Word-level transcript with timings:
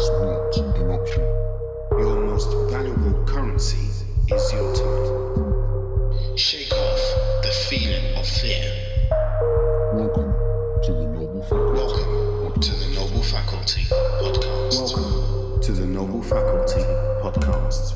is 0.00 0.08
not 0.08 0.56
an 0.56 0.90
option. 0.90 1.22
Your 1.98 2.24
most 2.24 2.50
valuable 2.70 3.22
currency 3.26 3.76
is 4.34 4.52
your 4.52 4.74
time. 4.74 6.36
Shake 6.38 6.72
off 6.72 7.42
the 7.42 7.52
feeling 7.68 8.16
of 8.16 8.26
fear. 8.26 8.64
Welcome 9.92 10.32
to 10.84 10.92
the 10.92 11.06
Noble 11.06 11.42
Faculty. 11.42 12.02
Welcome 12.40 12.60
to 12.62 12.70
the 12.70 12.86
Noble 12.94 13.22
Faculty 13.22 13.82
Podcast. 14.22 14.96
Welcome 14.96 15.60
to 15.60 15.72
the 15.72 15.86
Noble 15.86 16.22
Faculty 16.22 16.80
Podcast. 17.20 17.92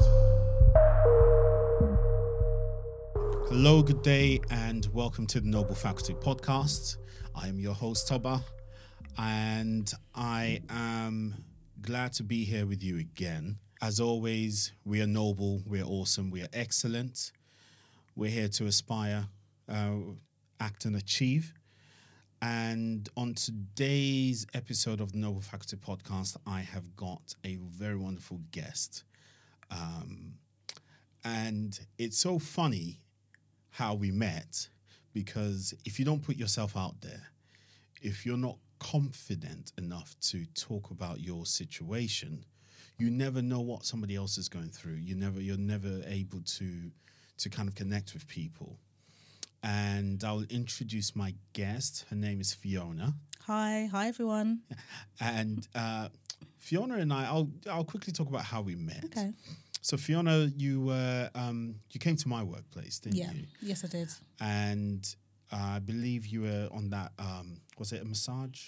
Hello, 3.49 3.83
good 3.83 4.03
day, 4.03 4.41
and 4.51 4.87
welcome 4.93 5.27
to 5.29 5.41
the 5.41 5.49
Noble 5.49 5.75
Faculty 5.75 6.13
Podcast. 6.13 6.99
I 7.35 7.49
am 7.49 7.59
your 7.59 7.73
host, 7.73 8.09
Toba, 8.09 8.43
and 9.17 9.91
I 10.15 10.61
am 10.69 11.45
glad 11.85 12.15
to 12.15 12.23
be 12.23 12.45
here 12.45 12.65
with 12.65 12.83
you 12.83 12.99
again. 12.99 13.59
As 13.83 14.01
always, 14.01 14.73
we 14.87 15.03
are 15.03 15.07
noble, 15.07 15.63
we're 15.67 15.85
awesome, 15.85 16.31
we 16.31 16.41
are 16.41 16.49
excellent. 16.55 17.31
We're 18.17 18.31
here 18.31 18.49
to 18.49 18.65
aspire, 18.65 19.27
uh, 19.69 19.97
act, 20.59 20.87
and 20.87 20.97
achieve. 20.97 21.53
And 22.41 23.07
on 23.19 23.35
today's 23.35 24.47
episode 24.55 25.03
of 25.03 25.13
the 25.13 25.19
Noble 25.19 25.43
Faculty 25.43 25.77
Podcast, 25.77 26.39
I 26.47 26.61
have 26.61 26.97
got 26.97 27.35
a 27.45 27.57
very 27.57 27.97
wonderful 27.97 28.41
guest. 28.51 29.05
Um, 29.71 30.37
and 31.23 31.79
it's 31.99 32.17
so 32.17 32.39
funny 32.39 33.03
how 33.73 33.93
we 33.93 34.11
met 34.11 34.69
because 35.13 35.75
if 35.85 35.99
you 35.99 36.07
don't 36.07 36.23
put 36.23 36.37
yourself 36.37 36.79
out 36.79 37.03
there, 37.03 37.25
if 38.01 38.25
you're 38.25 38.39
not 38.39 38.57
confident 38.79 39.73
enough 39.79 40.15
to 40.31 40.47
talk 40.55 40.91
about 40.91 41.21
your 41.21 41.47
situation, 41.47 42.45
you 42.99 43.11
never 43.11 43.43
know 43.43 43.61
what 43.61 43.85
somebody 43.85 44.15
else 44.17 44.39
is 44.39 44.49
going 44.49 44.69
through. 44.71 44.95
You 44.95 45.15
never 45.15 45.41
you're 45.41 45.57
never 45.59 46.03
able 46.07 46.41
to 46.59 46.91
to 47.39 47.49
kind 47.51 47.69
of 47.69 47.75
connect 47.75 48.15
with 48.15 48.27
people. 48.29 48.79
And 49.63 50.23
I'll 50.23 50.45
introduce 50.51 51.17
my 51.17 51.35
guest. 51.55 52.05
Her 52.11 52.17
name 52.17 52.41
is 52.41 52.53
Fiona. 52.53 53.15
Hi, 53.47 53.89
hi 53.91 54.09
everyone. 54.09 54.61
And 55.21 55.67
uh, 55.75 56.09
Fiona 56.59 56.97
and 56.99 57.13
I, 57.13 57.25
I'll 57.27 57.51
I'll 57.71 57.85
quickly 57.85 58.13
talk 58.13 58.29
about 58.29 58.45
how 58.45 58.61
we 58.63 58.75
met. 58.75 59.05
Okay. 59.07 59.33
So 59.81 59.97
Fiona, 59.97 60.51
you 60.57 60.83
were 60.83 61.31
um, 61.35 61.77
you 61.91 62.01
came 62.01 62.17
to 62.17 62.29
my 62.29 62.43
workplace, 62.43 63.01
didn't 63.01 63.17
Yeah. 63.19 63.33
you? 63.33 63.45
Yes, 63.63 63.85
I 63.85 63.89
did. 63.89 64.09
And 64.41 65.15
I 65.55 65.79
believe 65.79 66.27
you 66.27 66.43
were 66.43 66.69
on 66.73 66.91
that. 66.91 67.13
Um, 67.19 67.61
was 67.79 67.93
it 67.93 68.03
a 68.03 68.05
massage? 68.05 68.61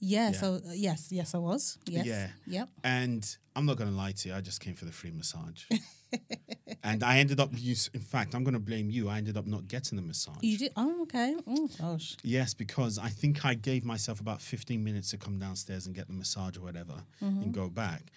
Yeah. 0.00 0.30
Yeah. 0.30 0.38
So 0.38 0.54
uh, 0.56 0.72
yes, 0.74 1.08
yes, 1.10 1.34
I 1.34 1.38
was. 1.38 1.78
Yes. 1.86 2.06
Yeah. 2.06 2.28
Yep. 2.46 2.68
And 2.84 3.36
I'm 3.56 3.64
not 3.66 3.76
going 3.76 3.90
to 3.90 3.96
lie 3.96 4.12
to 4.12 4.28
you. 4.28 4.34
I 4.34 4.40
just 4.40 4.60
came 4.60 4.74
for 4.74 4.84
the 4.84 4.92
free 4.92 5.10
massage. 5.12 5.64
and 6.84 7.02
I 7.02 7.18
ended 7.18 7.40
up. 7.40 7.50
use- 7.54 7.90
In 7.94 8.00
fact, 8.00 8.34
I'm 8.34 8.44
going 8.44 8.54
to 8.54 8.60
blame 8.60 8.90
you. 8.90 9.08
I 9.08 9.18
ended 9.18 9.36
up 9.36 9.46
not 9.46 9.68
getting 9.68 9.96
the 9.96 10.02
massage. 10.02 10.36
You 10.42 10.58
did. 10.58 10.72
Oh, 10.76 11.02
okay. 11.02 11.34
Oh 11.46 11.68
gosh. 11.80 12.16
Yes, 12.22 12.54
because 12.54 12.98
I 12.98 13.08
think 13.08 13.44
I 13.44 13.54
gave 13.54 13.84
myself 13.84 14.20
about 14.20 14.40
15 14.40 14.82
minutes 14.82 15.10
to 15.10 15.18
come 15.18 15.38
downstairs 15.38 15.86
and 15.86 15.94
get 15.94 16.06
the 16.08 16.12
massage 16.14 16.56
or 16.56 16.62
whatever 16.62 16.94
Mm-hmm. 17.22 17.42
and 17.42 17.52
go 17.54 17.68
back. 17.68 18.10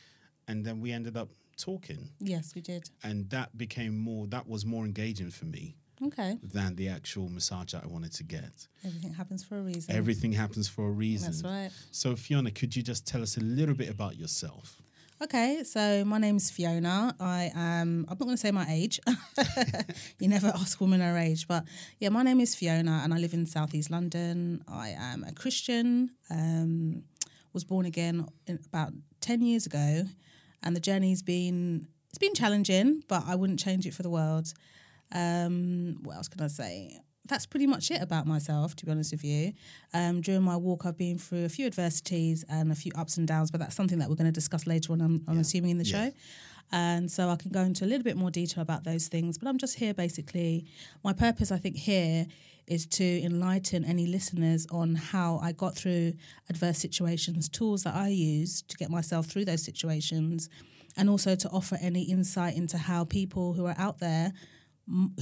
And 0.48 0.66
then 0.66 0.80
we 0.80 0.92
ended 0.92 1.16
up 1.18 1.30
talking. 1.58 2.10
Yes, 2.20 2.54
we 2.56 2.62
did. 2.62 2.90
And 3.04 3.30
that 3.30 3.58
became 3.58 3.98
more, 3.98 4.28
that 4.28 4.48
was 4.48 4.66
more 4.66 4.86
engaging 4.86 5.32
for 5.32 5.46
me 5.46 5.76
Okay. 6.04 6.38
than 6.44 6.76
the 6.76 6.90
actual 6.90 7.30
massage 7.30 7.72
that 7.72 7.84
I 7.84 7.88
wanted 7.88 8.14
to 8.14 8.24
get. 8.24 8.68
Everything 8.86 9.14
happens 9.14 9.44
for 9.44 9.58
a 9.58 9.62
reason. 9.62 9.96
Everything 9.96 10.34
happens 10.34 10.68
for 10.68 10.88
a 10.88 10.92
reason. 10.92 11.32
That's 11.32 11.44
right. 11.44 11.72
So, 11.92 12.16
Fiona, 12.16 12.52
could 12.52 12.76
you 12.76 12.84
just 12.84 13.08
tell 13.08 13.22
us 13.22 13.38
a 13.38 13.42
little 13.42 13.76
bit 13.76 13.90
about 13.90 14.18
yourself? 14.18 14.82
Okay, 15.22 15.64
so 15.64 16.04
my 16.04 16.18
name's 16.18 16.52
Fiona. 16.52 17.16
I 17.22 17.50
am. 17.56 18.06
I'm 18.10 18.18
not 18.18 18.20
going 18.20 18.32
to 18.32 18.38
say 18.38 18.52
my 18.52 18.66
age. 18.70 19.00
you 20.20 20.28
never 20.28 20.48
ask 20.48 20.82
women 20.82 21.00
her 21.00 21.18
age, 21.18 21.48
but 21.48 21.64
yeah, 22.00 22.10
my 22.10 22.22
name 22.22 22.42
is 22.42 22.54
Fiona, 22.54 23.00
and 23.02 23.14
I 23.14 23.18
live 23.18 23.34
in 23.34 23.46
Southeast 23.46 23.90
London. 23.90 24.62
I 24.68 24.90
am 24.90 25.24
a 25.24 25.32
Christian. 25.32 26.12
Um, 26.30 27.04
was 27.54 27.64
born 27.64 27.86
again 27.86 28.28
in 28.46 28.60
about 28.66 28.92
ten 29.22 29.42
years 29.42 29.66
ago, 29.66 30.04
and 30.62 30.76
the 30.76 30.82
journey's 30.82 31.24
been 31.24 31.88
it's 32.10 32.18
been 32.18 32.34
challenging, 32.34 33.02
but 33.08 33.24
I 33.26 33.36
wouldn't 33.36 33.60
change 33.60 33.86
it 33.88 33.94
for 33.94 34.04
the 34.04 34.10
world. 34.10 34.54
Um, 35.12 35.98
what 36.04 36.16
else 36.16 36.28
can 36.28 36.42
I 36.42 36.48
say? 36.48 37.00
That's 37.28 37.48
pretty 37.48 37.66
much 37.66 37.90
it 37.90 38.02
about 38.02 38.28
myself, 38.28 38.76
to 38.76 38.86
be 38.86 38.92
honest 38.92 39.12
with 39.12 39.24
you. 39.24 39.54
Um, 39.94 40.22
during 40.22 40.44
my 40.44 40.58
walk, 40.58 40.86
I've 40.86 40.98
been 40.98 41.18
through 41.18 41.46
a 41.46 41.50
few 41.50 41.66
adversities 41.66 42.46
and 42.50 42.72
a 42.72 42.76
few 42.76 42.92
ups 42.96 43.18
and 43.18 43.28
downs, 43.28 43.50
but 43.50 43.60
that's 43.60 43.76
something 43.76 43.98
that 44.00 44.10
we're 44.10 44.16
going 44.16 44.28
to 44.28 44.32
discuss 44.32 44.68
later 44.68 44.94
on, 44.94 45.02
I'm, 45.02 45.24
I'm 45.28 45.40
assuming, 45.40 45.72
in 45.72 45.78
the 45.80 45.86
Yeah. 45.86 46.10
show. 46.10 46.14
And 46.72 47.12
so 47.12 47.30
I 47.30 47.36
can 47.36 47.52
go 47.52 47.62
into 47.62 47.84
a 47.86 47.88
little 47.88 48.04
bit 48.04 48.18
more 48.18 48.32
detail 48.32 48.62
about 48.62 48.84
those 48.84 49.08
things. 49.08 49.38
But 49.38 49.48
I'm 49.48 49.58
just 49.58 49.76
here 49.78 49.94
basically. 49.94 50.66
My 51.04 51.14
purpose, 51.14 51.52
I 51.52 51.58
think, 51.58 51.78
here 51.78 52.26
is 52.68 52.88
to 52.88 53.22
enlighten 53.24 53.86
any 53.86 54.08
listeners 54.08 54.66
on 54.72 54.96
how 54.96 55.40
I 55.44 55.52
got 55.52 55.76
through 55.76 56.14
adverse 56.50 56.80
situations, 56.80 57.48
tools 57.50 57.84
that 57.84 57.94
I 57.94 58.08
use 58.10 58.64
to 58.64 58.78
get 58.78 58.90
myself 58.90 59.28
through 59.28 59.46
those 59.46 59.64
situations, 59.64 60.50
and 60.98 61.08
also 61.10 61.36
to 61.36 61.50
offer 61.50 61.78
any 61.80 62.04
insight 62.04 62.56
into 62.56 62.78
how 62.80 63.04
people 63.06 63.54
who 63.54 63.66
are 63.68 63.76
out 63.78 64.00
there 64.00 64.34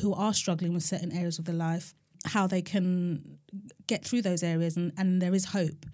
who 0.02 0.14
are 0.14 0.34
struggling 0.34 0.74
with 0.74 0.84
certain 0.84 1.12
areas 1.12 1.40
of 1.40 1.46
their 1.46 1.56
life 1.56 1.94
how 2.26 2.48
they 2.48 2.62
can 2.62 3.38
get 3.86 4.06
through 4.06 4.22
those 4.22 4.44
areas 4.44 4.78
and, 4.78 4.94
and 4.98 5.22
there 5.22 5.36
is 5.36 5.46
hope 5.46 5.86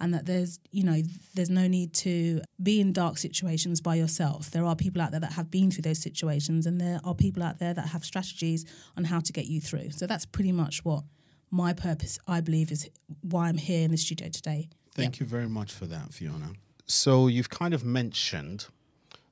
and 0.00 0.12
that 0.12 0.26
there's 0.26 0.60
you 0.70 0.84
know 0.84 1.00
there's 1.34 1.50
no 1.50 1.66
need 1.66 1.92
to 1.92 2.40
be 2.62 2.80
in 2.80 2.92
dark 2.92 3.18
situations 3.18 3.80
by 3.80 3.94
yourself. 3.94 4.50
There 4.50 4.64
are 4.64 4.76
people 4.76 5.00
out 5.00 5.10
there 5.10 5.20
that 5.20 5.32
have 5.32 5.50
been 5.50 5.70
through 5.70 5.82
those 5.82 6.00
situations 6.00 6.66
and 6.66 6.80
there 6.80 7.00
are 7.04 7.14
people 7.14 7.42
out 7.42 7.58
there 7.58 7.74
that 7.74 7.88
have 7.88 8.04
strategies 8.04 8.64
on 8.96 9.04
how 9.04 9.20
to 9.20 9.32
get 9.32 9.46
you 9.46 9.60
through. 9.60 9.90
So 9.90 10.06
that's 10.06 10.26
pretty 10.26 10.52
much 10.52 10.84
what 10.84 11.04
my 11.50 11.72
purpose 11.72 12.18
i 12.28 12.42
believe 12.42 12.70
is 12.70 12.90
why 13.22 13.48
i'm 13.48 13.56
here 13.56 13.84
in 13.84 13.90
the 13.90 13.96
studio 13.96 14.28
today. 14.28 14.68
Thank 14.94 15.20
you 15.20 15.26
very 15.26 15.48
much 15.48 15.72
for 15.72 15.86
that, 15.86 16.12
Fiona. 16.12 16.52
So, 16.86 17.28
you've 17.28 17.50
kind 17.50 17.72
of 17.72 17.84
mentioned 17.84 18.66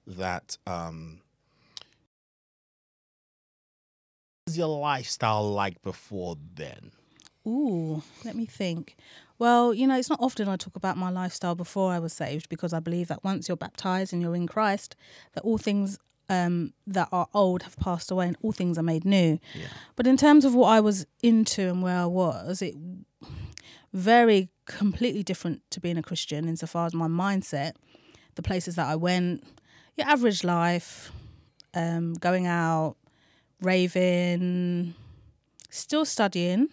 that 0.06 0.56
um, 0.66 1.20
was 4.46 4.56
your 4.56 4.68
lifestyle 4.68 5.50
like 5.50 5.82
before 5.82 6.36
then? 6.54 6.92
Ooh, 7.46 8.02
let 8.24 8.36
me 8.36 8.46
think. 8.46 8.96
Well, 9.38 9.74
you 9.74 9.86
know, 9.86 9.98
it's 9.98 10.08
not 10.08 10.20
often 10.22 10.48
I 10.48 10.56
talk 10.56 10.76
about 10.76 10.96
my 10.96 11.10
lifestyle 11.10 11.54
before 11.54 11.92
I 11.92 11.98
was 11.98 12.12
saved 12.12 12.48
because 12.48 12.72
I 12.72 12.80
believe 12.80 13.08
that 13.08 13.24
once 13.24 13.48
you're 13.48 13.56
baptized 13.56 14.12
and 14.12 14.22
you're 14.22 14.36
in 14.36 14.46
Christ, 14.46 14.96
that 15.34 15.42
all 15.42 15.58
things 15.58 15.98
um, 16.28 16.72
that 16.86 17.08
are 17.12 17.28
old 17.34 17.64
have 17.64 17.76
passed 17.76 18.10
away 18.10 18.28
and 18.28 18.36
all 18.40 18.52
things 18.52 18.78
are 18.78 18.82
made 18.82 19.04
new. 19.04 19.38
Yeah. 19.54 19.66
But 19.96 20.06
in 20.06 20.16
terms 20.16 20.44
of 20.44 20.54
what 20.54 20.68
I 20.68 20.80
was 20.80 21.06
into 21.22 21.68
and 21.68 21.82
where 21.82 21.98
I 21.98 22.06
was, 22.06 22.62
it 22.62 22.74
very 23.92 24.48
completely 24.64 25.22
different 25.22 25.62
to 25.70 25.80
being 25.80 25.98
a 25.98 26.02
Christian 26.02 26.48
insofar 26.48 26.86
as 26.86 26.94
my 26.94 27.08
mindset, 27.08 27.72
the 28.36 28.42
places 28.42 28.76
that 28.76 28.86
I 28.86 28.96
went, 28.96 29.44
your 29.96 30.06
average 30.08 30.44
life, 30.44 31.12
um, 31.74 32.14
going 32.14 32.46
out, 32.46 32.96
raving, 33.60 34.94
still 35.70 36.04
studying. 36.04 36.68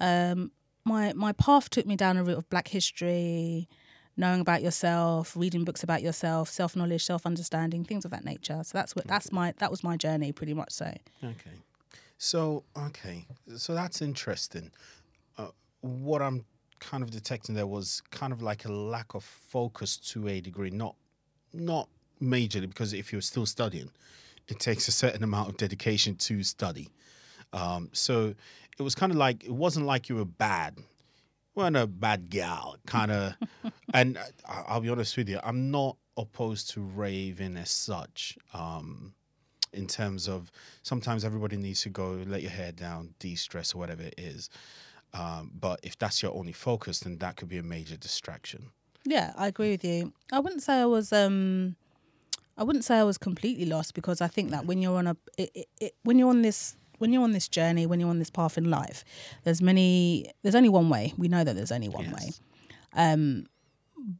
Um, 0.00 0.52
my 0.84 1.12
my 1.12 1.32
path 1.32 1.70
took 1.70 1.86
me 1.86 1.96
down 1.96 2.16
a 2.16 2.24
route 2.24 2.38
of 2.38 2.48
Black 2.48 2.68
history, 2.68 3.68
knowing 4.16 4.40
about 4.40 4.62
yourself, 4.62 5.36
reading 5.36 5.64
books 5.64 5.82
about 5.82 6.02
yourself, 6.02 6.48
self 6.48 6.74
knowledge, 6.74 7.04
self 7.04 7.26
understanding, 7.26 7.84
things 7.84 8.04
of 8.04 8.10
that 8.12 8.24
nature. 8.24 8.60
So 8.64 8.76
that's 8.76 8.96
what 8.96 9.06
that's 9.06 9.30
my 9.32 9.52
that 9.58 9.70
was 9.70 9.84
my 9.84 9.96
journey, 9.96 10.32
pretty 10.32 10.54
much. 10.54 10.72
So 10.72 10.86
Okay. 11.22 11.56
So, 12.22 12.64
okay. 12.76 13.24
So, 13.56 13.72
that's 13.72 14.02
interesting. 14.02 14.70
Uh, 15.38 15.48
what 15.80 16.20
I'm 16.20 16.44
kind 16.78 17.02
of 17.02 17.10
detecting 17.10 17.54
there 17.54 17.66
was 17.66 18.02
kind 18.10 18.30
of 18.30 18.42
like 18.42 18.66
a 18.66 18.72
lack 18.72 19.14
of 19.14 19.24
focus 19.24 19.96
to 19.96 20.28
a 20.28 20.42
degree, 20.42 20.68
not 20.68 20.96
not 21.54 21.88
majorly 22.22 22.68
because 22.68 22.92
if 22.92 23.10
you're 23.10 23.22
still 23.22 23.46
studying, 23.46 23.90
it 24.50 24.58
takes 24.60 24.88
a 24.88 24.92
certain 24.92 25.22
amount 25.22 25.48
of 25.48 25.56
dedication 25.56 26.14
to 26.16 26.42
study. 26.42 26.88
Um, 27.52 27.88
so 27.92 28.34
it 28.78 28.82
was 28.82 28.94
kind 28.94 29.12
of 29.12 29.18
like 29.18 29.44
it 29.44 29.50
wasn't 29.52 29.86
like 29.86 30.08
you 30.08 30.16
were 30.16 30.24
bad, 30.24 30.74
you 30.78 30.84
weren't 31.54 31.76
a 31.76 31.86
bad 31.86 32.30
gal, 32.30 32.76
kind 32.86 33.10
of. 33.10 33.34
and 33.94 34.18
I- 34.48 34.64
I'll 34.68 34.80
be 34.80 34.88
honest 34.88 35.16
with 35.16 35.28
you, 35.28 35.40
I'm 35.42 35.70
not 35.70 35.96
opposed 36.16 36.70
to 36.70 36.80
raving 36.80 37.56
as 37.56 37.70
such. 37.70 38.36
Um, 38.54 39.14
in 39.72 39.86
terms 39.86 40.28
of 40.28 40.50
sometimes 40.82 41.24
everybody 41.24 41.56
needs 41.56 41.82
to 41.82 41.88
go 41.90 42.20
let 42.26 42.42
your 42.42 42.50
hair 42.50 42.72
down, 42.72 43.14
de-stress 43.20 43.72
or 43.72 43.78
whatever 43.78 44.02
it 44.02 44.14
is. 44.18 44.50
Um, 45.14 45.52
but 45.54 45.78
if 45.84 45.96
that's 45.96 46.22
your 46.24 46.32
only 46.34 46.50
focus, 46.52 46.98
then 47.00 47.18
that 47.18 47.36
could 47.36 47.48
be 47.48 47.58
a 47.58 47.62
major 47.62 47.96
distraction. 47.96 48.70
yeah, 49.04 49.32
I 49.36 49.46
agree 49.46 49.70
with 49.70 49.84
you. 49.84 50.12
I 50.32 50.40
wouldn't 50.40 50.62
say 50.62 50.80
I 50.80 50.86
was 50.86 51.12
um 51.12 51.76
I 52.56 52.64
wouldn't 52.64 52.84
say 52.84 52.98
I 52.98 53.04
was 53.04 53.18
completely 53.18 53.64
lost 53.66 53.94
because 53.94 54.20
I 54.20 54.28
think 54.28 54.50
that 54.50 54.66
when 54.66 54.82
you're 54.82 54.96
on 54.98 55.06
a 55.06 55.16
it, 55.38 55.50
it, 55.54 55.66
it, 55.80 55.92
when 56.02 56.18
you're 56.18 56.28
on 56.30 56.42
this 56.42 56.76
when 56.98 57.12
you're 57.12 57.22
on 57.22 57.32
this 57.32 57.48
journey, 57.48 57.86
when 57.86 57.98
you're 58.00 58.10
on 58.10 58.18
this 58.18 58.30
path 58.30 58.58
in 58.58 58.68
life, 58.70 59.04
there's 59.44 59.62
many 59.62 60.30
there's 60.42 60.54
only 60.54 60.68
one 60.68 60.88
way. 60.90 61.14
We 61.16 61.28
know 61.28 61.44
that 61.44 61.54
there's 61.56 61.72
only 61.72 61.88
one 61.88 62.04
Yes. 62.10 62.12
way. 62.14 62.32
Um 62.94 63.46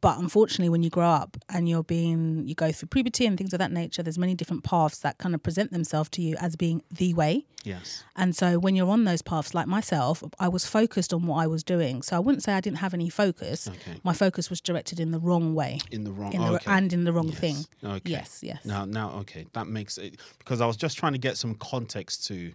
but 0.00 0.19
unfortunately, 0.19 0.69
when 0.69 0.82
you 0.82 0.91
grow 0.91 1.09
up 1.09 1.37
and 1.49 1.69
you're 1.69 1.82
being, 1.82 2.47
you 2.47 2.55
go 2.55 2.71
through 2.73 2.88
puberty 2.88 3.25
and 3.27 3.38
things 3.38 3.53
of 3.53 3.59
that 3.59 3.73
nature, 3.73 4.03
there's 4.03 4.19
many 4.19 4.35
different 4.35 4.62
paths 4.62 4.99
that 4.99 5.19
kind 5.19 5.35
of 5.35 5.43
present 5.43 5.73
themselves 5.73 6.09
to 6.11 6.23
you 6.23 6.37
as 6.38 6.55
being 6.56 6.82
the 6.91 7.15
way. 7.15 7.47
Yes. 7.65 8.05
And 8.17 8.35
so 8.37 8.59
when 8.59 8.75
you're 8.77 8.88
on 8.91 9.05
those 9.05 9.23
paths, 9.23 9.55
like 9.55 9.67
myself, 9.67 10.23
I 10.38 10.49
was 10.49 10.67
focused 10.67 11.12
on 11.12 11.27
what 11.27 11.43
I 11.43 11.47
was 11.47 11.62
doing. 11.65 12.03
So 12.03 12.17
I 12.17 12.19
wouldn't 12.19 12.43
say 12.43 12.53
I 12.53 12.61
didn't 12.61 12.79
have 12.79 12.94
any 12.94 13.09
focus. 13.09 13.69
Okay. 13.69 14.00
My 14.05 14.12
focus 14.12 14.50
was 14.50 14.61
directed 14.61 15.00
in 15.00 15.11
the 15.11 15.19
wrong 15.19 15.55
way. 15.55 15.79
In 15.91 16.05
the 16.05 16.12
wrong 16.12 16.33
In 16.33 16.41
the, 16.41 16.53
okay. 16.55 16.71
And 16.71 16.93
in 16.93 17.05
the 17.05 17.12
wrong 17.12 17.29
Yes. 17.29 17.38
thing. 17.38 17.56
Okay. 17.85 18.11
Yes, 18.11 18.41
yes. 18.43 18.65
Now, 18.65 18.85
now, 18.85 19.11
okay, 19.21 19.47
that 19.53 19.67
makes 19.67 19.99
it 19.99 20.19
because 20.38 20.61
I 20.61 20.67
was 20.67 20.76
just 20.76 20.97
trying 20.99 21.12
to 21.12 21.19
get 21.19 21.37
some 21.37 21.55
context 21.55 22.26
to, 22.29 22.53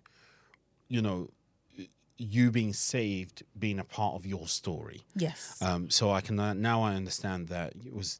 you 0.87 1.01
know, 1.01 1.29
you 2.17 2.51
being 2.51 2.73
saved 2.73 3.43
being 3.57 3.79
a 3.79 3.83
part 3.83 4.15
of 4.15 4.25
your 4.25 4.47
story. 4.47 5.05
Yes. 5.15 5.61
Um, 5.61 5.89
so 5.89 6.11
I 6.11 6.21
can 6.21 6.39
uh, 6.39 6.53
now 6.53 6.83
I 6.83 6.95
understand 6.95 7.49
that 7.49 7.73
it 7.85 7.93
was 7.93 8.19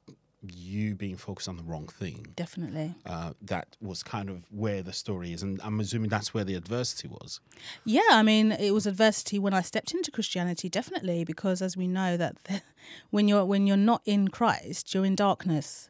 you 0.54 0.96
being 0.96 1.16
focused 1.16 1.48
on 1.48 1.58
the 1.58 1.64
wrong 1.64 1.88
thing. 1.88 2.28
Definitely. 2.36 2.96
Uh, 3.06 3.34
that 3.42 3.78
was 3.82 4.04
kind 4.04 4.30
of 4.30 4.44
where 4.52 4.82
the 4.82 4.94
story 4.94 5.34
is, 5.34 5.42
and 5.42 5.60
I'm 5.64 5.80
assuming 5.80 6.10
that's 6.10 6.34
where 6.34 6.44
the 6.44 6.56
adversity 6.56 7.08
was. 7.08 7.40
Yeah, 7.84 8.02
I 8.12 8.24
mean, 8.24 8.52
it 8.52 8.72
was 8.72 8.86
adversity 8.86 9.40
when 9.40 9.54
I 9.54 9.62
stepped 9.62 9.94
into 9.94 10.12
Christianity, 10.12 10.70
definitely, 10.70 11.24
because 11.24 11.62
as 11.62 11.76
we 11.76 11.88
know 11.88 12.18
that 12.18 12.36
the, 12.44 12.62
when 13.10 13.28
you're 13.28 13.46
when 13.46 13.68
you're 13.68 13.78
not 13.78 14.02
in 14.06 14.28
Christ, 14.28 14.94
you're 14.94 15.06
in 15.06 15.16
darkness. 15.16 15.90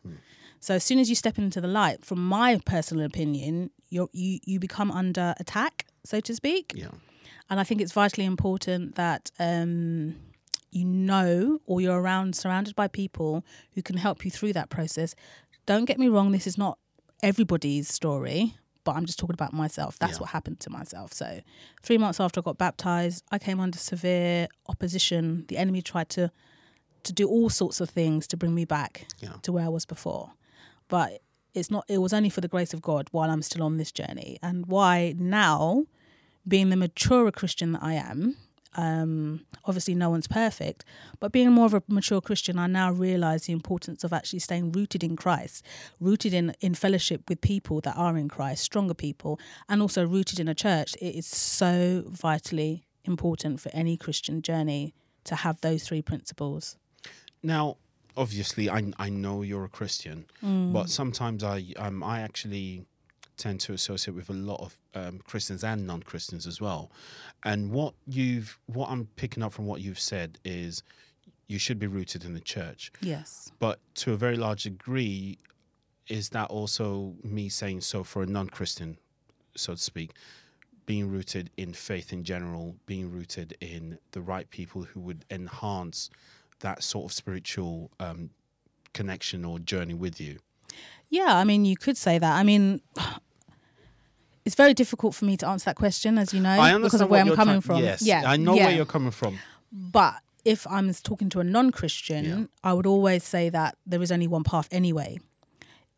So 0.60 0.76
as 0.76 0.84
soon 0.84 1.00
as 1.00 1.10
you 1.10 1.16
step 1.16 1.38
into 1.38 1.62
the 1.62 1.68
light, 1.68 2.04
from 2.04 2.26
my 2.26 2.60
personal 2.66 3.06
opinion, 3.06 3.72
you 3.90 4.10
you 4.14 4.60
become 4.60 4.92
under 4.92 5.36
attack, 5.40 5.86
so 6.04 6.20
to 6.22 6.36
speak. 6.36 6.74
Yeah. 6.76 6.88
And 7.50 7.60
I 7.60 7.64
think 7.64 7.82
it's 7.82 7.92
vitally 7.94 8.26
important 8.26 8.96
that 8.96 9.32
um, 9.40 10.16
you 10.72 10.86
know 10.86 11.60
or 11.66 11.82
you're 11.82 12.00
around, 12.02 12.36
surrounded 12.36 12.76
by 12.76 12.88
people 12.88 13.46
who 13.74 13.82
can 13.82 13.98
help 13.98 14.26
you 14.26 14.32
through 14.32 14.54
that 14.54 14.70
process. 14.70 15.16
Don't 15.66 15.86
get 15.86 16.00
me 16.00 16.08
wrong, 16.08 16.32
this 16.32 16.48
is 16.48 16.58
not 16.58 16.78
everybody's 17.24 17.88
story, 17.88 18.56
but 18.84 18.96
I'm 18.96 19.06
just 19.06 19.18
talking 19.20 19.34
about 19.34 19.54
myself. 19.54 19.98
That's 20.00 20.14
Yeah. 20.14 20.20
what 20.22 20.30
happened 20.32 20.60
to 20.62 20.70
myself. 20.70 21.14
So, 21.14 21.42
three 21.82 21.98
months 21.98 22.20
after 22.20 22.40
I 22.40 22.44
got 22.44 22.58
baptized, 22.58 23.24
I 23.32 23.40
came 23.40 23.60
under 23.60 23.78
severe 23.80 24.48
opposition. 24.68 25.46
The 25.48 25.58
enemy 25.58 25.82
tried 25.82 26.10
to 26.10 26.32
to 27.04 27.14
do 27.14 27.28
all 27.28 27.52
sorts 27.52 27.80
of 27.80 27.88
things 27.92 28.26
to 28.26 28.36
bring 28.36 28.56
me 28.56 28.66
back 28.66 29.06
Yeah. 29.20 29.34
to 29.44 29.52
where 29.52 29.64
I 29.66 29.70
was 29.70 29.86
before. 29.86 30.34
But 30.88 31.22
it's 31.54 31.70
not 31.70 31.86
it 31.88 32.00
was 32.00 32.14
only 32.14 32.30
for 32.32 32.42
the 32.42 32.48
grace 32.48 32.74
of 32.74 32.82
God 32.82 33.08
while 33.12 33.30
I'm 33.30 33.44
still 33.44 33.62
on 33.64 33.78
this 33.78 33.92
journey. 33.92 34.40
And 34.42 34.66
why 34.66 35.14
now, 35.18 35.86
being 36.48 36.70
the 36.70 36.76
mature 36.76 37.32
Christian 37.32 37.74
that 37.74 37.84
I 37.84 37.94
am, 37.94 38.38
um, 38.78 39.46
obviously 39.64 39.96
no 39.96 40.10
one's 40.10 40.28
perfect, 40.28 40.84
but 41.20 41.32
being 41.32 41.52
more 41.52 41.66
of 41.66 41.74
a 41.74 41.84
mature 41.88 42.22
Christian, 42.22 42.60
I 42.60 42.68
now 42.68 42.92
realize 42.92 43.46
the 43.46 43.54
importance 43.54 44.04
of 44.04 44.12
actually 44.12 44.40
staying 44.40 44.74
rooted 44.74 45.04
in 45.04 45.16
Christ, 45.16 45.66
rooted 46.00 46.34
in, 46.34 46.54
in 46.60 46.76
fellowship 46.76 47.30
with 47.30 47.42
people 47.42 47.80
that 47.82 47.96
are 47.96 48.18
in 48.18 48.28
Christ, 48.28 48.64
stronger 48.64 48.94
people, 48.94 49.40
and 49.70 49.82
also 49.82 50.06
rooted 50.06 50.40
in 50.40 50.48
a 50.48 50.56
church. 50.56 50.96
It 51.02 51.16
is 51.16 51.26
so 51.26 52.04
vitally 52.08 52.86
important 53.06 53.60
for 53.62 53.70
any 53.74 53.98
Christian 53.98 54.42
journey 54.42 54.94
to 55.24 55.36
have 55.36 55.62
those 55.62 55.84
three 55.84 56.02
principles. 56.02 56.76
Now, 57.42 57.78
obviously, 58.18 58.70
I 58.70 58.92
I 58.98 59.10
know 59.10 59.42
you're 59.42 59.66
a 59.66 59.70
Christian, 59.70 60.26
but 60.42 60.90
sometimes 60.90 61.44
I 61.44 61.74
um 61.78 62.04
I 62.04 62.22
actually 62.22 62.86
tend 63.38 63.60
to 63.62 63.74
associate 63.74 64.16
with 64.16 64.30
a 64.30 64.34
lot 64.34 64.62
of 64.62 64.80
um, 64.94 65.20
Christians 65.26 65.64
and 65.64 65.86
non-Christians 65.86 66.48
as 66.48 66.60
well. 66.62 66.92
And 67.44 67.72
what 67.72 67.94
you've 68.08 68.58
what 68.68 68.90
I'm 68.90 69.08
picking 69.16 69.44
up 69.44 69.54
from 69.54 69.66
what 69.66 69.82
you've 69.82 70.00
said 70.00 70.40
is 70.46 70.84
you 71.48 71.60
should 71.60 71.78
be 71.80 71.88
rooted 71.88 72.24
in 72.26 72.34
the 72.34 72.40
church, 72.40 72.92
Yes. 73.02 73.52
but 73.60 73.80
to 73.96 74.14
a 74.14 74.18
very 74.18 74.36
large 74.36 74.64
degree, 74.64 75.38
is 76.08 76.30
that 76.30 76.50
also 76.50 77.14
me 77.24 77.50
saying 77.50 77.82
so 77.82 78.04
for 78.04 78.24
a 78.24 78.26
non-Christian, 78.26 78.98
so 79.56 79.74
to 79.74 79.82
speak? 79.82 80.12
Being 80.88 81.10
rooted 81.12 81.50
in 81.58 81.74
faith 81.74 82.14
in 82.14 82.24
general, 82.24 82.76
being 82.86 83.12
rooted 83.12 83.56
in 83.60 83.98
the 84.12 84.22
right 84.22 84.50
people 84.50 84.84
who 84.84 85.00
would 85.02 85.26
enhance 85.30 86.10
that 86.62 86.84
sort 86.84 87.06
of 87.06 87.12
spiritual 87.14 87.92
um, 88.00 88.30
connection 88.94 89.44
or 89.46 89.60
journey 89.60 89.94
with 89.94 90.20
you. 90.22 90.38
Yeah, 91.10 91.36
I 91.38 91.44
mean, 91.44 91.66
you 91.66 91.76
could 91.76 91.98
say 91.98 92.18
that. 92.18 92.34
I 92.40 92.44
mean, 92.44 92.82
it's 94.46 94.56
very 94.56 94.74
difficult 94.74 95.16
for 95.16 95.26
me 95.26 95.36
to 95.38 95.48
answer 95.48 95.66
that 95.66 95.76
question, 95.76 96.18
as 96.18 96.34
you 96.34 96.40
know, 96.40 96.80
because 96.82 97.02
of 97.02 97.10
where 97.10 97.22
I'm 97.22 97.28
coming 97.36 97.62
trying- 97.62 97.62
from. 97.62 97.84
Yes, 97.84 98.02
yeah, 98.02 98.24
I 98.26 98.38
know 98.38 98.54
yeah. 98.56 98.66
where 98.68 98.76
you're 98.76 98.86
coming 98.86 99.12
from. 99.12 99.40
But 99.72 100.16
if 100.46 100.66
I'm 100.68 100.94
talking 100.94 101.30
to 101.30 101.40
a 101.40 101.44
non-Christian, 101.44 102.26
Yeah. 102.26 102.44
I 102.64 102.74
would 102.74 102.86
always 102.86 103.24
say 103.24 103.50
that 103.50 103.78
there 103.86 104.02
is 104.02 104.12
only 104.12 104.28
one 104.28 104.44
path 104.44 104.68
anyway. 104.72 105.18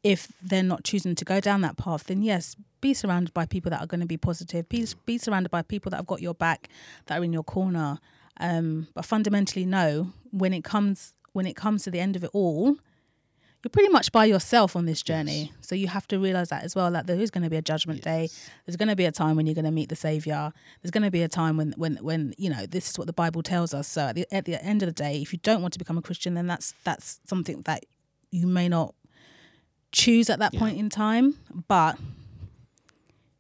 If 0.03 0.31
they're 0.41 0.63
not 0.63 0.83
choosing 0.83 1.15
to 1.15 1.25
go 1.25 1.39
down 1.41 1.61
that 1.61 1.75
path, 1.75 2.05
then 2.05 2.21
yes, 2.21 2.55
be 2.79 2.93
surrounded 2.93 3.33
by 3.33 3.45
people 3.45 3.69
that 3.71 3.81
are 3.81 3.87
going 3.87 3.99
to 3.99 4.05
be 4.07 4.17
positive. 4.17 4.69
Be 4.69 4.87
be 5.05 5.17
surrounded 5.17 5.49
by 5.51 5.63
people 5.63 5.89
that 5.89 5.97
have 5.97 6.07
got 6.07 6.21
your 6.21 6.33
back, 6.35 6.69
that 7.07 7.19
are 7.19 7.23
in 7.23 7.33
your 7.33 7.43
corner. 7.43 7.99
Um, 8.39 8.87
but 8.93 9.03
fundamentally, 9.05 9.65
no. 9.65 10.13
When 10.31 10.53
it 10.53 10.63
comes 10.63 11.13
when 11.33 11.45
it 11.45 11.55
comes 11.55 11.83
to 11.83 11.91
the 11.91 11.99
end 11.99 12.15
of 12.15 12.23
it 12.23 12.29
all, 12.33 12.77
you're 13.63 13.69
pretty 13.69 13.89
much 13.89 14.11
by 14.11 14.25
yourself 14.25 14.75
on 14.75 14.85
this 14.85 15.01
journey. 15.01 15.51
So 15.61 15.75
you 15.75 15.87
have 15.87 16.07
to 16.09 16.19
realize 16.19 16.49
that 16.49 16.63
as 16.63 16.75
well. 16.75 16.91
That 16.91 17.07
there 17.07 17.19
is 17.19 17.31
going 17.31 17.43
to 17.43 17.49
be 17.49 17.57
a 17.57 17.61
judgment 17.61 18.01
day. 18.01 18.29
There's 18.65 18.77
going 18.77 18.89
to 18.89 18.95
be 18.95 19.05
a 19.05 19.11
time 19.11 19.35
when 19.35 19.45
you're 19.45 19.55
going 19.55 19.65
to 19.65 19.71
meet 19.71 19.89
the 19.89 19.95
Savior. 19.95 20.53
There's 20.81 20.91
going 20.91 21.03
to 21.03 21.11
be 21.11 21.23
a 21.23 21.27
time 21.27 21.57
when 21.57 21.73
when 21.75 21.97
when 21.97 22.33
you 22.37 22.49
know 22.49 22.65
this 22.65 22.89
is 22.89 22.97
what 22.97 23.07
the 23.07 23.13
Bible 23.13 23.43
tells 23.43 23.73
us. 23.73 23.87
So 23.87 24.01
at 24.01 24.15
the, 24.15 24.25
at 24.31 24.45
the 24.45 24.63
end 24.63 24.83
of 24.83 24.87
the 24.87 24.93
day, 24.93 25.21
if 25.21 25.33
you 25.33 25.39
don't 25.41 25.61
want 25.61 25.73
to 25.73 25.79
become 25.79 25.97
a 25.97 26.01
Christian, 26.01 26.35
then 26.35 26.47
that's 26.47 26.73
that's 26.83 27.19
something 27.25 27.61
that 27.63 27.85
you 28.31 28.47
may 28.47 28.69
not 28.69 28.93
choose 29.91 30.29
at 30.29 30.39
that 30.39 30.53
point 30.53 30.77
in 30.77 30.89
time. 30.89 31.35
But 31.67 31.97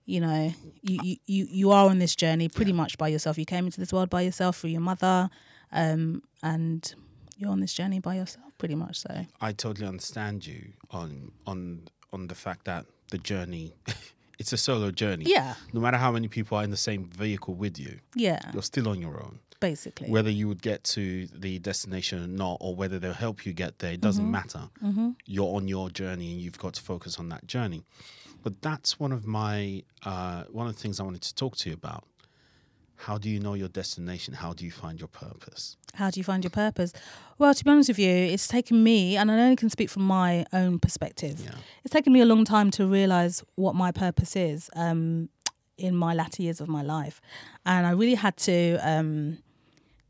you 0.07 0.21
know, 0.21 0.53
you, 0.81 0.99
you, 1.03 1.15
you, 1.25 1.47
you 1.49 1.71
are 1.71 1.89
on 1.89 1.99
this 1.99 2.15
journey 2.15 2.47
pretty 2.47 2.71
much 2.71 2.97
by 2.97 3.09
yourself. 3.09 3.37
You 3.37 3.45
came 3.45 3.65
into 3.65 3.79
this 3.79 3.91
world 3.91 4.09
by 4.09 4.21
yourself 4.21 4.57
through 4.57 4.69
your 4.69 4.81
mother, 4.81 5.29
um, 5.71 6.23
and 6.41 6.95
you're 7.37 7.51
on 7.51 7.59
this 7.59 7.73
journey 7.73 7.99
by 7.99 8.15
yourself, 8.15 8.46
pretty 8.57 8.75
much. 8.75 8.99
So 8.99 9.25
I 9.41 9.51
totally 9.53 9.87
understand 9.87 10.45
you 10.45 10.73
on 10.91 11.31
on 11.45 11.87
on 12.13 12.27
the 12.27 12.35
fact 12.35 12.65
that 12.65 12.85
the 13.09 13.17
journey 13.17 13.73
it's 14.39 14.53
a 14.53 14.57
solo 14.57 14.91
journey. 14.91 15.25
Yeah. 15.27 15.55
No 15.73 15.81
matter 15.81 15.97
how 15.97 16.11
many 16.11 16.27
people 16.27 16.57
are 16.57 16.63
in 16.63 16.69
the 16.71 16.77
same 16.77 17.05
vehicle 17.05 17.55
with 17.55 17.79
you, 17.79 17.99
yeah, 18.15 18.39
you're 18.53 18.61
still 18.63 18.87
on 18.89 19.01
your 19.01 19.21
own. 19.23 19.39
basically. 19.59 20.09
Whether 20.09 20.29
you 20.29 20.47
would 20.47 20.61
get 20.61 20.83
to 20.95 21.25
the 21.27 21.57
destination 21.59 22.23
or 22.23 22.27
not, 22.27 22.57
or 22.61 22.75
whether 22.75 22.99
they'll 22.99 23.13
help 23.27 23.45
you 23.45 23.53
get 23.53 23.79
there, 23.79 23.93
it 23.93 24.01
doesn't 24.01 24.25
Mm-hmm. 24.31 24.31
matter. 24.31 25.13
You're 25.25 25.55
on 25.55 25.67
your 25.67 25.89
journey 25.89 26.31
and 26.33 26.39
you've 26.41 26.59
got 26.59 26.73
to 26.75 26.81
focus 26.81 27.17
on 27.19 27.29
that 27.29 27.47
journey. 27.47 27.83
But 28.43 28.61
that's 28.61 28.99
one 28.99 29.11
of 29.11 29.25
my 29.25 29.83
uh, 30.05 30.43
one 30.51 30.67
of 30.67 30.75
the 30.75 30.81
things 30.81 30.99
I 30.99 31.03
wanted 31.03 31.23
to 31.23 31.33
talk 31.35 31.55
to 31.57 31.69
you 31.69 31.73
about. 31.73 32.03
How 32.97 33.17
do 33.17 33.29
you 33.29 33.39
know 33.39 33.53
your 33.53 33.67
destination? 33.69 34.33
How 34.33 34.53
do 34.53 34.65
you 34.65 34.71
find 34.71 34.99
your 34.99 35.07
purpose? 35.07 35.77
How 35.93 36.09
do 36.09 36.19
you 36.19 36.23
find 36.23 36.43
your 36.43 36.51
purpose? 36.51 36.93
Well, 37.37 37.53
to 37.53 37.63
be 37.63 37.69
honest 37.71 37.89
with 37.89 37.99
you, 37.99 38.09
it's 38.09 38.47
taken 38.47 38.83
me, 38.83 39.15
and 39.15 39.31
I 39.31 39.39
only 39.39 39.55
can 39.55 39.69
speak 39.69 39.89
from 39.89 40.03
my 40.03 40.45
own 40.51 40.79
perspective. 40.79 41.39
Yeah. 41.43 41.55
It's 41.83 41.93
taken 41.93 42.11
me 42.11 42.21
a 42.21 42.25
long 42.25 42.43
time 42.43 42.71
to 42.71 42.87
realize 42.87 43.43
what 43.55 43.75
my 43.75 43.91
purpose 43.91 44.35
is 44.35 44.69
um, 44.75 45.29
in 45.77 45.95
my 45.95 46.13
latter 46.15 46.41
years 46.41 46.59
of 46.59 46.67
my 46.67 46.81
life, 46.81 47.21
and 47.65 47.85
I 47.85 47.91
really 47.91 48.15
had 48.15 48.35
to 48.37 48.77
um, 48.77 49.37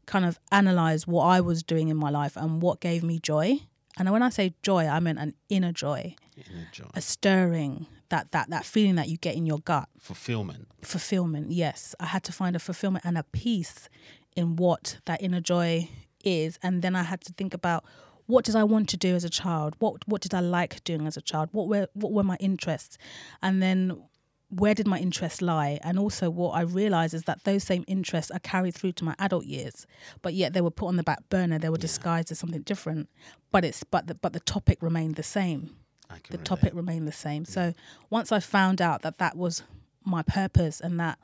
kind 0.06 0.26
of 0.26 0.40
analyze 0.52 1.06
what 1.06 1.26
I 1.26 1.42
was 1.42 1.64
doing 1.64 1.90
in 1.90 1.98
my 1.98 2.10
life 2.10 2.38
and 2.38 2.62
what 2.62 2.80
gave 2.80 3.04
me 3.04 3.20
joy. 3.20 3.60
And 4.00 4.10
when 4.12 4.24
I 4.24 4.30
say 4.30 4.54
joy, 4.62 4.88
I 4.88 5.00
mean 5.02 5.18
an 5.18 5.34
inner 5.50 5.74
joy, 5.74 6.16
Inner 6.38 6.68
joy, 6.72 6.86
a 6.94 7.02
stirring, 7.02 7.88
that 8.10 8.32
that 8.32 8.50
that 8.50 8.66
feeling 8.66 8.96
that 8.96 9.10
you 9.10 9.18
get 9.18 9.36
in 9.36 9.46
your 9.46 9.60
gut. 9.60 9.90
Fulfillment. 10.00 10.68
fulfillment 10.82 11.52
yes. 11.52 11.96
I 12.00 12.06
had 12.08 12.24
to 12.26 12.32
find 12.32 12.56
a 12.56 12.60
fulfillment 12.60 13.06
and 13.06 13.18
a 13.18 13.24
peace 13.24 13.90
in 14.36 14.56
what 14.56 15.00
that 15.06 15.22
inner 15.22 15.42
joy 15.42 15.90
is. 16.24 16.60
And 16.62 16.82
then 16.82 16.96
i 16.96 17.04
had 17.04 17.22
to 17.22 17.34
think 17.34 17.54
about 17.54 17.84
what 18.26 18.44
did 18.44 18.56
i 18.56 18.64
want 18.64 18.90
to 18.90 18.98
do 18.98 19.16
as 19.16 19.24
a 19.24 19.30
child? 19.30 19.76
What 19.80 20.08
what 20.08 20.22
did 20.22 20.34
i 20.34 20.40
like 20.40 20.84
doing 20.84 21.08
as 21.08 21.18
a 21.18 21.22
child? 21.22 21.50
What 21.52 21.68
were 21.68 21.88
what 21.94 22.12
were 22.12 22.24
my 22.24 22.38
interests? 22.40 22.98
And 23.42 23.62
then 23.62 24.04
where 24.50 24.74
did 24.74 24.88
my 24.88 24.98
interests 24.98 25.42
lie? 25.42 25.78
And 25.84 26.00
also 26.00 26.30
what 26.30 26.52
i 26.52 26.62
realized 26.62 27.14
is 27.14 27.24
that 27.24 27.44
those 27.44 27.64
same 27.64 27.84
interests 27.88 28.32
are 28.32 28.40
carried 28.40 28.76
through 28.76 28.94
to 28.94 29.04
my 29.06 29.16
adult 29.20 29.46
years 29.46 29.86
but 30.22 30.34
yet 30.34 30.54
they 30.54 30.62
were 30.62 30.72
put 30.72 30.88
on 30.88 30.96
the 30.96 31.04
back 31.04 31.28
burner. 31.30 31.60
They 31.60 31.70
were 31.70 31.78
disguised 31.78 32.32
as 32.32 32.40
something 32.40 32.62
different 32.62 33.10
but 33.52 33.66
it's 33.66 33.84
but 33.84 34.08
the, 34.08 34.16
but 34.16 34.34
the 34.34 34.40
topic 34.40 34.82
remained 34.82 35.16
the 35.16 35.24
same 35.24 35.76
the 36.10 36.16
relate. 36.32 36.46
topic 36.46 36.74
remained 36.74 37.08
the 37.08 37.12
same. 37.12 37.46
So 37.46 37.74
once 38.10 38.32
I 38.32 38.40
found 38.40 38.82
out 38.82 39.02
that 39.02 39.18
that 39.18 39.36
was 39.36 39.64
my 40.04 40.22
purpose 40.22 40.80
and 40.80 41.00
that 41.00 41.20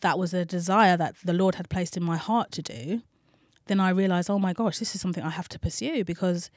that 0.00 0.18
was 0.18 0.34
a 0.34 0.44
desire 0.44 0.96
that 0.96 1.14
the 1.24 1.32
Lord 1.32 1.56
had 1.56 1.68
placed 1.68 1.96
in 1.96 2.02
my 2.02 2.16
heart 2.16 2.50
to 2.52 2.62
do, 2.62 3.02
then 3.66 3.80
I 3.80 3.90
realized, 3.90 4.28
oh 4.30 4.38
my 4.38 4.52
gosh, 4.52 4.78
this 4.78 4.94
is 4.94 5.00
something 5.00 5.22
I 5.22 5.30
have 5.30 5.48
to 5.50 5.58
pursue 5.58 6.04
because, 6.04 6.50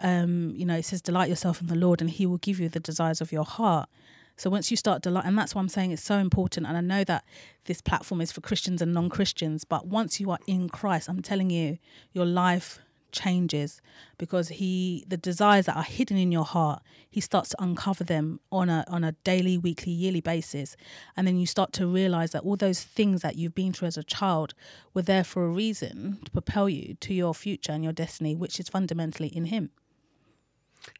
um, 0.00 0.52
you 0.56 0.64
know, 0.64 0.76
it 0.76 0.84
says 0.84 1.02
delight 1.02 1.28
yourself 1.28 1.60
in 1.60 1.66
the 1.66 1.74
Lord 1.74 2.00
and 2.00 2.10
He 2.10 2.26
will 2.26 2.38
give 2.38 2.60
you 2.60 2.68
the 2.68 2.80
desires 2.80 3.20
of 3.20 3.32
your 3.32 3.44
heart. 3.44 3.88
So 4.36 4.50
once 4.50 4.70
you 4.70 4.76
start 4.76 5.02
delight, 5.02 5.24
and 5.24 5.38
that's 5.38 5.54
why 5.54 5.60
I'm 5.60 5.68
saying 5.68 5.90
it's 5.90 6.02
so 6.02 6.18
important. 6.18 6.66
And 6.66 6.76
I 6.76 6.80
know 6.80 7.04
that 7.04 7.24
this 7.66 7.80
platform 7.80 8.20
is 8.20 8.32
for 8.32 8.40
Christians 8.40 8.80
and 8.80 8.94
non-Christians, 8.94 9.64
but 9.64 9.86
once 9.86 10.20
you 10.20 10.30
are 10.30 10.38
in 10.46 10.68
Christ, 10.68 11.08
I'm 11.08 11.22
telling 11.22 11.50
you, 11.50 11.78
your 12.12 12.24
life 12.24 12.80
changes 13.12 13.80
because 14.18 14.48
he 14.48 15.04
the 15.06 15.16
desires 15.16 15.66
that 15.66 15.76
are 15.76 15.82
hidden 15.82 16.16
in 16.16 16.32
your 16.32 16.44
heart 16.44 16.82
he 17.10 17.20
starts 17.20 17.50
to 17.50 17.62
uncover 17.62 18.02
them 18.04 18.40
on 18.50 18.68
a 18.68 18.84
on 18.88 19.04
a 19.04 19.12
daily 19.24 19.56
weekly 19.58 19.92
yearly 19.92 20.20
basis 20.20 20.76
and 21.16 21.26
then 21.26 21.36
you 21.38 21.46
start 21.46 21.72
to 21.72 21.86
realize 21.86 22.30
that 22.32 22.42
all 22.42 22.56
those 22.56 22.82
things 22.82 23.22
that 23.22 23.36
you've 23.36 23.54
been 23.54 23.72
through 23.72 23.88
as 23.88 23.96
a 23.96 24.02
child 24.02 24.54
were 24.94 25.02
there 25.02 25.24
for 25.24 25.44
a 25.44 25.48
reason 25.48 26.18
to 26.24 26.30
propel 26.30 26.68
you 26.68 26.94
to 27.00 27.14
your 27.14 27.34
future 27.34 27.72
and 27.72 27.84
your 27.84 27.92
destiny 27.92 28.34
which 28.34 28.58
is 28.58 28.68
fundamentally 28.68 29.28
in 29.28 29.46
him 29.46 29.70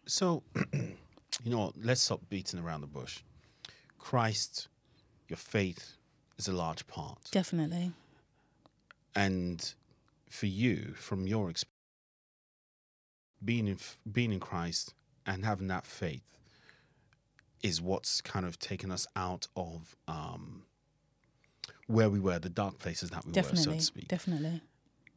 So, 0.07 0.42
you 0.73 1.50
know, 1.50 1.73
let's 1.76 2.02
stop 2.02 2.21
beating 2.28 2.61
around 2.61 2.83
the 2.83 2.87
bush. 2.87 3.21
Christ, 3.99 4.69
your 5.28 5.37
faith 5.37 5.97
is 6.38 6.49
a 6.49 6.52
large 6.52 6.87
part. 6.87 7.19
definitely 7.31 7.92
And 9.14 9.75
for 10.28 10.47
you, 10.47 10.95
from 10.97 11.26
your 11.26 11.50
experience, 11.50 11.72
being 13.44 13.68
in, 13.68 13.78
being 14.11 14.32
in 14.32 14.40
Christ 14.40 14.94
and 15.26 15.44
having 15.44 15.68
that 15.68 15.87
faith 15.87 16.38
is 17.62 17.80
what's 17.80 18.20
kind 18.20 18.44
of 18.44 18.58
taken 18.58 18.90
us 18.90 19.06
out 19.14 19.46
of 19.56 19.94
um, 20.08 20.62
where 21.87 22.11
we 22.11 22.18
were, 22.18 22.38
the 22.38 22.49
dark 22.49 22.78
places 22.78 23.11
that 23.11 23.25
we 23.25 23.32
were, 23.32 23.42
so 23.56 23.72
to 23.72 23.80
speak. 23.80 24.08
definitely 24.08 24.61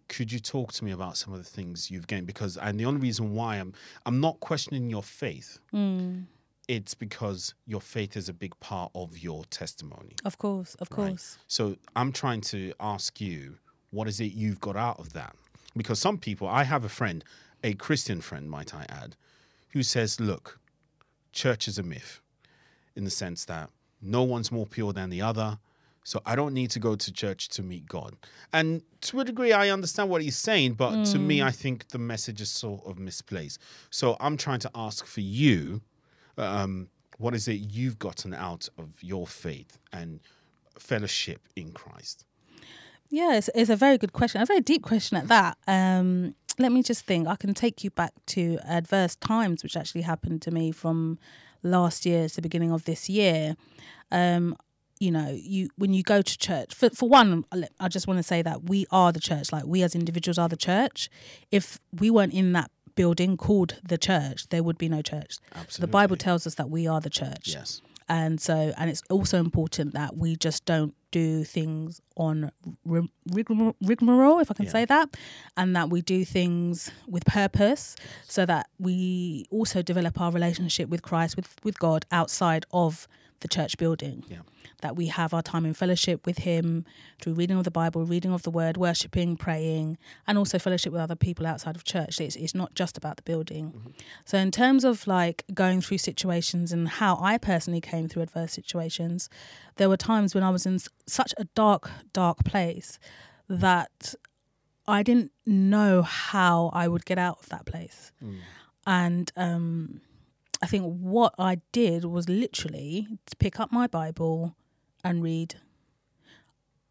could 0.08 0.32
you 0.32 0.38
talk 0.40 0.72
to 0.72 0.86
me 0.86 0.92
about 0.92 1.18
some 1.18 1.34
of 1.34 1.40
the 1.40 1.50
things 1.50 1.90
you've 1.90 2.06
gained 2.06 2.28
because 2.28 2.58
and 2.58 2.80
the 2.80 2.86
only 2.86 3.02
reason 3.02 3.34
why 3.34 3.56
i'm 3.56 3.74
i'm 4.06 4.20
not 4.22 4.40
questioning 4.40 4.88
your 4.88 5.02
faith 5.02 5.58
Mm. 5.74 6.26
it's 6.68 6.94
because 6.94 7.56
your 7.66 7.82
faith 7.82 8.16
is 8.16 8.30
a 8.30 8.34
big 8.34 8.54
part 8.60 8.92
of 8.94 9.18
your 9.18 9.44
testimony 9.46 10.14
of 10.24 10.38
course 10.38 10.76
of 10.76 10.90
right? 10.92 11.08
course 11.10 11.40
so 11.48 11.76
i'm 11.96 12.12
trying 12.12 12.42
to 12.42 12.72
ask 12.80 13.20
you 13.20 13.56
what 13.90 14.08
is 14.08 14.20
it 14.20 14.34
you've 14.34 14.60
got 14.62 14.76
out 14.76 15.00
of 15.00 15.14
that 15.14 15.36
because 15.76 15.98
some 15.98 16.20
people 16.20 16.48
i 16.48 16.64
have 16.64 16.84
a 16.86 16.90
friend 16.90 17.24
a 17.64 17.74
christian 17.74 18.22
friend 18.22 18.50
might 18.50 18.74
i 18.74 18.86
add 18.90 19.16
who 19.70 19.84
says 19.84 20.20
look 20.20 20.60
church 21.32 21.68
is 21.68 21.78
a 21.78 21.84
myth 21.84 22.22
in 22.96 23.04
the 23.04 23.10
sense 23.10 23.46
that 23.46 23.70
no 24.02 24.24
one's 24.24 24.52
more 24.52 24.66
pure 24.66 24.94
than 24.94 25.10
the 25.10 25.22
other 25.22 25.60
so 26.06 26.22
I 26.24 26.36
don't 26.36 26.54
need 26.54 26.70
to 26.70 26.80
go 26.80 26.96
to 26.96 27.12
church 27.12 27.50
to 27.50 27.64
meet 27.64 27.88
God. 27.88 28.16
And 28.54 28.84
to 29.02 29.22
a 29.22 29.26
degree, 29.26 29.54
I 29.54 29.70
understand 29.70 30.08
what 30.08 30.22
he's 30.22 30.38
saying, 30.38 30.74
but 30.74 31.04
to 31.06 31.18
me, 31.18 31.42
I 31.42 31.50
think 31.50 31.88
the 31.88 31.98
message 31.98 32.42
is 32.42 32.52
sort 32.52 32.86
of 32.86 33.00
misplaced. 33.00 33.60
So 33.90 34.16
I'm 34.20 34.38
trying 34.38 34.60
to 34.60 34.72
ask 34.76 35.04
for 35.08 35.22
you 35.22 35.82
um, 36.38 36.90
what 37.18 37.34
is 37.34 37.48
it 37.48 37.54
you've 37.54 37.98
gotten 37.98 38.36
out 38.36 38.70
of 38.78 39.02
your 39.02 39.26
faith 39.26 39.80
and 39.92 40.20
fellowship 40.78 41.42
in 41.56 41.72
Christ? 41.72 42.26
Yeah, 43.16 43.38
it's, 43.38 43.50
it's 43.56 43.70
a 43.70 43.78
very 43.78 43.98
good 43.98 44.12
question, 44.12 44.42
a 44.42 44.46
very 44.46 44.60
deep 44.60 44.84
question 44.84 45.16
at 45.16 45.30
that. 45.30 45.58
Um, 45.68 46.36
let 46.60 46.72
me 46.74 46.84
just 46.84 47.06
think. 47.06 47.28
I 47.30 47.38
can 47.38 47.54
take 47.54 47.82
you 47.82 47.90
back 47.90 48.12
to 48.28 48.60
adverse 48.66 49.16
times, 49.16 49.64
which 49.64 49.78
actually 49.78 50.02
happened 50.02 50.42
to 50.42 50.52
me 50.52 50.72
from 50.74 51.18
last 51.64 52.06
year 52.06 52.28
to 52.28 52.36
the 52.36 52.42
beginning 52.42 52.72
of 52.74 52.84
this 52.84 53.10
year. 53.10 53.56
Um, 54.12 54.58
you 55.00 55.12
know, 55.12 55.30
you 55.34 55.70
when 55.78 55.94
you 55.94 56.04
go 56.04 56.22
to 56.22 56.38
church. 56.38 56.74
For 56.76 56.90
for 56.90 57.08
one, 57.08 57.46
I 57.80 57.88
just 57.88 58.06
want 58.08 58.18
to 58.20 58.24
say 58.24 58.42
that 58.42 58.70
we 58.70 58.86
are 58.92 59.14
the 59.14 59.20
church. 59.22 59.52
Like 59.52 59.66
we 59.66 59.82
as 59.82 59.96
individuals 59.96 60.38
are 60.38 60.50
the 60.50 60.58
church. 60.58 61.10
If 61.52 61.80
we 61.98 62.10
weren't 62.10 62.34
in 62.34 62.52
that 62.54 62.70
building 62.96 63.38
called 63.38 63.80
the 63.88 63.98
church, 63.98 64.48
there 64.50 64.64
would 64.64 64.78
be 64.78 64.90
no 64.90 65.02
church. 65.02 65.38
Absolutely. 65.54 65.82
The 65.84 65.92
Bible 65.92 66.16
tells 66.18 66.46
us 66.48 66.56
that 66.56 66.70
we 66.70 66.86
are 66.88 67.02
the 67.02 67.10
church 67.10 67.48
Yes. 67.48 67.82
and 68.08 68.40
so 68.40 68.74
and 68.78 68.90
it's 68.90 69.04
also 69.10 69.38
important 69.38 69.94
that 69.94 70.16
we 70.16 70.36
just 70.38 70.66
don't 70.66 70.94
do 71.20 71.44
things 71.58 72.02
on 72.28 72.52
rig- 72.94 73.12
rigmarole, 73.38 73.76
rigmarole 73.92 74.40
if 74.44 74.50
i 74.52 74.54
can 74.60 74.66
Yeah. 74.66 74.72
say 74.78 74.86
that 74.96 75.08
and 75.60 75.70
that 75.78 75.88
we 75.94 76.00
do 76.16 76.20
things 76.38 76.76
with 77.14 77.24
purpose 77.26 77.84
so 78.36 78.42
that 78.52 78.66
we 78.88 79.46
also 79.58 79.82
develop 79.92 80.14
our 80.24 80.32
relationship 80.40 80.88
with 80.94 81.02
christ 81.10 81.32
with 81.38 81.50
with 81.68 81.78
god 81.88 82.02
outside 82.20 82.64
of 82.84 83.08
the 83.42 83.48
church 83.58 83.74
building 83.78 84.18
Yeah. 84.28 84.44
that 84.82 84.94
we 85.00 85.06
have 85.20 85.32
our 85.36 85.44
time 85.52 85.66
in 85.70 85.74
fellowship 85.74 86.18
with 86.26 86.40
him 86.50 86.66
through 87.22 87.36
reading 87.42 87.58
of 87.58 87.64
the 87.70 87.76
bible 87.82 88.02
reading 88.16 88.32
of 88.38 88.42
the 88.48 88.50
word 88.60 88.76
worshipping 88.78 89.30
praying 89.46 89.88
and 90.26 90.34
also 90.38 90.58
fellowship 90.58 90.92
with 90.94 91.02
other 91.02 91.20
people 91.28 91.46
outside 91.52 91.76
of 91.76 91.84
church 91.84 92.14
it's, 92.26 92.36
it's 92.44 92.56
not 92.62 92.72
just 92.82 92.98
about 92.98 93.16
the 93.20 93.24
building 93.32 93.66
mm-hmm. 93.76 93.90
so 94.30 94.36
in 94.46 94.52
terms 94.62 94.84
of 94.90 95.06
like 95.20 95.38
going 95.64 95.80
through 95.82 96.00
situations 96.12 96.72
and 96.76 96.84
how 97.02 97.14
i 97.32 97.34
personally 97.52 97.82
came 97.92 98.06
through 98.10 98.24
adverse 98.28 98.54
situations 98.62 99.30
there 99.80 99.90
were 99.90 99.98
times 100.12 100.30
when 100.36 100.44
i 100.50 100.52
was 100.58 100.66
in 100.66 100.78
such 101.08 101.34
a 101.38 101.46
dark 101.56 101.90
dark 102.14 102.44
place 102.44 103.00
that 103.48 104.16
i 104.88 105.04
didn't 105.04 105.32
know 105.46 106.02
how 106.02 106.70
i 106.74 106.88
would 106.88 107.06
get 107.06 107.18
out 107.18 107.38
of 107.42 107.50
that 107.50 107.66
place 107.66 108.12
and 108.88 109.32
um 109.36 110.02
I 110.62 110.68
think 110.68 110.86
what 110.86 111.36
I 111.38 111.58
did 111.72 112.06
was 112.06 112.30
literally 112.30 113.08
to 113.26 113.36
pick 113.36 113.60
up 113.60 113.72
my 113.72 113.88
Bible 113.88 114.56
and 115.04 115.22
read. 115.22 115.56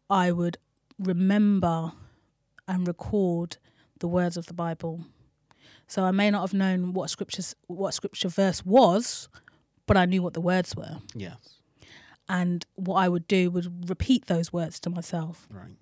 I 0.09 0.31
would 0.31 0.57
remember 0.99 1.91
and 2.67 2.87
record 2.87 3.57
the 3.99 4.07
words 4.07 4.37
of 4.37 4.45
the 4.45 4.53
Bible. 4.53 5.05
So 5.87 6.03
I 6.03 6.11
may 6.11 6.31
not 6.31 6.41
have 6.41 6.53
known 6.53 6.93
what 6.93 7.09
scriptures 7.09 7.55
what 7.67 7.93
scripture 7.93 8.29
verse 8.29 8.65
was, 8.65 9.27
but 9.87 9.97
I 9.97 10.05
knew 10.05 10.21
what 10.21 10.33
the 10.33 10.41
words 10.41 10.75
were. 10.75 10.97
Yes. 11.13 11.54
And 12.27 12.65
what 12.75 12.95
I 12.95 13.07
would 13.09 13.27
do 13.27 13.51
was 13.51 13.67
repeat 13.87 14.25
those 14.25 14.51
words 14.51 14.79
to 14.81 14.89
myself. 14.89 15.47
Right. 15.51 15.75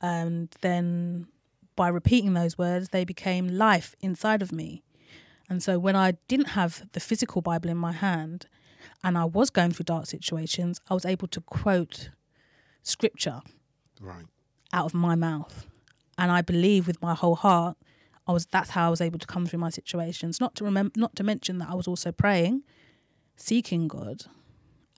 And 0.00 0.54
then 0.60 1.28
by 1.76 1.88
repeating 1.88 2.34
those 2.34 2.58
words, 2.58 2.90
they 2.90 3.04
became 3.04 3.48
life 3.48 3.94
inside 4.00 4.42
of 4.42 4.52
me. 4.52 4.82
And 5.48 5.62
so 5.62 5.78
when 5.78 5.96
I 5.96 6.12
didn't 6.28 6.48
have 6.50 6.86
the 6.92 7.00
physical 7.00 7.40
Bible 7.40 7.70
in 7.70 7.76
my 7.78 7.92
hand 7.92 8.46
and 9.02 9.16
I 9.16 9.24
was 9.24 9.48
going 9.48 9.70
through 9.72 9.84
dark 9.84 10.06
situations, 10.06 10.80
I 10.90 10.94
was 10.94 11.06
able 11.06 11.28
to 11.28 11.40
quote 11.40 12.10
scripture 12.82 13.40
Right. 14.00 14.26
out 14.72 14.84
of 14.86 14.94
my 14.94 15.14
mouth. 15.14 15.66
And 16.18 16.30
I 16.30 16.42
believe 16.42 16.86
with 16.86 17.00
my 17.00 17.14
whole 17.14 17.36
heart, 17.36 17.76
I 18.26 18.32
was 18.32 18.44
that's 18.46 18.70
how 18.70 18.88
I 18.88 18.90
was 18.90 19.00
able 19.00 19.18
to 19.18 19.26
come 19.26 19.46
through 19.46 19.60
my 19.60 19.70
situations. 19.70 20.38
Not 20.38 20.54
to 20.56 20.64
remember 20.64 20.92
not 20.96 21.16
to 21.16 21.24
mention 21.24 21.58
that 21.58 21.70
I 21.70 21.74
was 21.74 21.88
also 21.88 22.12
praying, 22.12 22.62
seeking 23.36 23.88
God, 23.88 24.26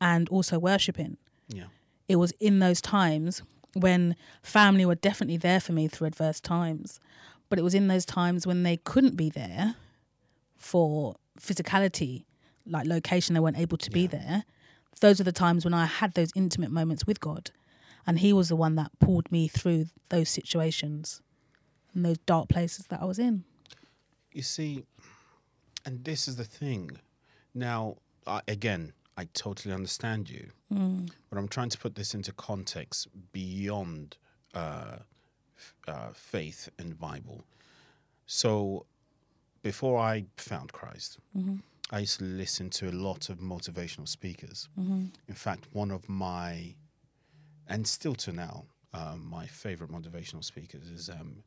and 0.00 0.28
also 0.28 0.59
worshiping 0.59 1.16
Yeah. 1.49 1.64
it 2.09 2.16
was 2.16 2.33
in 2.40 2.59
those 2.59 2.80
times 2.80 3.42
when 3.75 4.16
family 4.42 4.85
were 4.85 4.95
definitely 4.97 5.37
there 5.37 5.61
for 5.61 5.73
me 5.73 5.88
through 5.88 6.07
adverse 6.09 6.40
times 6.40 6.99
but 7.49 7.59
it 7.59 7.62
was 7.62 7.75
in 7.75 7.88
those 7.88 8.04
times 8.04 8.47
when 8.47 8.62
they 8.62 8.76
couldn't 8.78 9.16
be 9.16 9.28
there 9.30 9.76
for 10.57 11.16
physicality 11.38 12.25
like 12.66 12.87
location 12.87 13.35
they 13.35 13.40
weren't 13.40 13.59
able 13.59 13.78
to 13.78 13.90
be 13.90 14.07
there 14.07 14.45
those 15.00 15.21
are 15.21 15.25
the 15.25 15.33
times 15.33 15.64
when 15.64 15.75
i 15.75 15.87
had 15.87 16.12
those 16.14 16.30
intimate 16.35 16.71
moments 16.71 17.07
with 17.07 17.21
god 17.21 17.50
and 18.07 18.21
he 18.21 18.33
was 18.33 18.49
the 18.49 18.57
one 18.57 18.75
that 18.76 18.90
pulled 18.99 19.30
me 19.33 19.49
through 19.49 19.87
those 20.09 20.28
situations 20.28 21.21
and 21.95 22.04
those 22.04 22.19
dark 22.26 22.49
places 22.49 22.87
that 22.88 23.00
i 23.00 23.04
was 23.04 23.19
in 23.19 23.45
You 24.33 24.42
see, 24.42 24.85
and 25.85 26.04
this 26.04 26.28
is 26.28 26.37
the 26.37 26.45
thing. 26.45 26.90
Now, 27.52 27.97
I, 28.26 28.42
again, 28.47 28.92
I 29.17 29.25
totally 29.35 29.75
understand 29.75 30.31
you, 30.31 30.50
but 31.29 31.37
I'm 31.38 31.49
trying 31.49 31.69
to 31.71 31.79
put 31.79 31.95
this 31.95 32.14
into 32.14 32.33
context 32.33 33.09
beyond 33.33 34.17
uh, 34.55 34.97
uh, 35.87 36.09
faith 36.14 36.69
and 36.79 36.99
Bible. 36.99 37.45
So, 38.26 38.87
before 39.62 39.99
I 39.99 40.25
found 40.37 40.73
Christ, 40.73 41.19
I 41.90 41.99
used 42.00 42.19
to 42.21 42.25
listen 42.25 42.71
to 42.71 42.88
a 42.88 42.93
lot 42.93 43.29
of 43.29 43.38
motivational 43.40 44.09
speakers. 44.09 44.69
In 45.29 45.35
fact, 45.35 45.67
one 45.73 45.90
of 45.90 46.09
my, 46.09 46.75
and 47.69 47.87
still 47.87 48.14
to 48.17 48.33
now, 48.33 48.64
um, 48.95 49.26
my 49.29 49.47
favorite 49.47 49.90
motivational 49.90 50.43
speakers 50.45 50.88
is 50.88 51.11
um, 51.11 51.43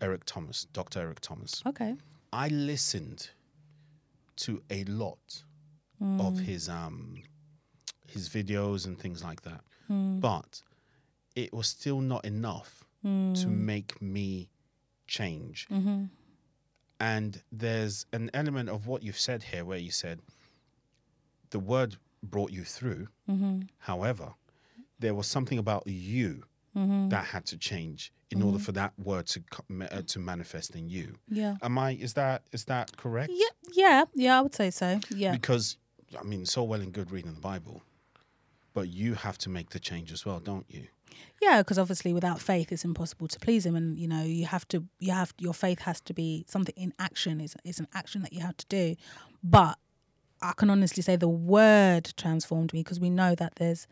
Eric 0.00 0.24
Thomas, 0.26 0.66
Dr. 0.72 1.00
Eric 1.00 1.20
Thomas. 1.20 1.62
okay 1.66 1.94
I 2.32 2.48
listened 2.48 3.30
to 4.36 4.62
a 4.70 4.84
lot 4.84 5.42
of 6.00 6.34
mm. 6.34 6.44
his 6.44 6.68
um 6.68 7.16
his 8.06 8.28
videos 8.28 8.86
and 8.86 8.98
things 8.98 9.22
like 9.22 9.42
that. 9.42 9.60
Mm. 9.90 10.20
But 10.20 10.62
it 11.34 11.52
was 11.52 11.68
still 11.68 12.00
not 12.00 12.24
enough 12.24 12.84
to 13.02 13.08
mm. 13.08 13.46
make 13.46 14.02
me 14.02 14.48
change. 15.06 15.68
Mm-hmm. 15.70 16.04
And 16.98 17.42
there's 17.52 18.06
an 18.12 18.30
element 18.34 18.68
of 18.68 18.86
what 18.88 19.02
you've 19.02 19.18
said 19.18 19.44
here 19.44 19.64
where 19.64 19.78
you 19.78 19.90
said 19.90 20.20
the 21.50 21.60
word 21.60 21.96
brought 22.22 22.50
you 22.50 22.64
through. 22.64 23.08
Mm-hmm. 23.30 23.60
However, 23.78 24.34
there 24.98 25.14
was 25.14 25.26
something 25.26 25.58
about 25.58 25.86
you 25.86 26.42
mm-hmm. 26.76 27.10
that 27.10 27.26
had 27.26 27.44
to 27.46 27.58
change 27.58 28.12
in 28.30 28.42
order 28.42 28.58
for 28.58 28.72
that 28.72 28.92
word 28.98 29.26
to 29.26 29.42
uh, 29.92 30.02
to 30.06 30.18
manifest 30.18 30.74
in 30.74 30.88
you. 30.88 31.14
yeah 31.28 31.54
Am 31.62 31.78
I? 31.78 31.92
Is 31.92 32.14
that 32.14 32.42
is 32.50 32.64
that 32.64 32.96
correct? 32.96 33.30
yeah 33.32 33.46
yeah 33.72 34.04
yeah 34.14 34.38
i 34.38 34.40
would 34.40 34.54
say 34.54 34.70
so 34.70 34.98
yeah 35.10 35.32
Because 35.32 35.76
I 36.18 36.22
mean, 36.22 36.46
so 36.46 36.62
well 36.62 36.80
and 36.80 36.92
good 36.92 37.10
reading 37.10 37.34
the 37.34 37.40
Bible, 37.40 37.82
but 38.74 38.88
you 38.88 39.14
have 39.14 39.38
to 39.38 39.48
make 39.48 39.70
the 39.70 39.80
change 39.80 40.12
as 40.12 40.24
well, 40.24 40.40
don't 40.40 40.66
you? 40.68 40.86
Yeah, 41.40 41.62
because 41.62 41.78
obviously 41.78 42.12
without 42.12 42.40
faith, 42.40 42.72
it's 42.72 42.84
impossible 42.84 43.28
to 43.28 43.38
please 43.38 43.64
him, 43.64 43.76
and 43.76 43.98
you 43.98 44.08
know 44.08 44.22
you 44.22 44.46
have 44.46 44.66
to 44.68 44.84
you 44.98 45.12
have 45.12 45.32
your 45.38 45.54
faith 45.54 45.80
has 45.80 46.00
to 46.02 46.14
be 46.14 46.44
something 46.48 46.74
in 46.76 46.92
action. 46.98 47.40
is 47.40 47.56
is 47.64 47.78
an 47.78 47.88
action 47.94 48.22
that 48.22 48.32
you 48.32 48.40
have 48.40 48.56
to 48.58 48.66
do. 48.66 48.96
But 49.42 49.78
I 50.42 50.52
can 50.56 50.70
honestly 50.70 51.02
say 51.02 51.16
the 51.16 51.28
word 51.28 52.12
transformed 52.16 52.72
me 52.72 52.80
because 52.80 53.00
we 53.00 53.10
know 53.10 53.34
that 53.34 53.56
there's 53.56 53.86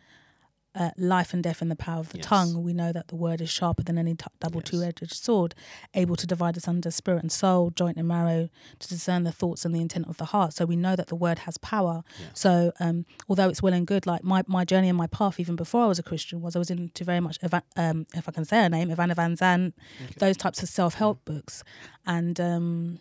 uh, 0.75 0.91
life 0.97 1.33
and 1.33 1.43
death 1.43 1.63
in 1.63 1.69
the 1.69 1.77
power 1.77 2.01
of 2.01 2.09
the 2.11 2.19
Yes. 2.19 2.27
tongue. 2.27 2.63
We 2.65 2.73
know 2.75 2.93
that 2.93 3.09
the 3.09 3.15
word 3.15 3.41
is 3.41 3.49
sharper 3.49 3.83
than 3.85 3.97
any 3.97 4.15
t- 4.15 4.25
double 4.41 4.61
Yes. 4.61 4.71
two-edged 4.71 5.13
sword, 5.13 5.55
able 5.95 6.17
to 6.17 6.27
divide 6.27 6.57
us 6.57 6.67
under 6.67 6.91
spirit 6.91 7.23
and 7.23 7.31
soul, 7.31 7.71
joint 7.71 7.97
and 7.97 8.09
marrow, 8.09 8.49
to 8.81 8.89
discern 8.89 9.23
the 9.23 9.31
thoughts 9.33 9.65
and 9.65 9.73
the 9.75 9.81
intent 9.81 10.09
of 10.09 10.17
the 10.17 10.27
heart. 10.27 10.53
So 10.53 10.65
we 10.65 10.75
know 10.77 10.97
that 10.97 11.07
the 11.07 11.15
word 11.15 11.41
has 11.41 11.59
power. 11.59 12.03
So 12.33 12.73
um, 12.81 13.07
although 13.29 13.49
it's 13.49 13.63
well 13.63 13.73
and 13.73 13.87
good, 13.87 14.05
like 14.07 14.25
my, 14.25 14.43
my 14.47 14.65
journey 14.65 14.89
and 14.89 14.99
my 14.99 15.07
path, 15.07 15.39
even 15.39 15.55
before 15.57 15.85
I 15.85 15.87
was 15.87 15.99
a 16.01 16.03
Christian, 16.03 16.41
was 16.41 16.57
I 16.57 16.59
was 16.59 16.71
into 16.71 17.05
very 17.05 17.21
much, 17.21 17.39
Eva- 17.45 17.63
um, 17.77 18.07
if 18.15 18.29
I 18.29 18.33
can 18.33 18.45
say 18.45 18.63
her 18.63 18.69
name, 18.69 18.89
Iyanla 18.91 19.15
Vanzant, 19.15 19.73
those 20.19 20.37
types 20.37 20.63
of 20.63 20.69
self-help 20.69 21.25
books, 21.25 21.63
and. 22.07 22.41
Um, 22.41 23.01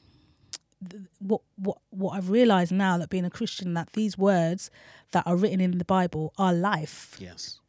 what 1.19 1.39
what 1.55 1.77
what 1.91 2.11
I've 2.17 2.29
realized 2.29 2.73
now 2.73 2.97
that 2.97 3.09
being 3.09 3.23
a 3.23 3.29
Christian 3.29 3.73
that 3.75 3.93
these 3.93 4.17
words 4.17 4.69
that 5.11 5.25
are 5.25 5.37
written 5.37 5.61
in 5.61 5.77
the 5.77 5.85
Bible 5.85 6.33
are 6.37 6.53
life 6.53 7.15
Yes. 7.21 7.59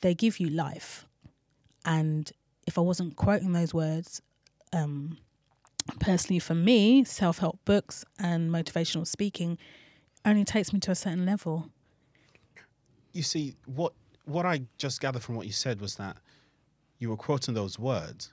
They 0.00 0.14
give 0.14 0.40
you 0.40 0.48
life. 0.48 1.06
And 1.84 2.30
if 2.66 2.78
I 2.78 2.80
wasn't 2.80 3.16
quoting 3.16 3.52
those 3.52 3.72
words, 3.72 4.20
um, 4.72 5.18
personally 6.00 6.38
for 6.38 6.54
me, 6.54 7.04
self 7.04 7.38
help 7.38 7.58
books 7.64 8.04
and 8.18 8.50
motivational 8.50 9.06
speaking 9.06 9.58
only 10.24 10.44
takes 10.44 10.72
me 10.72 10.80
to 10.80 10.90
a 10.90 10.94
certain 10.94 11.24
level. 11.24 11.70
You 13.12 13.22
see, 13.22 13.54
what 13.66 13.92
what 14.24 14.44
I 14.44 14.62
just 14.78 15.00
gathered 15.00 15.22
from 15.22 15.36
what 15.36 15.46
you 15.46 15.52
said 15.52 15.80
was 15.80 15.96
that 15.96 16.16
you 16.98 17.10
were 17.10 17.16
quoting 17.16 17.54
those 17.54 17.78
words, 17.78 18.32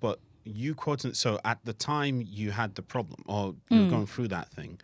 but 0.00 0.18
you 0.44 0.74
quoting 0.74 1.14
so 1.14 1.38
at 1.44 1.58
the 1.64 1.72
time 1.72 2.22
you 2.26 2.50
had 2.50 2.74
the 2.74 2.82
problem 2.82 3.22
or 3.26 3.54
you 3.70 3.84
were 3.84 3.90
going 3.90 4.06
through 4.06 4.28
that 4.28 4.50
thing, 4.50 4.80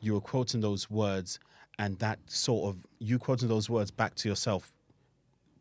you 0.00 0.14
were 0.14 0.20
quoting 0.20 0.60
those 0.60 0.90
words 0.90 1.38
and 1.78 1.98
that 1.98 2.18
sort 2.26 2.68
of 2.68 2.86
you 2.98 3.18
quoting 3.18 3.48
those 3.48 3.70
words 3.70 3.90
back 3.90 4.14
to 4.16 4.28
yourself, 4.28 4.70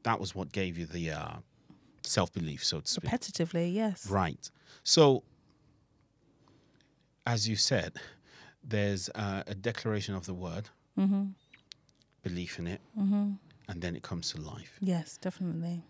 that 0.03 0.20
was 0.20 0.34
what 0.36 0.51
gave 0.51 0.77
you 0.77 0.86
the 0.86 1.12
uh, 1.12 1.34
self 2.03 2.32
belief, 2.34 2.63
so 2.63 2.79
to 2.79 2.88
speak. 2.88 3.10
Repetitively, 3.10 3.74
yes. 3.74 4.10
Right. 4.10 4.50
So, 4.84 5.24
as 7.25 7.48
you 7.48 7.56
said, 7.56 7.94
there's 8.63 9.10
uh, 9.15 9.44
a 9.48 9.56
declaration 9.56 10.15
of 10.15 10.25
the 10.25 10.34
word, 10.34 10.70
belief 12.24 12.60
in 12.60 12.68
it, 12.68 12.82
and 12.96 13.38
then 13.82 13.96
it 13.96 14.03
comes 14.03 14.32
to 14.34 14.41
life. 14.41 14.77
Yes, 14.82 15.18
definitely. 15.18 15.84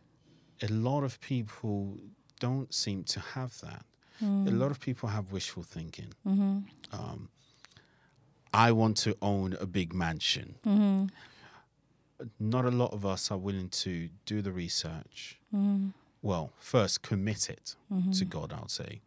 A 0.62 0.68
lot 0.68 1.04
of 1.04 1.20
people 1.22 1.98
don't 2.40 2.74
seem 2.74 3.04
to 3.06 3.20
have 3.20 3.60
that. 3.62 3.86
A 4.22 4.52
lot 4.52 4.70
of 4.72 4.80
people 4.82 5.08
have 5.10 5.32
wishful 5.32 5.64
thinking. 5.64 6.14
Um, 6.26 7.30
I 8.54 8.72
want 8.74 8.98
to 8.98 9.16
own 9.22 9.56
a 9.62 9.66
big 9.66 9.94
mansion. 9.94 10.56
Not 12.40 12.66
a 12.66 12.72
lot 12.72 12.94
of 12.94 13.06
us 13.06 13.32
are 13.32 13.38
willing 13.38 13.70
to 13.70 14.10
do 14.26 14.42
the 14.42 14.52
research. 14.52 15.40
Mm. 15.56 15.94
Well, 16.22 16.52
first 16.60 17.02
commit 17.02 17.50
it 17.50 17.76
to 17.90 17.96
mm-hmm. 17.96 18.30
God, 18.30 18.52
I 18.52 18.60
would 18.60 18.72
say, 18.72 19.02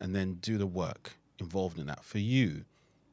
and 0.00 0.14
then 0.14 0.34
do 0.34 0.56
the 0.56 0.66
work 0.66 1.14
involved 1.38 1.78
in 1.78 1.86
that. 1.86 2.04
For 2.04 2.18
you, 2.18 2.64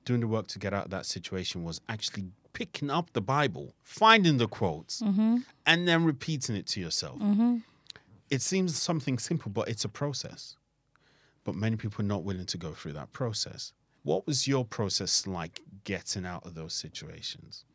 doing 0.06 0.22
the 0.22 0.28
work 0.28 0.48
to 0.48 0.60
get 0.60 0.74
out 0.74 0.86
of 0.86 0.92
that 0.92 1.06
situation 1.06 1.64
was 1.64 1.82
actually 1.90 2.26
picking 2.54 2.90
up 2.90 3.14
the 3.14 3.22
Bible, 3.22 3.74
finding 3.82 4.38
the 4.38 4.48
quotes, 4.48 5.02
mm-hmm. 5.02 5.38
and 5.66 5.88
then 5.88 6.04
repeating 6.04 6.56
it 6.56 6.68
to 6.68 6.80
yourself. 6.80 7.20
Mm-hmm. 7.20 7.58
It 8.30 8.42
seems 8.42 8.80
something 8.80 9.18
simple, 9.18 9.52
but 9.52 9.68
it's 9.68 9.86
a 9.86 9.90
process. 9.90 10.56
But 11.44 11.56
many 11.56 11.76
people 11.76 12.06
are 12.06 12.08
not 12.08 12.24
willing 12.24 12.46
to 12.46 12.58
go 12.58 12.74
through 12.74 12.94
that 12.94 13.12
process. 13.12 13.74
What 14.04 14.28
was 14.28 14.48
your 14.48 14.66
process 14.66 15.26
like 15.26 15.62
getting 15.84 16.26
out 16.26 16.46
of 16.46 16.54
those 16.54 16.74
situations? 16.74 17.66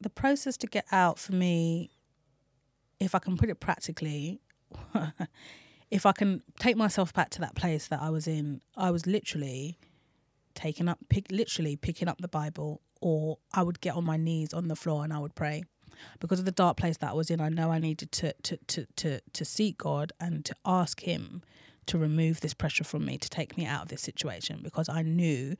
The 0.00 0.10
process 0.10 0.56
to 0.58 0.66
get 0.66 0.86
out 0.92 1.18
for 1.18 1.32
me, 1.32 1.90
if 2.98 3.14
I 3.14 3.18
can 3.18 3.36
put 3.36 3.50
it 3.50 3.60
practically, 3.60 4.40
if 5.90 6.06
I 6.06 6.12
can 6.12 6.42
take 6.58 6.76
myself 6.76 7.12
back 7.12 7.30
to 7.30 7.40
that 7.40 7.54
place 7.54 7.88
that 7.88 8.00
I 8.00 8.10
was 8.10 8.26
in, 8.26 8.60
I 8.76 8.90
was 8.90 9.06
literally 9.06 9.78
taking 10.54 10.88
up, 10.88 10.98
pick, 11.08 11.30
literally 11.30 11.76
picking 11.76 12.08
up 12.08 12.20
the 12.20 12.28
Bible, 12.28 12.80
or 13.00 13.38
I 13.52 13.62
would 13.62 13.80
get 13.80 13.94
on 13.94 14.04
my 14.04 14.16
knees 14.16 14.52
on 14.52 14.68
the 14.68 14.76
floor 14.76 15.04
and 15.04 15.12
I 15.12 15.18
would 15.18 15.34
pray. 15.34 15.64
Because 16.18 16.38
of 16.38 16.44
the 16.44 16.52
dark 16.52 16.76
place 16.76 16.96
that 16.98 17.10
I 17.10 17.12
was 17.12 17.30
in, 17.30 17.40
I 17.40 17.50
know 17.50 17.70
I 17.70 17.78
needed 17.78 18.10
to 18.12 18.32
to 18.42 18.56
to 18.68 18.86
to, 18.96 19.20
to 19.32 19.44
seek 19.44 19.76
God 19.78 20.12
and 20.18 20.44
to 20.46 20.54
ask 20.64 21.00
Him 21.00 21.42
to 21.86 21.98
remove 21.98 22.40
this 22.40 22.54
pressure 22.54 22.84
from 22.84 23.04
me, 23.04 23.18
to 23.18 23.28
take 23.28 23.58
me 23.58 23.66
out 23.66 23.82
of 23.82 23.88
this 23.88 24.00
situation, 24.00 24.60
because 24.62 24.88
I 24.88 25.02
knew 25.02 25.56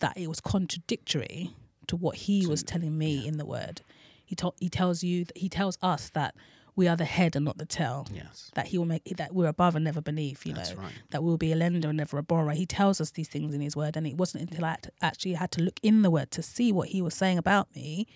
that 0.00 0.16
it 0.16 0.28
was 0.28 0.40
contradictory 0.40 1.54
to 1.88 1.96
what 1.96 2.16
He 2.16 2.46
was 2.46 2.62
telling 2.62 2.96
me 2.98 3.26
in 3.26 3.38
the 3.38 3.46
Word. 3.46 3.82
He 4.24 4.34
told 4.34 4.54
he 4.60 4.68
tells 4.70 5.02
you 5.02 5.26
he 5.36 5.48
tells 5.48 5.76
us 5.82 6.08
that 6.10 6.34
we 6.74 6.88
are 6.88 6.96
the 6.96 7.04
head 7.04 7.36
and 7.36 7.44
not 7.44 7.58
the 7.58 7.66
tail 7.66 8.06
Yes. 8.14 8.50
that 8.54 8.68
he 8.68 8.78
will 8.78 8.86
make 8.86 9.04
that 9.18 9.34
we're 9.34 9.46
above 9.48 9.74
and 9.76 9.84
never 9.84 10.00
beneath 10.00 10.46
you 10.46 10.54
That's 10.54 10.70
know 10.74 10.80
right. 10.80 10.92
that 11.10 11.22
we'll 11.22 11.36
be 11.36 11.52
a 11.52 11.54
lender 11.54 11.88
and 11.90 11.98
never 11.98 12.16
a 12.16 12.22
borrower 12.22 12.52
he 12.52 12.64
tells 12.64 12.98
us 12.98 13.10
these 13.10 13.28
things 13.28 13.52
in 13.54 13.60
his 13.60 13.76
word 13.76 13.94
and 13.94 14.06
it 14.06 14.16
wasn't 14.16 14.48
until 14.48 14.64
i 14.64 14.78
actually 15.02 15.34
had 15.34 15.50
to 15.50 15.60
look 15.62 15.78
in 15.82 16.00
the 16.00 16.10
word 16.10 16.30
to 16.30 16.40
see 16.42 16.72
what 16.72 16.88
he 16.88 17.02
was 17.02 17.12
saying 17.14 17.36
about 17.36 17.68
me 17.76 18.06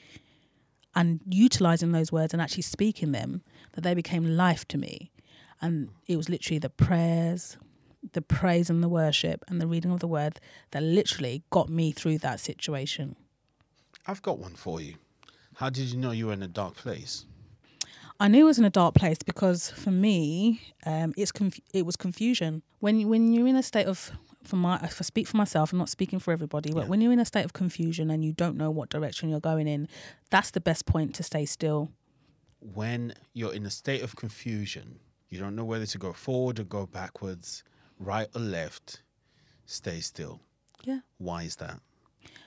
and 0.94 1.20
utilizing 1.28 1.92
those 1.92 2.10
words 2.10 2.32
and 2.32 2.40
actually 2.40 2.62
speaking 2.62 3.12
them 3.12 3.42
that 3.74 3.82
they 3.82 3.92
became 3.92 4.24
life 4.36 4.66
to 4.68 4.78
me 4.78 5.10
and 5.60 5.90
it 6.06 6.16
was 6.16 6.30
literally 6.30 6.58
the 6.58 6.70
prayers 6.70 7.58
the 8.14 8.22
praise 8.22 8.70
and 8.70 8.82
the 8.82 8.88
worship 8.88 9.44
and 9.48 9.60
the 9.60 9.66
reading 9.66 9.90
of 9.90 10.00
the 10.00 10.08
word 10.08 10.40
that 10.70 10.82
literally 10.82 11.42
got 11.50 11.68
me 11.68 11.92
through 11.92 12.16
that 12.16 12.40
situation 12.40 13.16
I've 14.06 14.22
got 14.22 14.38
one 14.38 14.54
for 14.54 14.80
you. 14.80 14.94
How 15.56 15.70
did 15.70 15.86
you 15.90 15.96
know 15.96 16.10
you 16.10 16.26
were 16.26 16.32
in 16.32 16.42
a 16.42 16.48
dark 16.48 16.74
place? 16.76 17.24
I 18.18 18.28
knew 18.28 18.40
it 18.42 18.44
was 18.44 18.58
in 18.58 18.64
a 18.64 18.70
dark 18.70 18.94
place 18.94 19.18
because 19.24 19.70
for 19.70 19.90
me, 19.90 20.62
um, 20.86 21.12
it's 21.16 21.32
conf- 21.32 21.60
it 21.74 21.84
was 21.84 21.96
confusion. 21.96 22.62
When 22.80 23.00
you, 23.00 23.08
when 23.08 23.32
you're 23.32 23.46
in 23.46 23.56
a 23.56 23.62
state 23.62 23.86
of 23.86 24.10
for 24.42 24.56
my 24.56 24.76
if 24.82 25.00
I 25.00 25.04
speak 25.04 25.26
for 25.26 25.36
myself, 25.36 25.72
I'm 25.72 25.78
not 25.78 25.88
speaking 25.88 26.18
for 26.18 26.32
everybody, 26.32 26.72
but 26.72 26.84
Yeah. 26.84 26.88
when 26.88 27.00
you're 27.00 27.12
in 27.12 27.18
a 27.18 27.24
state 27.24 27.44
of 27.44 27.52
confusion 27.52 28.10
and 28.10 28.24
you 28.24 28.32
don't 28.32 28.56
know 28.56 28.70
what 28.70 28.88
direction 28.90 29.28
you're 29.28 29.40
going 29.40 29.66
in, 29.66 29.88
that's 30.30 30.50
the 30.50 30.60
best 30.60 30.86
point 30.86 31.14
to 31.16 31.22
stay 31.22 31.44
still. 31.44 31.90
When 32.60 33.14
you're 33.34 33.52
in 33.52 33.66
a 33.66 33.70
state 33.70 34.02
of 34.02 34.16
confusion, 34.16 34.98
you 35.28 35.38
don't 35.38 35.54
know 35.56 35.64
whether 35.64 35.86
to 35.86 35.98
go 35.98 36.12
forward 36.12 36.58
or 36.58 36.64
go 36.64 36.86
backwards, 36.86 37.64
right 37.98 38.28
or 38.34 38.40
left, 38.40 39.02
stay 39.66 40.00
still. 40.00 40.40
Yeah. 40.84 41.00
Why 41.18 41.42
is 41.42 41.56
that? 41.56 41.80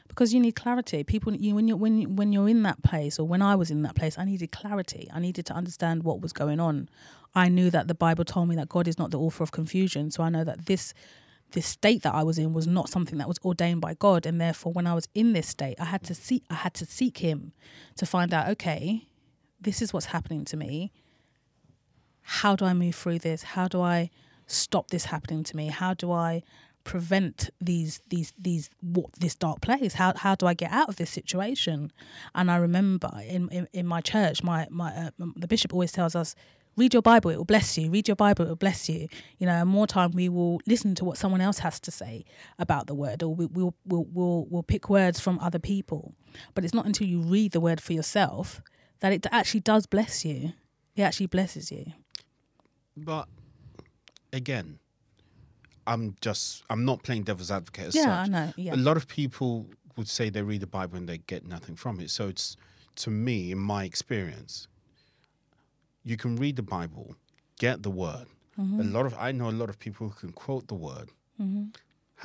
Because 0.10 0.34
you 0.34 0.39
need 0.41 0.56
clarity. 0.56 1.04
People, 1.04 1.34
you 1.34 1.56
when 1.56 1.67
you 1.67 1.78
when 1.78 2.15
when 2.17 2.34
you're 2.34 2.50
in 2.50 2.63
that 2.63 2.84
place, 2.84 3.17
or 3.17 3.26
when 3.26 3.41
I 3.41 3.56
was 3.56 3.72
in 3.72 3.84
that 3.84 3.95
place, 3.95 4.17
I 4.17 4.26
needed 4.26 4.52
clarity. 4.52 5.08
I 5.13 5.19
needed 5.19 5.45
to 5.45 5.54
understand 5.54 6.04
what 6.04 6.19
was 6.19 6.34
going 6.34 6.60
on. 6.60 6.89
I 7.34 7.48
knew 7.48 7.69
that 7.69 7.88
the 7.88 7.95
Bible 7.95 8.26
told 8.26 8.50
me 8.50 8.56
that 8.58 8.67
God 8.67 8.88
is 8.88 8.98
not 8.98 9.12
the 9.12 9.19
author 9.19 9.43
of 9.43 9.52
confusion, 9.52 10.12
so 10.12 10.24
I 10.24 10.30
know 10.30 10.43
that 10.43 10.65
this 10.65 10.93
this 11.52 11.65
state 11.65 12.04
that 12.04 12.13
I 12.13 12.24
was 12.24 12.38
in 12.38 12.54
was 12.54 12.67
not 12.67 12.89
something 12.89 13.17
that 13.19 13.28
was 13.28 13.39
ordained 13.45 13.82
by 13.82 13.93
God, 13.93 14.26
and 14.26 14.41
therefore, 14.41 14.74
when 14.74 14.86
I 14.86 14.93
was 14.93 15.08
in 15.15 15.34
this 15.34 15.48
state, 15.48 15.78
I 15.80 15.86
had 15.86 16.04
to 16.04 16.15
seek 16.15 16.43
I 16.50 16.56
had 16.56 16.74
to 16.76 16.86
seek 16.86 17.19
Him 17.19 17.54
to 17.95 18.06
find 18.06 18.34
out. 18.34 18.50
Okay, 18.50 19.08
this 19.62 19.82
is 19.82 19.93
what's 19.93 20.08
happening 20.08 20.43
to 20.45 20.58
me. 20.58 20.91
How 22.22 22.56
do 22.56 22.65
I 22.65 22.74
move 22.74 22.95
through 22.95 23.19
this? 23.19 23.43
How 23.43 23.67
do 23.67 23.82
I 23.82 24.10
stop 24.48 24.89
this 24.89 25.06
happening 25.06 25.43
to 25.43 25.56
me? 25.56 25.67
How 25.67 25.93
do 25.93 26.12
I 26.12 26.43
prevent 26.84 27.50
these 27.60 28.02
these 28.10 28.34
these 28.38 28.70
what 28.82 29.12
this 29.13 29.36
dark 29.36 29.62
place? 29.62 29.96
How 29.96 30.13
how 30.15 30.36
do 30.36 30.46
i 30.48 30.54
get 30.54 30.72
out 30.72 30.89
of 30.89 30.96
this 30.96 31.10
situation? 31.10 31.92
And 32.34 32.50
i 32.50 32.58
remember 32.58 33.12
in 33.28 33.50
in, 33.50 33.68
in 33.74 33.86
my 33.86 34.02
church 34.02 34.44
my 34.44 34.68
my 34.70 34.89
uh, 34.92 35.12
the 35.36 35.48
bishop 35.48 35.74
always 35.74 35.92
tells 35.92 36.15
us 36.15 36.36
read 36.76 36.94
your 36.94 37.02
bible 37.02 37.30
it 37.32 37.38
will 37.38 37.46
bless 37.46 37.78
you. 37.78 37.89
Read 37.89 38.08
your 38.08 38.15
bible 38.15 38.46
it 38.46 38.50
will 38.50 38.56
bless 38.56 38.89
you. 38.89 39.08
You 39.38 39.48
know 39.48 39.54
and 39.54 39.70
more 39.70 39.88
time 39.88 40.12
we 40.12 40.30
will 40.30 40.62
listen 40.65 40.96
to 40.96 41.06
what 41.06 41.18
someone 41.18 41.42
else 41.42 41.60
has 41.60 41.80
to 41.82 41.92
say 41.92 42.26
about 42.58 42.88
the 42.88 42.96
word 42.96 43.22
or 43.24 43.34
we, 43.36 43.46
we'll, 43.46 43.76
we'll 43.86 44.08
we'll 44.13 44.46
we'll 44.50 44.63
pick 44.63 44.89
words 44.89 45.20
from 45.20 45.39
other 45.39 45.60
people. 45.60 46.15
But 46.54 46.63
it's 46.63 46.74
not 46.74 46.86
until 46.86 47.08
you 47.08 47.22
read 47.22 47.52
the 47.52 47.60
word 47.60 47.82
for 47.82 47.94
yourself 47.94 48.62
that 49.00 49.13
it 49.13 49.26
actually 49.32 49.62
does 49.62 49.86
bless 49.86 50.26
you. 50.26 50.54
It 50.96 51.04
actually 51.04 51.28
blesses 51.28 51.72
you. 51.72 51.94
But 52.98 53.28
again, 54.34 54.80
I'm 55.93 56.15
just 56.28 56.63
I'm 56.71 56.84
not 56.86 56.97
playing 57.04 57.23
devil's 57.23 57.52
advocate 57.52 57.88
as 57.89 57.95
yeah 57.95 58.04
such. 58.06 58.28
i 58.28 58.32
know 58.36 58.47
yeah 58.65 58.73
A 58.75 58.82
lot 58.89 58.97
of 58.97 59.06
people 59.08 59.52
would 59.97 60.08
say 60.17 60.30
they 60.30 60.43
read 60.52 60.62
the 60.67 60.67
Bible 60.80 60.95
and 60.99 61.08
they 61.12 61.17
get 61.34 61.41
nothing 61.56 61.75
from 61.84 61.99
it. 61.99 62.10
So 62.17 62.28
it's 62.34 62.56
to 63.04 63.10
me, 63.10 63.38
in 63.56 63.60
my 63.75 63.82
experience, 63.91 64.54
you 66.10 66.15
can 66.23 66.36
read 66.43 66.56
the 66.56 66.67
Bible, 66.78 67.15
get 67.60 67.84
the 67.84 67.91
word. 67.91 68.28
A 68.58 68.84
lot 68.97 69.06
of 69.06 69.13
I 69.28 69.32
know 69.32 69.49
a 69.49 69.58
lot 69.62 69.69
of 69.69 69.78
people 69.80 70.10
who 70.10 70.15
can 70.19 70.32
quote 70.34 70.67
the 70.67 70.75
word, 70.89 71.10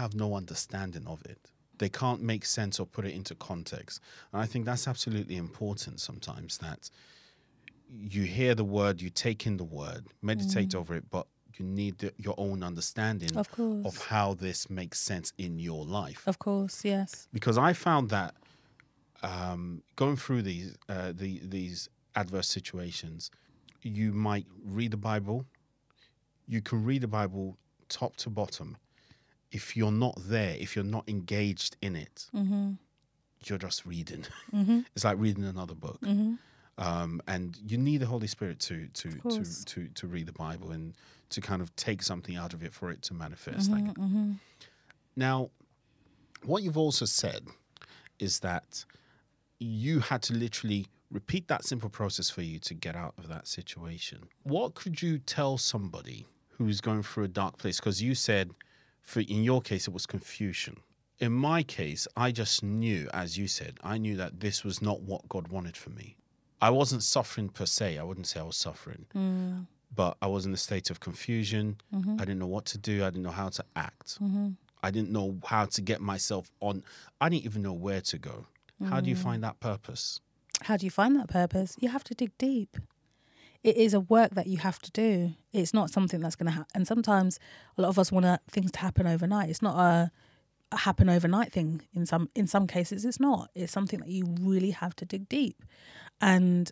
have 0.01 0.13
no 0.25 0.35
understanding 0.35 1.07
of 1.07 1.25
it. 1.33 1.39
They 1.79 1.89
can't 1.89 2.21
make 2.33 2.45
sense 2.45 2.81
or 2.81 2.87
put 2.87 3.05
it 3.05 3.15
into 3.15 3.35
context. 3.37 4.01
And 4.33 4.43
I 4.43 4.47
think 4.47 4.65
that's 4.65 4.87
absolutely 4.89 5.37
important 5.37 6.01
sometimes 6.01 6.59
that 6.59 6.91
you 7.89 8.23
hear 8.25 8.55
the 8.57 8.65
word, 8.65 9.01
you 9.01 9.11
take 9.11 9.47
in 9.47 9.57
the 9.57 9.65
word, 9.81 10.07
meditate 10.23 10.71
Mm. 10.71 10.81
over 10.81 10.95
it, 10.97 11.05
but 11.11 11.27
you 11.59 11.65
need 11.65 11.99
the, 11.99 12.13
your 12.17 12.35
own 12.39 12.63
understanding 12.63 13.37
Of 13.37 13.51
course. 13.51 13.85
of 13.87 14.07
how 14.07 14.35
this 14.35 14.69
makes 14.71 15.01
sense 15.01 15.33
in 15.39 15.59
your 15.59 15.85
life. 15.85 16.23
Of 16.27 16.39
course, 16.39 16.85
yes. 16.85 17.29
Because 17.33 17.57
I 17.59 17.73
found 17.73 18.11
that 18.11 18.35
um, 19.23 19.83
going 19.97 20.17
through 20.17 20.43
these 20.43 20.77
uh, 20.89 21.13
the, 21.15 21.41
these 21.43 21.89
adverse 22.15 22.49
situations, 22.49 23.31
you 23.83 24.13
might 24.13 24.47
read 24.65 24.91
the 24.91 24.97
Bible. 24.97 25.45
You 26.47 26.61
can 26.61 26.85
read 26.85 27.01
the 27.03 27.09
Bible 27.09 27.57
top 27.89 28.17
to 28.19 28.31
bottom. 28.31 28.77
If 29.51 29.77
you're 29.77 29.93
not 29.93 30.15
there, 30.19 30.57
if 30.59 30.75
you're 30.75 30.85
not 30.85 31.09
engaged 31.09 31.77
in 31.81 31.97
it, 31.97 32.27
Mm-hmm. 32.35 32.73
you're 33.47 33.59
just 33.59 33.87
reading. 33.87 34.25
it's 34.95 35.05
like 35.05 35.17
reading 35.19 35.45
another 35.45 35.75
book. 35.75 36.01
Mm-hmm. 36.03 36.35
Um, 36.79 37.21
and 37.29 37.57
you 37.65 37.79
need 37.79 37.99
the 37.99 38.07
Holy 38.07 38.27
Spirit 38.27 38.59
to 38.61 38.89
to, 38.89 39.11
to 39.31 39.65
to 39.65 39.89
to 39.89 40.07
read 40.07 40.27
the 40.27 40.33
Bible 40.33 40.73
and 40.73 40.95
to 41.31 41.41
kind 41.41 41.63
of 41.63 41.75
take 41.77 42.03
something 42.03 42.37
out 42.37 42.53
of 42.55 42.63
it 42.63 42.73
for 42.73 42.91
it 42.91 43.03
to 43.03 43.15
manifest. 43.15 43.71
Like 43.71 43.85
Mm-hmm. 43.85 44.33
now, 45.17 45.51
what 46.45 46.63
you've 46.63 46.77
also 46.79 47.05
said 47.05 47.43
is 48.19 48.41
that 48.41 48.85
you 49.59 50.01
had 50.01 50.23
to 50.23 50.35
literally 50.35 50.87
repeat 51.11 51.49
that 51.49 51.65
simple 51.65 51.89
process 51.89 52.29
for 52.31 52.43
you 52.43 52.59
to 52.59 52.75
get 52.75 52.97
out 52.97 53.15
of 53.19 53.29
that 53.29 53.47
situation. 53.47 54.29
What 54.43 54.75
could 54.75 55.01
you 55.01 55.19
tell 55.19 55.59
somebody 55.59 56.27
who's 56.59 56.81
going 56.81 57.03
through 57.03 57.25
a 57.25 57.29
dark 57.29 57.57
place? 57.59 57.79
Because 57.79 58.03
you 58.03 58.15
said, 58.15 58.51
for 59.01 59.21
in 59.21 59.43
your 59.45 59.61
case, 59.63 59.87
it 59.89 59.95
was 59.95 60.07
confusion. 60.07 60.79
In 61.21 61.33
my 61.33 61.63
case, 61.63 62.09
I 62.17 62.33
just 62.33 62.63
knew, 62.65 63.09
as 63.15 63.39
you 63.39 63.47
said, 63.47 63.79
I 63.83 63.99
knew 63.99 64.17
that 64.17 64.41
this 64.41 64.65
was 64.65 64.83
not 64.83 65.01
what 65.03 65.29
God 65.29 65.49
wanted 65.49 65.77
for 65.77 65.91
me. 65.91 66.17
I 66.61 66.71
wasn't 66.71 67.03
suffering 67.03 67.49
per 67.49 67.67
se. 67.67 67.99
I 67.99 68.03
wouldn't 68.03 68.27
say 68.27 68.41
I 68.41 68.45
was 68.45 68.57
suffering, 68.57 69.07
mm. 69.15 69.67
but 69.95 70.17
I 70.23 70.27
was 70.29 70.47
in 70.47 70.53
a 70.55 70.57
state 70.57 70.91
of 70.91 71.01
confusion. 71.01 71.77
Mm-hmm. 71.95 72.15
I 72.15 72.25
didn't 72.25 72.39
know 72.39 72.47
what 72.47 72.65
to 72.67 72.79
do. 72.79 73.05
I 73.05 73.11
didn't 73.11 73.25
know 73.25 73.31
how 73.31 73.51
to 73.51 73.65
act. 73.77 74.23
Mm-hmm. 74.23 74.51
I 74.83 74.91
didn't 74.91 75.11
know 75.11 75.39
how 75.45 75.65
to 75.67 75.81
get 75.81 76.01
myself 76.01 76.51
on. 76.61 76.85
I 77.21 77.29
didn't 77.29 77.45
even 77.45 77.63
know 77.63 77.73
where 77.73 78.01
to 78.03 78.19
go. 78.19 78.47
How 78.89 79.01
do 79.01 79.09
you 79.09 79.17
mm. 79.17 79.23
find 79.23 79.43
that 79.45 79.61
purpose? 79.61 80.21
How 80.63 80.77
do 80.77 80.85
you 80.85 80.91
find 80.91 81.17
that 81.17 81.29
purpose? 81.29 81.77
You 81.79 81.89
have 81.89 82.05
to 82.05 82.15
dig 82.15 82.37
deep. 82.39 82.77
It 83.63 83.77
is 83.77 83.95
a 83.95 84.01
work 84.01 84.35
that 84.35 84.47
you 84.47 84.59
have 84.59 84.79
to 84.81 84.91
do. 84.91 85.33
It's 85.53 85.73
not 85.73 85.89
something 85.91 86.21
that's 86.21 86.37
going 86.37 86.47
to 86.47 86.53
happen. 86.53 86.69
And 86.75 86.87
sometimes 86.87 87.39
a 87.79 87.83
lot 87.83 87.89
of 87.89 87.99
us 87.99 88.13
want 88.13 88.27
things 88.51 88.73
to 88.73 88.81
happen 88.81 89.07
overnight. 89.07 89.49
It's 89.49 89.63
not 89.63 89.79
a, 89.79 90.11
a 90.75 90.79
happen 90.79 91.09
overnight 91.09 91.53
thing. 91.53 91.83
In 91.95 92.05
some 92.05 92.29
in 92.35 92.47
some 92.47 92.67
cases, 92.67 93.05
it's 93.05 93.21
not. 93.21 93.51
It's 93.55 93.73
something 93.73 94.01
that 94.01 94.09
you 94.09 94.25
really 94.41 94.71
have 94.71 94.95
to 94.97 95.05
dig 95.05 95.29
deep. 95.29 95.63
And 96.21 96.71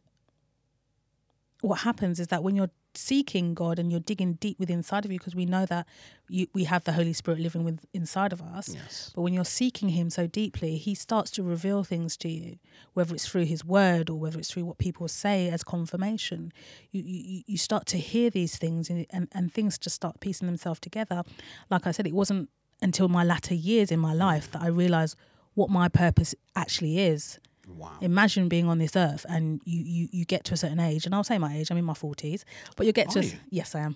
what 1.62 1.80
happens 1.80 2.18
is 2.18 2.26
that 2.28 2.42
when 2.42 2.56
you're 2.56 2.70
seeking 2.94 3.54
God 3.54 3.78
and 3.78 3.90
you're 3.90 4.00
digging 4.00 4.34
deep 4.34 4.58
within 4.58 4.78
inside 4.78 5.04
of 5.04 5.12
you, 5.12 5.18
because 5.18 5.34
we 5.34 5.46
know 5.46 5.64
that 5.66 5.86
you, 6.28 6.46
we 6.52 6.64
have 6.64 6.84
the 6.84 6.92
Holy 6.92 7.12
Spirit 7.12 7.40
living 7.40 7.64
with 7.64 7.86
inside 7.94 8.32
of 8.32 8.42
us. 8.42 8.68
Yes. 8.68 9.12
But 9.14 9.22
when 9.22 9.32
you're 9.32 9.44
seeking 9.44 9.90
Him 9.90 10.10
so 10.10 10.26
deeply, 10.26 10.76
He 10.76 10.94
starts 10.94 11.30
to 11.32 11.42
reveal 11.42 11.84
things 11.84 12.16
to 12.18 12.28
you, 12.28 12.58
whether 12.94 13.14
it's 13.14 13.26
through 13.26 13.44
His 13.44 13.64
Word 13.64 14.10
or 14.10 14.18
whether 14.18 14.38
it's 14.38 14.50
through 14.50 14.64
what 14.64 14.78
people 14.78 15.06
say 15.08 15.48
as 15.48 15.62
confirmation. 15.62 16.52
You 16.90 17.02
you, 17.04 17.42
you 17.46 17.56
start 17.56 17.86
to 17.86 17.98
hear 17.98 18.28
these 18.28 18.56
things 18.56 18.90
and, 18.90 19.06
and 19.10 19.28
and 19.32 19.52
things 19.52 19.78
just 19.78 19.96
start 19.96 20.20
piecing 20.20 20.46
themselves 20.46 20.80
together. 20.80 21.22
Like 21.70 21.86
I 21.86 21.92
said, 21.92 22.06
it 22.06 22.14
wasn't 22.14 22.48
until 22.82 23.08
my 23.08 23.24
latter 23.24 23.54
years 23.54 23.90
in 23.90 24.00
my 24.00 24.12
life 24.12 24.50
that 24.52 24.62
I 24.62 24.66
realized 24.68 25.16
what 25.54 25.70
my 25.70 25.88
purpose 25.88 26.34
actually 26.56 26.98
is 26.98 27.38
Wow. 27.68 27.92
imagine 28.00 28.48
being 28.48 28.66
on 28.68 28.78
this 28.78 28.96
earth 28.96 29.24
and 29.28 29.60
you, 29.64 29.82
you 29.82 30.08
you 30.12 30.24
get 30.24 30.42
to 30.44 30.54
a 30.54 30.56
certain 30.56 30.80
age 30.80 31.06
and 31.06 31.14
i'll 31.14 31.24
say 31.24 31.38
my 31.38 31.56
age 31.56 31.70
i'm 31.70 31.78
in 31.78 31.84
my 31.84 31.92
40s 31.94 32.42
but 32.76 32.86
you 32.86 32.92
get 32.92 33.08
to 33.10 33.20
a, 33.20 33.22
you? 33.22 33.32
yes 33.50 33.74
i 33.76 33.80
am 33.80 33.94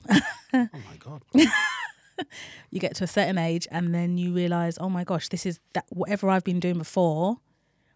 Oh 0.54 0.68
my 0.72 0.96
God. 1.00 1.22
you 2.70 2.80
get 2.80 2.94
to 2.96 3.04
a 3.04 3.06
certain 3.06 3.36
age 3.38 3.66
and 3.70 3.94
then 3.94 4.16
you 4.18 4.32
realize 4.32 4.78
oh 4.80 4.88
my 4.88 5.04
gosh 5.04 5.28
this 5.28 5.44
is 5.44 5.60
that 5.74 5.84
whatever 5.90 6.30
i've 6.30 6.44
been 6.44 6.60
doing 6.60 6.78
before 6.78 7.38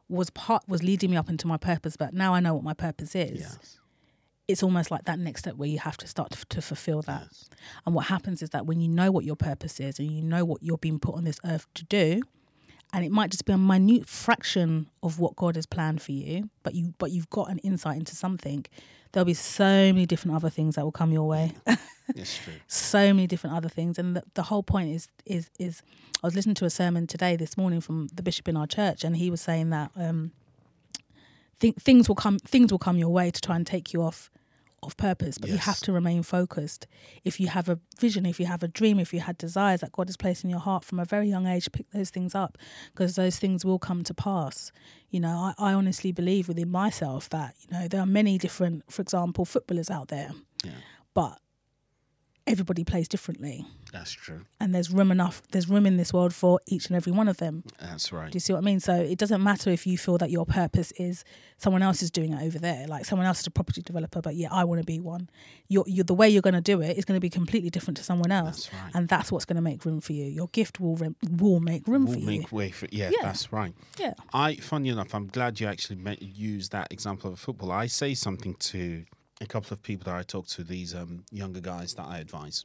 was 0.09 0.29
part 0.31 0.62
was 0.68 0.83
leading 0.83 1.11
me 1.12 1.16
up 1.16 1.29
into 1.31 1.46
my 1.46 1.57
purpose 1.57 1.96
but 1.96 2.12
now 2.12 2.35
i 2.35 2.40
know 2.40 2.53
what 2.53 2.64
my 2.64 2.74
purpose 2.74 3.14
is 3.14 3.40
yes. 3.40 3.79
It's 4.50 4.62
almost 4.62 4.90
like 4.90 5.04
that 5.04 5.18
next 5.18 5.40
step 5.40 5.54
where 5.56 5.68
you 5.68 5.78
have 5.78 5.96
to 5.96 6.06
start 6.06 6.30
to, 6.32 6.44
to 6.46 6.60
fulfill 6.62 7.02
that 7.02 7.22
Yes. 7.30 7.48
and 7.86 7.94
what 7.94 8.06
happens 8.06 8.42
is 8.42 8.50
that 8.50 8.66
when 8.66 8.80
you 8.80 8.88
know 8.88 9.10
what 9.10 9.24
your 9.24 9.36
purpose 9.36 9.80
is 9.80 9.98
and 9.98 10.10
you 10.10 10.22
know 10.22 10.44
what 10.44 10.62
you're 10.62 10.78
being 10.78 10.98
put 10.98 11.14
on 11.14 11.24
this 11.24 11.40
earth 11.44 11.66
to 11.74 11.84
do, 11.84 12.22
and 12.92 13.04
it 13.04 13.12
might 13.12 13.30
just 13.30 13.44
be 13.44 13.52
a 13.52 13.58
minute 13.58 14.06
fraction 14.08 14.88
of 15.02 15.18
what 15.20 15.36
God 15.36 15.54
has 15.56 15.64
planned 15.66 16.02
for 16.02 16.12
you, 16.12 16.50
but 16.64 16.74
you 16.74 16.92
but 16.98 17.10
you've 17.12 17.30
got 17.30 17.48
an 17.50 17.58
insight 17.58 17.98
into 17.98 18.16
something, 18.16 18.64
there'll 19.12 19.24
be 19.24 19.34
so 19.34 19.92
many 19.92 20.06
different 20.06 20.34
other 20.36 20.50
things 20.50 20.74
that 20.74 20.84
will 20.84 20.90
come 20.90 21.12
your 21.12 21.28
way. 21.28 21.52
It's 22.16 22.36
true. 22.44 22.54
so 22.66 23.12
many 23.14 23.26
different 23.28 23.54
other 23.54 23.68
things. 23.68 23.96
And 23.98 24.16
the, 24.16 24.22
the 24.34 24.42
whole 24.44 24.64
point 24.64 24.90
is 24.90 25.08
is 25.24 25.50
is 25.60 25.82
I 26.22 26.26
was 26.26 26.34
listening 26.34 26.56
to 26.56 26.64
a 26.64 26.70
sermon 26.70 27.06
today 27.06 27.36
this 27.36 27.56
morning 27.56 27.80
from 27.80 28.08
the 28.12 28.22
bishop 28.24 28.48
in 28.48 28.56
our 28.56 28.66
church, 28.66 29.04
and 29.04 29.16
he 29.16 29.30
was 29.30 29.40
saying 29.40 29.70
that 29.70 29.92
um, 29.94 30.32
th- 31.60 31.76
things 31.76 32.08
will 32.08 32.16
come 32.16 32.38
things 32.40 32.72
will 32.72 32.78
come 32.80 32.96
your 32.98 33.10
way 33.10 33.30
to 33.30 33.40
try 33.40 33.54
and 33.56 33.66
take 33.66 33.92
you 33.92 34.02
off 34.02 34.30
of 34.82 34.96
purpose, 34.96 35.38
but 35.38 35.50
you 35.50 35.58
have 35.58 35.80
to 35.80 35.92
remain 35.92 36.22
focused. 36.22 36.86
If 37.24 37.38
you 37.40 37.48
have 37.48 37.68
a 37.68 37.78
vision, 37.98 38.24
if 38.26 38.40
you 38.40 38.46
have 38.46 38.62
a 38.62 38.68
dream, 38.68 38.98
if 38.98 39.12
you 39.12 39.20
had 39.20 39.36
desires 39.38 39.80
that 39.80 39.92
God 39.92 40.08
has 40.08 40.16
placed 40.16 40.42
in 40.44 40.50
your 40.50 40.60
heart 40.60 40.84
from 40.84 40.98
a 40.98 41.04
very 41.04 41.28
young 41.28 41.46
age, 41.46 41.70
pick 41.72 41.90
those 41.90 42.10
things 42.10 42.34
up 42.34 42.56
because 42.92 43.14
those 43.16 43.38
things 43.38 43.64
will 43.64 43.78
come 43.78 44.02
to 44.04 44.14
pass. 44.14 44.72
You 45.10 45.20
know, 45.20 45.52
I, 45.58 45.70
I 45.70 45.72
honestly 45.74 46.12
believe 46.12 46.48
within 46.48 46.70
myself 46.70 47.28
that, 47.30 47.54
you 47.60 47.76
know, 47.78 47.88
there 47.88 48.00
are 48.00 48.06
many 48.06 48.38
different, 48.38 48.90
for 48.90 49.02
example, 49.02 49.44
footballers 49.44 49.90
out 49.90 50.08
there, 50.08 50.30
Yeah. 50.64 50.72
but 51.14 51.38
everybody 52.50 52.84
plays 52.84 53.06
differently. 53.08 53.64
That's 53.92 54.12
true. 54.12 54.42
And 54.60 54.74
there's 54.74 54.90
room 54.90 55.10
enough, 55.10 55.42
there's 55.52 55.68
room 55.68 55.86
in 55.86 55.96
this 55.96 56.12
world 56.12 56.32
for 56.34 56.60
each 56.66 56.86
and 56.86 56.96
every 56.96 57.12
one 57.12 57.28
of 57.28 57.38
them. 57.38 57.64
That's 57.80 58.12
right. 58.12 58.30
Do 58.30 58.36
you 58.36 58.40
see 58.40 58.52
what 58.52 58.58
I 58.60 58.62
mean? 58.62 58.80
So 58.80 58.94
it 58.94 59.18
doesn't 59.18 59.42
matter 59.42 59.70
if 59.70 59.86
you 59.86 59.96
feel 59.98 60.18
that 60.18 60.30
your 60.30 60.44
purpose 60.46 60.92
is 60.92 61.24
someone 61.58 61.82
else 61.82 62.02
is 62.02 62.10
doing 62.10 62.32
it 62.32 62.42
over 62.42 62.58
there, 62.58 62.86
like 62.86 63.04
someone 63.04 63.26
else 63.26 63.40
is 63.40 63.46
a 63.46 63.50
property 63.50 63.82
developer, 63.82 64.20
but 64.20 64.34
yeah, 64.34 64.48
I 64.50 64.64
want 64.64 64.80
to 64.80 64.86
be 64.86 64.98
one. 65.00 65.28
You're, 65.68 65.84
you're, 65.86 66.04
the 66.04 66.14
way 66.14 66.28
you're 66.28 66.42
going 66.42 66.54
to 66.54 66.60
do 66.60 66.80
it 66.80 66.96
is 66.96 67.04
going 67.04 67.16
to 67.16 67.20
be 67.20 67.30
completely 67.30 67.70
different 67.70 67.96
to 67.98 68.02
someone 68.04 68.32
else, 68.32 68.66
That's 68.66 68.74
right. 68.82 68.92
and 68.94 69.08
that's 69.08 69.30
what's 69.30 69.44
going 69.44 69.56
to 69.56 69.62
make 69.62 69.84
room 69.84 70.00
for 70.00 70.12
you. 70.12 70.24
Your 70.24 70.48
gift 70.48 70.80
will 70.80 70.98
will 71.30 71.60
make 71.60 71.86
room 71.86 72.04
We'll 72.06 72.14
for 72.14 72.20
you. 72.20 72.26
make 72.26 72.52
way 72.52 72.70
for 72.70 72.86
yeah, 72.90 73.10
Yeah. 73.10 73.22
That's 73.22 73.52
right. 73.52 73.74
Yeah. 73.98 74.14
I, 74.32 74.56
funny 74.56 74.88
enough, 74.88 75.14
I'm 75.14 75.26
glad 75.28 75.60
you 75.60 75.66
actually 75.66 75.96
met, 75.96 76.22
used 76.22 76.72
that 76.72 76.88
example 76.92 77.32
of 77.32 77.38
football. 77.38 77.70
I 77.72 77.86
say 77.86 78.14
something 78.14 78.54
to 78.54 79.04
a 79.40 79.46
couple 79.46 79.72
of 79.72 79.83
people 79.83 80.05
that 80.05 80.14
I 80.18 80.22
talk 80.22 80.46
to, 80.48 80.64
these 80.64 80.94
um, 80.94 81.24
younger 81.31 81.61
guys 81.61 81.94
that 81.94 82.07
I 82.07 82.18
advise. 82.18 82.64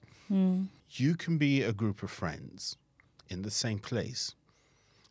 You 0.90 1.16
can 1.16 1.38
be 1.38 1.62
a 1.64 1.72
group 1.74 2.04
of 2.04 2.12
friends 2.12 2.78
in 3.30 3.42
the 3.44 3.52
same 3.52 3.80
place. 3.80 4.34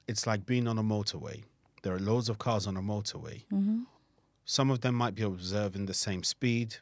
It's 0.08 0.26
like 0.26 0.44
being 0.44 0.66
on 0.68 0.78
a 0.78 0.82
motorway. 0.82 1.42
There 1.82 1.94
are 1.94 1.98
loads 2.00 2.28
of 2.28 2.38
cars 2.38 2.66
on 2.66 2.76
a 2.76 2.82
motorway. 2.82 3.42
Some 4.44 4.70
of 4.70 4.80
them 4.82 4.94
might 4.94 5.14
be 5.14 5.22
observing 5.22 5.86
the 5.86 5.94
same 5.94 6.22
speed, 6.22 6.76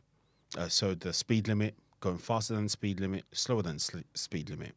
uh, 0.58 0.68
so 0.68 0.94
the 0.94 1.12
speed 1.12 1.46
limit, 1.46 1.74
going 2.00 2.18
faster 2.18 2.54
than 2.54 2.68
speed 2.68 2.98
limit, 2.98 3.24
slower 3.32 3.62
than 3.62 3.78
sl- 3.78 3.98
speed 4.14 4.50
limit. 4.50 4.72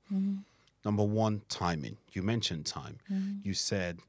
Number 0.85 1.03
one, 1.03 1.41
timing. 1.49 1.97
You 2.13 2.21
mentioned 2.21 2.67
time. 2.67 2.99
You 3.43 3.55
said 3.55 3.99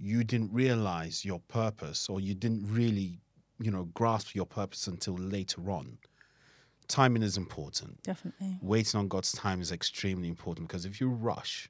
you 0.00 0.22
didn't 0.22 0.52
realize 0.52 1.24
your 1.24 1.40
purpose 1.48 2.08
or 2.08 2.20
you 2.20 2.34
didn't 2.34 2.64
really, 2.72 3.18
you 3.60 3.70
know, 3.70 3.84
grasp 3.94 4.34
your 4.34 4.46
purpose 4.46 4.86
until 4.86 5.14
later 5.14 5.70
on. 5.70 5.98
Timing 6.86 7.22
is 7.22 7.36
important. 7.36 8.02
Definitely. 8.02 8.58
Waiting 8.62 8.98
on 8.98 9.08
God's 9.08 9.32
time 9.32 9.60
is 9.60 9.72
extremely 9.72 10.28
important 10.28 10.68
because 10.68 10.86
if 10.86 11.00
you 11.00 11.08
rush, 11.08 11.68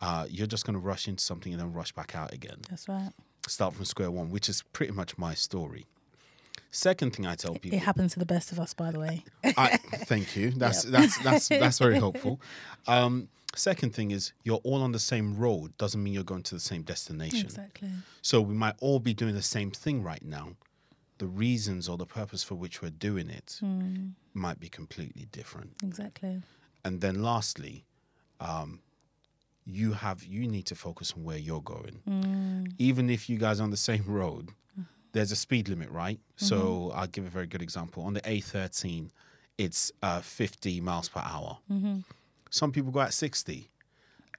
uh, 0.00 0.26
you're 0.28 0.46
just 0.46 0.66
going 0.66 0.74
to 0.74 0.80
rush 0.80 1.08
into 1.08 1.24
something 1.24 1.52
and 1.52 1.60
then 1.60 1.72
rush 1.72 1.92
back 1.92 2.14
out 2.14 2.34
again. 2.34 2.58
That's 2.68 2.88
right. 2.88 3.12
Start 3.48 3.74
from 3.74 3.84
square 3.86 4.10
one, 4.10 4.30
which 4.30 4.48
is 4.48 4.62
pretty 4.72 4.92
much 4.92 5.16
my 5.16 5.32
story. 5.34 5.86
Second 6.70 7.14
thing 7.14 7.26
I 7.26 7.34
tell 7.34 7.54
people, 7.54 7.76
It 7.78 7.82
happens 7.82 8.12
to 8.14 8.18
the 8.18 8.26
best 8.26 8.50
of 8.52 8.58
us, 8.58 8.72
by 8.74 8.90
the 8.90 8.98
way. 8.98 9.24
I, 9.44 9.76
thank 9.76 10.36
you. 10.36 10.50
That's 10.56 10.82
that's 10.84 11.18
that's 11.22 11.48
that's 11.48 11.78
very 11.78 11.96
helpful. 11.96 12.40
Um, 12.88 13.28
second 13.54 13.94
thing 13.94 14.10
is 14.10 14.32
you're 14.42 14.60
all 14.64 14.82
on 14.82 14.90
the 14.92 14.98
same 14.98 15.36
road 15.36 15.76
doesn't 15.78 16.02
mean 16.02 16.14
you're 16.14 16.24
going 16.24 16.42
to 16.44 16.54
the 16.54 16.60
same 16.60 16.82
destination. 16.82 17.40
exactly. 17.46 17.90
So 18.22 18.40
we 18.40 18.54
might 18.54 18.74
all 18.80 18.98
be 18.98 19.14
doing 19.14 19.34
the 19.34 19.42
same 19.42 19.70
thing 19.70 20.02
right 20.02 20.24
now. 20.24 20.56
The 21.22 21.28
reasons 21.28 21.88
or 21.88 21.96
the 21.96 22.04
purpose 22.04 22.42
for 22.42 22.56
which 22.56 22.82
we're 22.82 22.90
doing 22.90 23.30
it 23.30 23.58
hmm. 23.60 24.08
might 24.34 24.58
be 24.58 24.68
completely 24.68 25.26
different. 25.30 25.70
Exactly. 25.80 26.42
And 26.84 27.00
then 27.00 27.22
lastly, 27.22 27.84
um, 28.40 28.80
you 29.64 29.92
have 29.92 30.24
you 30.24 30.48
need 30.48 30.66
to 30.66 30.74
focus 30.74 31.14
on 31.16 31.22
where 31.22 31.38
you're 31.38 31.60
going. 31.62 32.00
Hmm. 32.04 32.64
Even 32.78 33.08
if 33.08 33.30
you 33.30 33.38
guys 33.38 33.60
are 33.60 33.62
on 33.62 33.70
the 33.70 33.76
same 33.76 34.02
road, 34.04 34.48
mm-hmm. 34.48 34.82
there's 35.12 35.30
a 35.30 35.36
speed 35.36 35.68
limit, 35.68 35.90
right? 35.90 36.18
So 36.34 36.56
mm-hmm. 36.56 36.98
I'll 36.98 37.06
give 37.06 37.24
a 37.24 37.30
very 37.30 37.46
good 37.46 37.62
example. 37.62 38.02
On 38.02 38.14
the 38.14 38.20
A13, 38.22 39.10
it's 39.58 39.92
uh, 40.02 40.22
50 40.22 40.80
miles 40.80 41.08
per 41.08 41.22
hour. 41.24 41.58
Mm-hmm. 41.70 42.00
Some 42.50 42.72
people 42.72 42.90
go 42.90 43.00
at 43.00 43.14
60. 43.14 43.70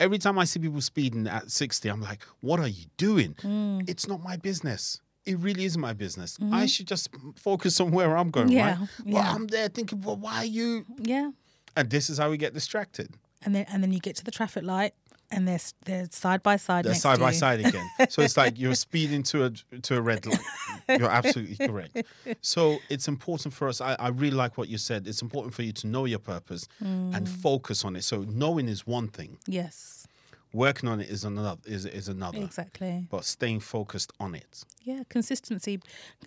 Every 0.01 0.17
time 0.17 0.37
I 0.37 0.43
see 0.43 0.59
people 0.59 0.81
speeding 0.81 1.27
at 1.27 1.49
60, 1.49 1.87
I'm 1.87 2.01
like, 2.01 2.23
what 2.41 2.59
are 2.59 2.67
you 2.67 2.87
doing? 2.97 3.35
Mm. 3.35 3.89
It's 3.89 4.05
not 4.05 4.21
my 4.21 4.35
business. 4.35 4.99
It 5.25 5.37
really 5.39 5.63
is 5.65 5.77
my 5.77 5.93
business. 5.93 6.37
I 6.51 6.65
should 6.65 6.87
just 6.87 7.09
focus 7.35 7.79
on 7.79 7.91
where 7.91 8.17
I'm 8.17 8.29
going, 8.31 8.47
Mm-hmm. 8.47 8.57
Yeah, 8.57 8.79
right? 8.79 8.89
Well, 9.05 9.23
yeah. 9.23 9.33
I'm 9.33 9.47
there 9.47 9.69
thinking, 9.69 10.01
well, 10.01 10.17
why 10.17 10.37
are 10.37 10.45
you? 10.45 10.85
Yeah. 10.99 11.31
And 11.75 11.89
this 11.89 12.09
is 12.09 12.17
how 12.17 12.29
we 12.29 12.37
get 12.37 12.53
distracted. 12.53 13.15
And 13.45 13.53
then 13.55 13.65
and 13.69 13.81
then 13.83 13.91
you 13.93 13.99
get 13.99 14.15
to 14.17 14.23
the 14.23 14.31
traffic 14.31 14.63
light 14.63 14.93
and 15.31 15.47
they're 15.47 15.59
they're 15.85 16.07
side 16.11 16.43
by 16.43 16.55
side. 16.57 16.85
They're 16.85 16.91
next 16.91 17.01
side 17.01 17.15
to 17.15 17.21
by 17.21 17.31
you. 17.31 17.37
side 17.37 17.59
again. 17.65 17.87
so 18.09 18.21
it's 18.21 18.37
like 18.37 18.59
you're 18.59 18.75
speeding 18.75 19.23
to 19.23 19.45
a 19.45 19.49
to 19.81 19.97
a 19.97 20.01
red 20.01 20.25
light. 20.25 20.39
You're 20.87 21.09
absolutely 21.09 21.55
correct. 21.67 22.03
So 22.41 22.77
it's 22.89 23.07
important 23.07 23.53
for 23.53 23.67
us. 23.67 23.81
I, 23.81 23.95
I 23.99 24.09
really 24.09 24.35
like 24.35 24.57
what 24.57 24.67
you 24.69 24.77
said. 24.77 25.07
It's 25.07 25.21
important 25.21 25.53
for 25.55 25.63
you 25.63 25.71
to 25.73 25.87
know 25.87 26.05
your 26.05 26.19
purpose 26.19 26.67
Mm. 26.83 27.15
and 27.15 27.27
focus 27.27 27.83
on 27.85 27.95
it. 27.95 28.03
So 28.03 28.23
knowing 28.27 28.67
is 28.69 28.85
one 28.85 29.07
thing. 29.07 29.37
Yes. 29.47 30.05
Working 30.53 30.87
on 30.87 31.01
it 31.01 31.09
is 31.09 31.23
another 31.25 31.59
is 31.65 31.85
is 31.85 32.07
another. 32.07 32.37
Exactly. 32.37 33.07
But 33.09 33.25
staying 33.25 33.61
focused 33.61 34.13
on 34.19 34.35
it. 34.35 34.63
Yeah, 34.83 35.01
consistency 35.09 35.81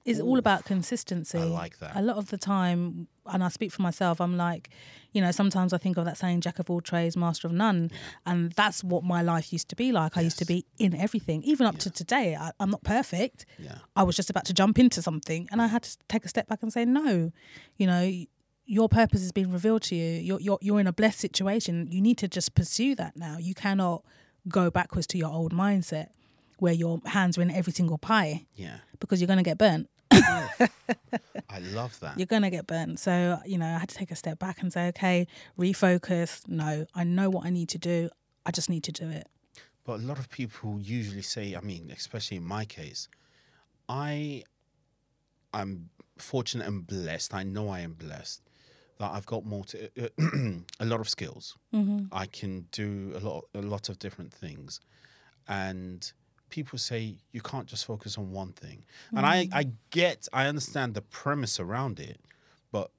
is 0.05 0.21
all 0.21 0.39
about 0.39 0.65
consistency. 0.65 1.39
I 1.39 1.45
like 1.45 1.79
that. 1.79 1.95
A 1.95 2.03
lot 2.03 2.17
of 2.17 2.31
the 2.31 2.39
time, 2.39 3.07
and 3.27 3.45
I 3.45 3.49
speak 3.49 3.71
for 3.71 3.83
myself, 3.83 4.21
I'm 4.21 4.37
like, 4.37 4.71
you 5.13 5.21
know, 5.21 5.31
sometimes 5.31 5.73
I 5.73 5.79
think 5.79 5.97
of 5.97 6.07
that 6.07 6.17
saying, 6.17 6.41
jack 6.41 6.59
of 6.59 6.71
all 6.71 6.81
trades, 6.81 7.17
master 7.17 7.47
of 7.47 7.53
none. 7.53 7.91
And 8.25 8.51
that's 8.53 8.83
what 8.83 9.05
my 9.05 9.23
life 9.23 9.53
used 9.53 9.69
to 9.69 9.77
be 9.77 9.93
like. 9.93 10.17
I 10.17 10.23
used 10.23 10.39
to 10.39 10.45
be 10.45 10.65
in 10.79 10.95
everything, 10.95 11.43
even 11.45 11.67
up 11.67 11.79
to 11.79 11.91
today. 11.91 12.35
I, 12.35 12.51
I'm 12.59 12.71
not 12.71 12.83
perfect. 12.83 13.47
Yeah. 13.59 13.79
I 13.95 14.03
was 14.03 14.17
just 14.17 14.31
about 14.31 14.45
to 14.47 14.55
jump 14.55 14.79
into 14.79 15.03
something 15.03 15.49
and 15.53 15.63
I 15.63 15.69
had 15.69 15.85
to 15.85 15.97
take 16.09 16.25
a 16.25 16.29
step 16.29 16.49
back 16.49 16.63
and 16.63 16.73
say, 16.73 16.85
no, 16.85 17.33
you 17.77 17.87
know, 17.87 18.25
your 18.67 18.89
purpose 18.89 19.21
has 19.21 19.33
been 19.33 19.53
revealed 19.53 19.83
to 19.83 19.95
you. 19.95 20.21
You're, 20.21 20.41
you're, 20.41 20.59
you're 20.61 20.81
in 20.81 20.87
a 20.87 20.93
blessed 20.93 21.21
situation. 21.21 21.89
You 21.91 22.01
need 22.01 22.19
to 22.19 22.29
just 22.29 22.55
pursue 22.55 22.95
that 22.97 23.17
now. 23.17 23.39
You 23.39 23.55
cannot 23.55 24.05
go 24.49 24.71
backwards 24.71 25.07
to 25.09 25.19
your 25.19 25.31
old 25.33 25.53
mindset 25.53 26.09
where 26.59 26.73
your 26.73 27.01
hands 27.07 27.37
are 27.39 27.43
in 27.43 27.51
every 27.51 27.73
single 27.73 27.99
pie 27.99 28.47
Yeah. 28.55 28.79
because 28.99 29.21
you're 29.21 29.27
going 29.27 29.37
to 29.39 29.43
get 29.43 29.59
burnt. 29.59 29.89
I 30.11 31.59
love 31.61 31.99
that. 32.01 32.19
You're 32.19 32.27
going 32.27 32.43
to 32.43 32.51
get 32.51 32.67
burnt. 32.67 32.99
So, 32.99 33.39
you 33.45 33.59
know, 33.59 33.67
I 33.67 33.79
had 33.79 33.89
to 33.91 33.95
take 33.95 34.11
a 34.11 34.17
step 34.17 34.39
back 34.39 34.63
and 34.63 34.73
say, 34.73 34.89
okay, 34.89 35.27
refocus. 35.59 36.47
No, 36.49 36.87
I 36.95 37.05
know 37.05 37.31
what 37.31 37.45
I 37.47 37.51
need 37.51 37.69
to 37.71 37.79
do. 37.79 38.09
I 38.45 38.51
just 38.51 38.71
need 38.71 38.85
to 38.85 38.93
do 38.93 39.09
it. 39.09 39.27
But 39.85 40.01
a 40.01 40.03
lot 40.03 40.19
of 40.19 40.29
people 40.31 40.81
usually 40.81 41.23
say, 41.23 41.55
I 41.55 41.61
mean, 41.61 41.93
especially 41.95 42.39
in 42.39 42.45
my 42.45 42.65
case, 42.65 43.09
I 43.89 44.43
I'm 45.53 45.91
fortunate 46.19 46.67
and 46.67 46.87
blessed. 46.87 47.35
I 47.35 47.43
know 47.45 47.69
I 47.69 47.81
am 47.81 47.93
blessed 47.95 48.43
that 48.99 49.11
I've 49.13 49.27
got 49.27 49.45
more 49.45 49.65
to, 49.67 49.91
uh, 50.03 50.09
a 50.81 50.85
lot 50.85 51.01
of 51.01 51.09
skills. 51.09 51.57
Mm-hmm. 51.75 52.07
I 52.13 52.27
can 52.27 52.67
do 52.73 53.13
a 53.15 53.21
lot 53.21 53.45
a 53.55 53.63
lot 53.63 53.89
of 53.89 53.99
different 53.99 54.33
things. 54.33 54.81
And 55.49 56.11
people 56.49 56.79
say 56.79 57.17
you 57.33 57.41
can't 57.41 57.67
just 57.67 57.85
focus 57.85 58.19
on 58.19 58.31
one 58.31 58.53
thing. 58.53 58.85
And 59.13 59.27
I, 59.27 59.45
mm-hmm. 59.45 59.59
I 59.59 59.67
get 59.91 60.29
I 60.33 60.47
understand 60.47 60.95
the 60.95 61.03
premise 61.03 61.61
around 61.61 62.01
it, 62.01 62.21
but 62.73 62.91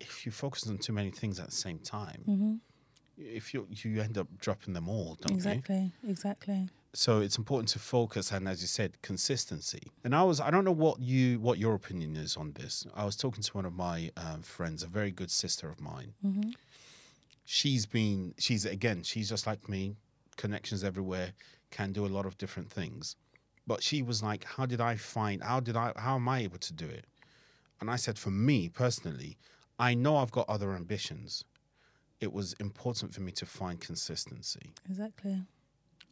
if 0.00 0.26
you 0.26 0.32
focus 0.32 0.66
on 0.68 0.78
too 0.78 0.92
many 0.92 1.10
things 1.10 1.38
at 1.38 1.46
the 1.46 1.56
same 1.56 1.78
time, 1.78 2.22
mm-hmm. 2.28 2.54
if 3.16 3.54
you 3.54 3.66
you 3.70 4.00
end 4.00 4.18
up 4.18 4.28
dropping 4.38 4.74
them 4.74 4.88
all, 4.88 5.16
don't 5.20 5.32
you? 5.32 5.36
Exactly. 5.36 5.92
Exactly. 6.06 6.68
So 6.92 7.20
it's 7.20 7.38
important 7.38 7.68
to 7.68 7.78
focus 7.78 8.32
and 8.32 8.48
as 8.48 8.60
you 8.60 8.66
said 8.66 9.00
consistency. 9.02 9.82
And 10.04 10.14
i 10.14 10.22
was 10.22 10.40
i 10.40 10.50
don't 10.50 10.64
know 10.64 10.72
what 10.72 11.00
you 11.00 11.38
what 11.40 11.58
your 11.58 11.74
opinion 11.74 12.16
is 12.16 12.36
on 12.36 12.52
this. 12.52 12.86
I 12.94 13.04
was 13.04 13.16
talking 13.16 13.42
to 13.42 13.52
one 13.52 13.64
of 13.64 13.72
my 13.74 14.10
um, 14.16 14.42
friends 14.42 14.82
a 14.82 14.88
very 14.88 15.10
good 15.10 15.30
sister 15.30 15.68
of 15.68 15.80
mine. 15.80 16.14
She's 17.44 17.86
been 17.86 18.34
she's 18.38 18.64
again 18.64 19.02
she's 19.02 19.28
just 19.28 19.46
like 19.46 19.68
me 19.68 19.96
connections 20.36 20.84
everywhere 20.84 21.32
can 21.70 21.92
do 21.92 22.06
a 22.06 22.08
lot 22.16 22.26
of 22.26 22.36
different 22.38 22.70
things. 22.70 23.16
But 23.66 23.82
she 23.82 24.02
was 24.02 24.22
like 24.22 24.44
how 24.44 24.66
did 24.66 24.80
i 24.80 24.96
find 24.96 25.42
how 25.42 25.60
did 25.60 25.76
i 25.76 25.92
how 25.96 26.16
am 26.16 26.28
i 26.28 26.40
able 26.40 26.58
to 26.58 26.72
do 26.72 26.86
it? 26.86 27.06
And 27.80 27.90
i 27.90 27.96
said 27.96 28.18
for 28.18 28.30
me 28.30 28.68
personally 28.68 29.38
i 29.78 29.94
know 29.94 30.16
i've 30.16 30.32
got 30.32 30.48
other 30.48 30.72
ambitions. 30.74 31.44
It 32.20 32.32
was 32.32 32.52
important 32.54 33.14
for 33.14 33.22
me 33.22 33.32
to 33.32 33.46
find 33.46 33.80
consistency. 33.80 34.72
Exactly. 34.88 35.38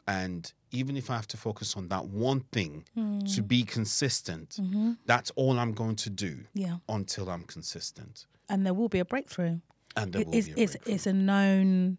and 0.07 0.53
even 0.71 0.97
if 0.97 1.11
I 1.11 1.15
have 1.17 1.29
to 1.29 1.37
focus 1.37 1.77
on 1.77 1.89
that 1.89 2.07
one 2.07 2.41
thing 2.53 2.85
to 3.35 3.43
be 3.43 3.63
consistent, 3.63 4.57
Mm-hmm. 4.61 4.93
that's 5.07 5.31
all 5.37 5.59
I'm 5.59 5.73
going 5.73 5.97
to 5.97 6.11
do 6.11 6.45
Yeah. 6.55 6.77
until 6.89 7.29
I'm 7.31 7.45
consistent. 7.45 8.27
And 8.49 8.65
there 8.67 8.75
will 8.75 8.89
be 8.89 8.99
a 8.99 9.05
breakthrough. 9.05 9.61
And 9.97 10.13
there 10.13 10.23
It- 10.23 10.29
will 10.29 10.35
it's, 10.35 10.47
be 10.47 10.53
a 10.53 10.57
breakthrough. 10.67 10.95
it's 10.95 11.07
a 11.07 11.13
known, 11.13 11.99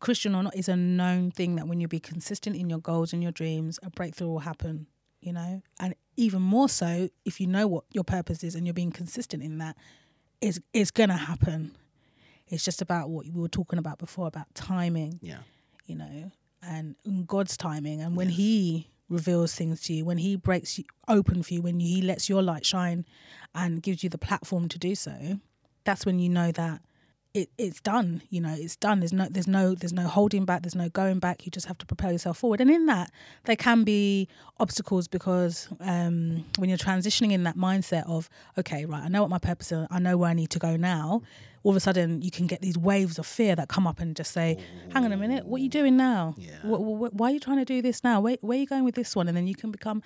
Christian 0.00 0.34
or 0.34 0.42
not, 0.42 0.56
is 0.56 0.68
a 0.68 0.76
known 0.76 1.30
thing 1.30 1.56
that 1.56 1.68
when 1.68 1.80
you 1.80 1.88
be 1.88 2.00
consistent 2.00 2.56
in 2.56 2.68
your 2.70 2.78
goals 2.80 3.12
and 3.12 3.22
your 3.22 3.32
dreams, 3.32 3.78
a 3.82 3.90
breakthrough 3.90 4.28
will 4.28 4.40
happen, 4.40 4.86
you 5.20 5.32
know? 5.32 5.62
And 5.80 5.94
even 6.16 6.42
more 6.42 6.68
so, 6.68 7.08
if 7.24 7.40
you 7.40 7.46
know 7.46 7.66
what 7.66 7.84
your 7.92 8.04
purpose 8.04 8.42
is 8.42 8.54
and 8.54 8.66
you're 8.66 8.74
being 8.74 8.92
consistent 8.92 9.42
in 9.42 9.58
that, 9.58 9.76
it's, 10.40 10.58
it's 10.72 10.90
going 10.90 11.08
to 11.10 11.16
happen. 11.16 11.76
It's 12.48 12.64
just 12.64 12.80
about 12.82 13.10
what 13.10 13.26
we 13.26 13.40
were 13.40 13.48
talking 13.48 13.78
about 13.78 13.98
before 13.98 14.26
about 14.28 14.54
timing, 14.54 15.18
yeah. 15.20 15.38
you 15.86 15.96
know, 15.96 16.30
and 16.62 16.96
in 17.04 17.24
God's 17.24 17.56
timing. 17.56 18.00
And 18.00 18.16
when 18.16 18.28
He 18.28 18.90
reveals 19.08 19.54
things 19.54 19.80
to 19.82 19.94
you, 19.94 20.04
when 20.04 20.18
He 20.18 20.36
breaks 20.36 20.78
you 20.78 20.84
open 21.08 21.42
for 21.42 21.54
you, 21.54 21.62
when 21.62 21.80
He 21.80 22.02
lets 22.02 22.28
your 22.28 22.42
light 22.42 22.64
shine 22.64 23.04
and 23.54 23.82
gives 23.82 24.02
you 24.02 24.10
the 24.10 24.18
platform 24.18 24.68
to 24.68 24.78
do 24.78 24.94
so, 24.94 25.40
that's 25.84 26.04
when 26.04 26.18
you 26.18 26.28
know 26.28 26.52
that 26.52 26.82
it, 27.36 27.50
it's 27.58 27.80
done. 27.80 28.22
You 28.30 28.40
know, 28.40 28.54
it's 28.56 28.76
done. 28.76 29.00
There's 29.00 29.12
no, 29.12 29.28
there's 29.30 29.46
no, 29.46 29.74
there's 29.74 29.92
no 29.92 30.08
holding 30.08 30.44
back. 30.44 30.62
There's 30.62 30.74
no 30.74 30.88
going 30.88 31.18
back. 31.18 31.44
You 31.44 31.50
just 31.50 31.66
have 31.66 31.78
to 31.78 31.86
propel 31.86 32.12
yourself 32.12 32.38
forward. 32.38 32.60
And 32.60 32.70
in 32.70 32.86
that, 32.86 33.12
there 33.44 33.56
can 33.56 33.84
be 33.84 34.28
obstacles 34.58 35.06
because 35.06 35.68
um, 35.80 36.44
when 36.56 36.68
you're 36.68 36.78
transitioning 36.78 37.32
in 37.32 37.44
that 37.44 37.56
mindset 37.56 38.08
of, 38.08 38.28
okay, 38.58 38.86
right, 38.86 39.02
I 39.02 39.08
know 39.08 39.20
what 39.20 39.30
my 39.30 39.38
purpose 39.38 39.70
is. 39.70 39.86
I 39.90 39.98
know 39.98 40.16
where 40.16 40.30
I 40.30 40.34
need 40.34 40.50
to 40.50 40.58
go 40.58 40.76
now. 40.76 41.22
All 41.66 41.72
of 41.74 41.76
a 41.76 41.80
sudden, 41.88 42.22
you 42.22 42.30
can 42.30 42.46
get 42.46 42.60
these 42.60 42.78
waves 42.78 43.18
of 43.18 43.26
fear 43.26 43.56
that 43.56 43.66
come 43.68 43.86
up 43.90 43.98
and 44.02 44.14
just 44.20 44.30
say, 44.38 44.56
"Hang 44.92 45.04
on 45.04 45.10
a 45.12 45.16
minute, 45.16 45.42
what 45.48 45.58
are 45.60 45.64
you 45.64 45.68
doing 45.80 45.96
now? 45.96 46.34
Yeah. 46.38 46.58
Wh- 46.68 46.82
wh- 46.86 46.98
wh- 47.00 47.14
why 47.18 47.26
are 47.30 47.34
you 47.36 47.40
trying 47.40 47.58
to 47.58 47.64
do 47.74 47.82
this 47.82 47.98
now? 48.04 48.16
Where, 48.20 48.36
where 48.40 48.56
are 48.56 48.60
you 48.60 48.66
going 48.74 48.84
with 48.84 48.94
this 48.94 49.16
one?" 49.18 49.26
And 49.28 49.36
then 49.36 49.46
you 49.48 49.56
can 49.62 49.70
become 49.72 49.98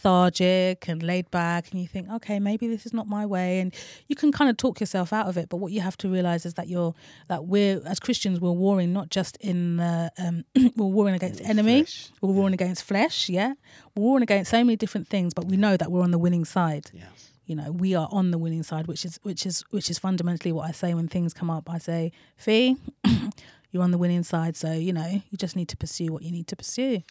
lethargic 0.00 0.88
and 0.88 1.02
laid 1.02 1.30
back, 1.30 1.70
and 1.70 1.80
you 1.80 1.86
think, 1.86 2.10
"Okay, 2.10 2.38
maybe 2.38 2.66
this 2.68 2.86
is 2.86 2.92
not 2.92 3.06
my 3.06 3.24
way," 3.24 3.60
and 3.60 3.72
you 4.08 4.16
can 4.16 4.32
kind 4.32 4.50
of 4.50 4.56
talk 4.56 4.80
yourself 4.80 5.12
out 5.12 5.26
of 5.28 5.36
it. 5.36 5.48
But 5.48 5.58
what 5.58 5.72
you 5.72 5.80
have 5.80 5.96
to 5.98 6.08
realize 6.08 6.44
is 6.46 6.54
that 6.54 6.68
you're 6.68 6.94
that 7.28 7.46
we're 7.46 7.80
as 7.86 7.98
Christians, 8.00 8.40
we're 8.40 8.50
warring 8.66 8.92
not 8.92 9.10
just 9.10 9.36
in 9.40 9.76
the 9.76 10.10
um, 10.18 10.44
we're 10.76 10.86
warring 10.86 11.14
against 11.14 11.40
the 11.40 11.46
enemy, 11.46 11.82
flesh. 11.82 12.10
we're 12.20 12.32
warring 12.32 12.54
against 12.54 12.82
flesh, 12.84 13.28
yeah, 13.28 13.54
we're 13.94 14.02
warring 14.02 14.22
against 14.22 14.50
so 14.50 14.58
many 14.64 14.76
different 14.76 15.08
things, 15.08 15.34
but 15.34 15.46
we 15.46 15.56
know 15.56 15.76
that 15.76 15.90
we're 15.90 16.02
on 16.02 16.10
the 16.10 16.18
winning 16.18 16.44
side 16.44 16.90
Yeah. 16.92 17.04
You 17.46 17.54
know 17.54 17.70
we 17.72 17.94
are 17.94 18.08
on 18.10 18.30
the 18.30 18.38
winning 18.38 18.62
side 18.62 18.86
which 18.86 19.04
is 19.04 19.18
which 19.22 19.46
is 19.46 19.64
which 19.70 19.88
is 19.90 19.98
fundamentally 19.98 20.52
what 20.52 20.68
i 20.68 20.72
say 20.72 20.92
when 20.94 21.08
things 21.08 21.32
come 21.32 21.50
up 21.50 21.68
i 21.70 21.78
say 21.78 22.12
fee 22.36 22.76
you're 23.70 23.82
on 23.82 23.90
the 23.92 23.98
winning 23.98 24.22
side 24.22 24.56
so 24.56 24.72
you 24.72 24.92
know 24.92 25.06
you 25.30 25.38
just 25.38 25.56
need 25.56 25.68
to 25.68 25.76
pursue 25.76 26.12
what 26.12 26.22
you 26.22 26.30
need 26.32 26.46
to 26.46 26.56
pursue 26.56 27.02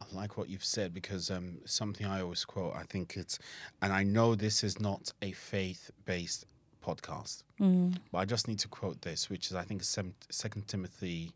I 0.00 0.16
like 0.16 0.36
what 0.36 0.48
you've 0.48 0.64
said 0.64 0.92
because 0.92 1.30
um, 1.30 1.58
something 1.64 2.04
I 2.04 2.22
always 2.22 2.44
quote, 2.44 2.74
I 2.74 2.82
think 2.82 3.16
it's, 3.16 3.38
and 3.82 3.92
I 3.92 4.02
know 4.02 4.34
this 4.34 4.64
is 4.64 4.80
not 4.80 5.12
a 5.22 5.30
faith 5.30 5.92
based 6.04 6.44
podcast, 6.84 7.44
Mm. 7.60 7.94
but 8.10 8.18
I 8.18 8.24
just 8.24 8.48
need 8.48 8.58
to 8.58 8.68
quote 8.68 9.00
this, 9.02 9.30
which 9.30 9.46
is, 9.46 9.54
I 9.54 9.62
think, 9.62 9.84
Second 9.84 10.66
Timothy 10.66 11.30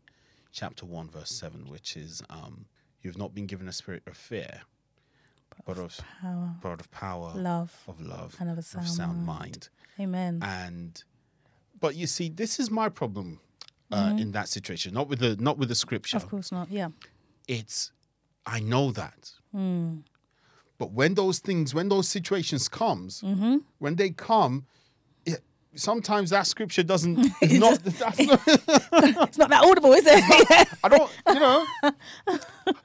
chapter 0.51 0.85
1, 0.85 1.09
verse 1.09 1.29
7, 1.31 1.69
which 1.69 1.95
is, 1.95 2.21
um, 2.29 2.65
You've 3.01 3.17
not 3.17 3.33
been 3.33 3.45
given 3.45 3.69
a 3.69 3.71
spirit 3.71 4.03
of 4.05 4.17
fear, 4.17 4.59
but 5.67 5.77
of, 5.77 5.99
power 6.21 6.49
but 6.61 6.79
of 6.79 6.89
power, 6.91 7.31
love 7.35 7.71
of 7.87 7.99
love, 8.01 8.35
and 8.39 8.49
of 8.49 8.57
a 8.57 8.61
sound, 8.63 8.87
sound 8.87 9.17
mind. 9.25 9.25
mind. 9.27 9.69
amen 9.99 10.39
and 10.41 11.03
but 11.79 11.95
you 11.95 12.07
see 12.07 12.29
this 12.29 12.59
is 12.59 12.71
my 12.71 12.87
problem 12.89 13.39
uh, 13.91 14.13
in 14.17 14.31
that 14.31 14.47
situation 14.49 14.93
not 14.93 15.07
with 15.09 15.19
the 15.19 15.35
not 15.47 15.57
with 15.59 15.69
the 15.69 15.75
scripture 15.75 16.17
Mm-hmm. 16.17 16.25
of 16.25 16.31
course 16.31 16.51
not 16.51 16.67
yeah 16.71 16.89
it's 17.47 17.91
i 18.45 18.59
know 18.59 18.91
that 18.91 19.31
Mm. 19.55 20.03
but 20.77 20.91
when 20.91 21.13
those 21.15 21.39
things 21.39 21.73
when 21.73 21.87
those 21.89 22.07
situations 22.07 22.67
comes 22.69 23.21
Mm-hmm. 23.21 23.57
when 23.79 23.95
they 23.95 24.09
come 24.11 24.65
sometimes 25.77 26.29
that 26.31 26.47
scripture 26.47 26.83
doesn't 26.83 27.19
is 27.41 27.59
not, 27.59 27.79
that's 27.83 28.19
not 28.19 28.41
it's 28.47 29.37
not 29.37 29.49
that 29.49 29.63
audible 29.63 29.93
is 29.93 30.03
it? 30.05 30.67
I 30.83 30.89
don't 30.89 31.11
you 31.27 31.39
know. 31.39 31.65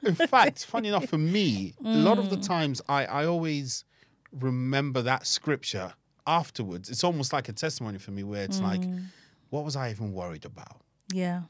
In 0.05 0.15
fact 0.15 0.65
funny 0.65 0.89
enough 0.89 1.05
for 1.05 1.17
me 1.17 1.73
a 1.83 1.97
lot 1.97 2.17
of 2.19 2.29
the 2.29 2.37
Mm. 2.37 2.45
times 2.47 2.81
i 2.89 3.05
i 3.05 3.25
always 3.25 3.85
remember 4.31 5.01
that 5.03 5.27
scripture 5.27 5.93
afterwards. 6.25 6.89
It's 6.89 7.03
almost 7.03 7.33
like 7.33 7.49
a 7.49 7.53
testimony 7.53 7.99
for 7.99 8.11
me 8.11 8.23
where 8.23 8.43
it's 8.43 8.61
like 8.61 8.81
Mm. 8.81 9.05
what 9.49 9.63
was 9.65 9.75
i 9.75 9.89
even 9.91 10.13
worried 10.13 10.45
about? 10.45 10.77
Yeah. 11.13 11.41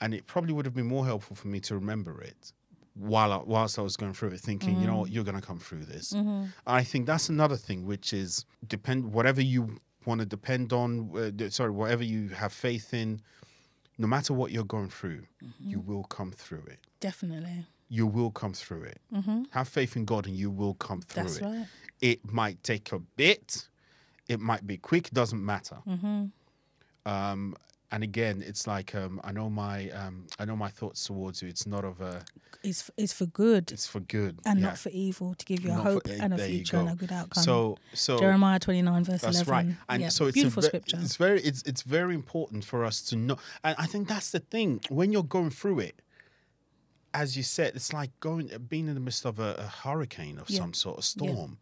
And 0.00 0.12
it 0.12 0.26
probably 0.26 0.52
would 0.52 0.66
have 0.66 0.74
been 0.74 0.86
more 0.88 1.06
helpful 1.06 1.34
for 1.36 1.48
me 1.48 1.60
to 1.60 1.74
remember 1.74 2.20
it 2.20 2.52
while 2.94 3.32
I, 3.32 3.38
whilst 3.38 3.78
I 3.78 3.82
was 3.82 3.96
going 3.96 4.12
through 4.14 4.30
it, 4.30 4.40
thinking, 4.40 4.80
you 4.80 4.86
know 4.86 4.96
what, 4.96 5.10
you're 5.10 5.24
going 5.24 5.40
to 5.40 5.46
come 5.46 5.58
through 5.58 5.84
this. 5.84 6.14
I 6.66 6.82
think 6.82 7.06
that's 7.06 7.28
another 7.28 7.56
thing, 7.56 7.86
which 7.86 8.12
is 8.12 8.44
depend 8.66 9.12
whatever 9.12 9.40
you 9.42 9.78
want 10.06 10.20
to 10.20 10.26
depend 10.26 10.72
on. 10.72 11.10
Uh, 11.40 11.50
sorry, 11.50 11.70
whatever 11.70 12.04
you 12.04 12.28
have 12.28 12.52
faith 12.52 12.94
in, 12.94 13.20
no 13.98 14.06
matter 14.06 14.32
what 14.32 14.50
you're 14.52 14.64
going 14.64 14.88
through, 14.90 15.22
you 15.60 15.80
will 15.80 16.04
come 16.04 16.32
through 16.32 16.64
it. 16.66 16.80
definitely 17.00 17.66
you 17.88 18.06
will 18.06 18.30
come 18.32 18.52
through 18.52 18.82
it. 18.82 19.00
Have 19.50 19.68
faith 19.68 19.96
in 19.96 20.04
God, 20.04 20.26
and 20.26 20.36
you 20.36 20.50
will 20.50 20.74
come 20.74 21.00
through 21.02 21.22
That's 21.22 21.36
it. 21.38 21.44
right. 21.44 21.66
It 22.00 22.32
might 22.32 22.62
take 22.62 22.90
a 22.92 22.98
bit. 22.98 23.68
It 24.28 24.40
might 24.40 24.66
be 24.66 24.76
quick. 24.76 25.10
Doesn't 25.10 25.44
matter. 25.44 25.78
Mm-hmm. 25.86 26.26
Um, 27.08 27.54
and 27.96 28.04
again, 28.04 28.42
it's 28.46 28.66
like 28.66 28.94
um, 28.94 29.20
I 29.24 29.32
know 29.32 29.48
my 29.48 29.88
um, 29.90 30.26
I 30.38 30.44
know 30.44 30.54
my 30.56 30.68
thoughts 30.68 31.00
towards 31.06 31.40
you. 31.40 31.48
It's 31.48 31.66
not 31.66 31.82
of 31.84 32.00
a. 32.02 32.22
It's 32.62 32.90
it's 32.96 33.12
for 33.12 33.26
good 33.26 33.70
It's 33.72 33.86
for 33.86 34.00
good 34.00 34.34
and 34.44 34.58
yeah. 34.60 34.66
not 34.66 34.78
for 34.78 34.90
evil 34.90 35.34
to 35.34 35.44
give 35.46 35.60
you 35.64 35.70
a 35.70 35.74
Not 35.76 35.84
for- 35.84 35.90
hope 35.92 36.02
eh, 36.08 36.18
and 36.20 36.34
a 36.34 36.38
future 36.38 36.76
and 36.78 36.90
a 36.90 36.94
good 36.94 37.12
outcome. 37.12 37.42
So 37.42 37.76
so 37.94 38.18
Jeremiah 38.18 38.58
twenty 38.58 38.82
nine 38.82 39.04
verse 39.04 39.22
That's 39.22 39.36
eleven. 39.42 39.52
right, 39.68 39.76
and 39.88 40.02
yeah, 40.02 40.10
so 40.10 40.26
it's 40.26 40.34
beautiful 40.34 40.60
a 40.60 40.62
ve- 40.62 40.68
scripture. 40.68 40.98
It's 41.00 41.16
very, 41.16 41.40
it's 41.42 41.62
it's 41.62 41.82
very 41.82 42.14
important 42.14 42.64
for 42.64 42.84
us 42.84 43.00
to 43.08 43.16
know, 43.16 43.36
and 43.64 43.74
I 43.78 43.86
think 43.86 44.08
that's 44.08 44.30
the 44.30 44.40
thing 44.40 44.80
when 44.90 45.10
you're 45.12 45.22
going 45.38 45.50
through 45.50 45.80
it. 45.80 46.02
As 47.14 47.34
you 47.36 47.42
said, 47.42 47.74
it's 47.76 47.92
like 47.94 48.10
going, 48.20 48.50
being 48.68 48.88
in 48.88 48.94
the 48.94 49.00
midst 49.00 49.24
of 49.24 49.38
a, 49.38 49.54
a 49.58 49.62
hurricane 49.82 50.38
of 50.38 50.50
Yeah. 50.50 50.58
some 50.60 50.74
sort 50.74 50.98
of 50.98 51.04
storm. 51.04 51.56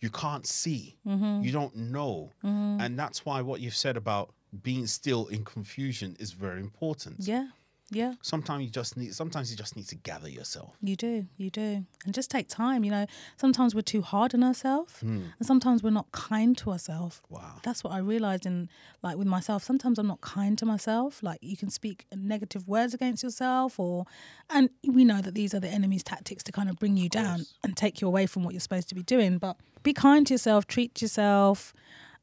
You 0.00 0.10
can't 0.10 0.46
see, 0.46 0.96
Mm-hmm. 1.06 1.42
you 1.44 1.52
don't 1.52 1.74
know, 1.76 2.32
and 2.42 2.98
that's 2.98 3.24
why 3.24 3.40
what 3.40 3.60
you've 3.60 3.76
said 3.76 3.96
about 3.96 4.34
being 4.62 4.86
still 4.86 5.26
in 5.28 5.44
confusion 5.44 6.16
is 6.18 6.32
very 6.32 6.60
important. 6.60 7.16
Yeah, 7.20 7.48
yeah. 7.92 8.14
Sometimes 8.22 8.62
you 8.64 8.70
just 8.70 8.96
need, 8.96 9.14
sometimes 9.14 9.50
you 9.50 9.56
just 9.56 9.74
need 9.76 9.86
to 9.88 9.96
gather 9.96 10.28
yourself. 10.28 10.76
You 10.80 10.94
do, 10.96 11.26
you 11.36 11.50
do. 11.50 11.84
And 12.04 12.14
just 12.14 12.30
take 12.30 12.48
time, 12.48 12.84
you 12.84 12.90
know. 12.90 13.06
Sometimes 13.36 13.74
we're 13.74 13.80
too 13.82 14.00
hard 14.02 14.32
on 14.34 14.42
ourselves 14.44 14.94
Hmm. 15.00 15.22
and 15.38 15.46
sometimes 15.46 15.82
we're 15.82 15.90
not 15.90 16.10
kind 16.12 16.56
to 16.58 16.70
ourselves. 16.70 17.20
Wow. 17.28 17.56
That's 17.64 17.82
what 17.82 17.92
I 17.92 17.98
realized 17.98 18.46
in 18.46 18.68
like 19.02 19.16
with 19.16 19.26
myself. 19.26 19.64
Sometimes 19.64 19.98
I'm 19.98 20.06
not 20.06 20.20
kind 20.20 20.56
to 20.58 20.66
myself. 20.66 21.20
Like 21.22 21.38
you 21.42 21.56
can 21.56 21.68
speak 21.70 22.06
negative 22.14 22.68
words 22.68 22.94
against 22.94 23.22
yourself 23.24 23.78
or 23.80 24.04
and 24.48 24.70
we 24.86 25.04
know 25.04 25.20
that 25.20 25.34
these 25.34 25.52
are 25.52 25.60
the 25.60 25.68
enemy's 25.68 26.04
tactics 26.04 26.42
to 26.44 26.52
kind 26.52 26.68
of 26.70 26.76
bring 26.76 26.96
you 26.96 27.08
down 27.08 27.44
and 27.64 27.76
take 27.76 28.00
you 28.00 28.06
away 28.06 28.26
from 28.26 28.44
what 28.44 28.52
you're 28.54 28.60
supposed 28.60 28.88
to 28.90 28.94
be 28.94 29.02
doing. 29.02 29.38
But 29.38 29.56
be 29.82 29.92
kind 29.92 30.26
to 30.28 30.34
yourself, 30.34 30.66
treat 30.68 31.02
yourself, 31.02 31.72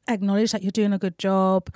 acknowledge 0.06 0.52
that 0.52 0.62
you're 0.62 0.70
doing 0.70 0.92
a 0.94 0.98
good 0.98 1.18
job, 1.18 1.68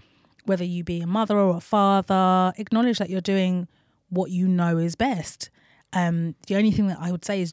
whether 0.45 0.65
you 0.65 0.85
be 0.85 1.01
a 1.01 1.07
mother 1.07 1.39
or 1.39 1.57
a 1.57 1.61
father, 1.61 2.53
acknowledge 2.59 2.99
that 2.99 3.11
you're 3.11 3.21
doing 3.21 3.69
what 4.09 4.31
you 4.31 4.49
know 4.49 4.79
is 4.79 4.95
best. 4.97 5.51
Um, 5.93 6.35
the 6.47 6.57
only 6.57 6.71
thing 6.71 6.89
that 6.89 6.99
I 7.01 7.11
would 7.11 7.25
say 7.25 7.41
is 7.41 7.53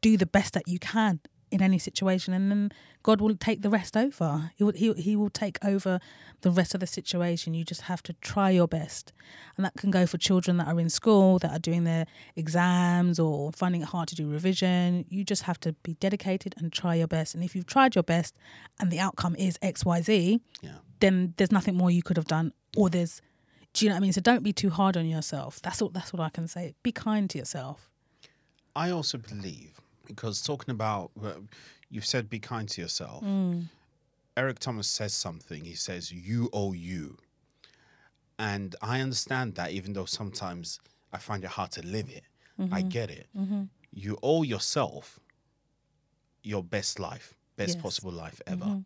do 0.00 0.16
the 0.16 0.26
best 0.26 0.54
that 0.54 0.68
you 0.68 0.78
can 0.78 1.20
in 1.50 1.60
any 1.60 1.78
situation, 1.78 2.32
and 2.32 2.48
then 2.50 2.70
God 3.02 3.20
will 3.20 3.34
take 3.34 3.62
the 3.62 3.70
rest 3.70 3.96
over. 3.96 4.52
He 4.54 4.62
will, 4.62 4.72
he, 4.72 4.92
he 4.92 5.16
will 5.16 5.30
take 5.30 5.58
over 5.64 5.98
the 6.42 6.50
rest 6.50 6.74
of 6.74 6.80
the 6.80 6.86
situation. 6.86 7.54
You 7.54 7.64
just 7.64 7.82
have 7.82 8.04
to 8.04 8.12
try 8.20 8.50
your 8.50 8.68
best, 8.68 9.12
and 9.56 9.64
that 9.64 9.74
can 9.76 9.90
go 9.90 10.06
for 10.06 10.16
children 10.16 10.58
that 10.58 10.68
are 10.68 10.78
in 10.78 10.88
school 10.88 11.40
that 11.40 11.50
are 11.50 11.58
doing 11.58 11.82
their 11.84 12.06
exams 12.36 13.18
or 13.18 13.50
finding 13.52 13.82
it 13.82 13.88
hard 13.88 14.08
to 14.08 14.14
do 14.14 14.30
revision. 14.30 15.04
You 15.08 15.24
just 15.24 15.42
have 15.42 15.58
to 15.60 15.72
be 15.82 15.94
dedicated 15.94 16.54
and 16.56 16.72
try 16.72 16.94
your 16.94 17.08
best. 17.08 17.34
And 17.34 17.42
if 17.42 17.56
you've 17.56 17.66
tried 17.66 17.96
your 17.96 18.04
best, 18.04 18.36
and 18.78 18.90
the 18.92 19.00
outcome 19.00 19.34
is 19.36 19.58
X 19.60 19.84
Y 19.84 20.02
Z, 20.02 20.40
Yeah. 20.62 20.70
Then 21.00 21.34
there's 21.36 21.52
nothing 21.52 21.76
more 21.76 21.90
you 21.90 22.02
could 22.02 22.16
have 22.16 22.26
done, 22.26 22.52
or 22.76 22.88
there's 22.88 23.20
do 23.72 23.84
you 23.84 23.88
know 23.88 23.94
what 23.94 23.98
I 23.98 24.02
mean? 24.02 24.12
So 24.12 24.20
don't 24.20 24.42
be 24.42 24.52
too 24.52 24.70
hard 24.70 24.96
on 24.96 25.06
yourself. 25.06 25.60
That's 25.62 25.80
all. 25.80 25.90
That's 25.90 26.12
what 26.12 26.20
I 26.20 26.28
can 26.28 26.48
say. 26.48 26.74
Be 26.82 26.92
kind 26.92 27.30
to 27.30 27.38
yourself. 27.38 27.88
I 28.74 28.90
also 28.90 29.18
believe 29.18 29.80
because 30.06 30.42
talking 30.42 30.72
about 30.72 31.10
you've 31.88 32.06
said 32.06 32.28
be 32.28 32.38
kind 32.38 32.68
to 32.70 32.80
yourself. 32.80 33.24
Mm. 33.24 33.64
Eric 34.36 34.58
Thomas 34.58 34.88
says 34.88 35.12
something. 35.12 35.64
He 35.64 35.74
says 35.74 36.10
you 36.12 36.48
owe 36.52 36.72
you, 36.72 37.18
and 38.38 38.74
I 38.82 39.00
understand 39.00 39.54
that. 39.56 39.70
Even 39.70 39.92
though 39.92 40.04
sometimes 40.04 40.80
I 41.12 41.18
find 41.18 41.44
it 41.44 41.50
hard 41.50 41.70
to 41.72 41.82
live 41.82 42.08
it, 42.08 42.24
I 42.58 42.80
mm-hmm. 42.80 42.88
get 42.88 43.10
it. 43.10 43.26
Mm-hmm. 43.36 43.62
You 43.92 44.18
owe 44.22 44.42
yourself 44.42 45.20
your 46.42 46.62
best 46.62 46.98
life, 46.98 47.36
best 47.56 47.74
Yes. 47.74 47.82
possible 47.82 48.12
life 48.12 48.40
ever. 48.46 48.64
Mm-hmm. 48.64 48.80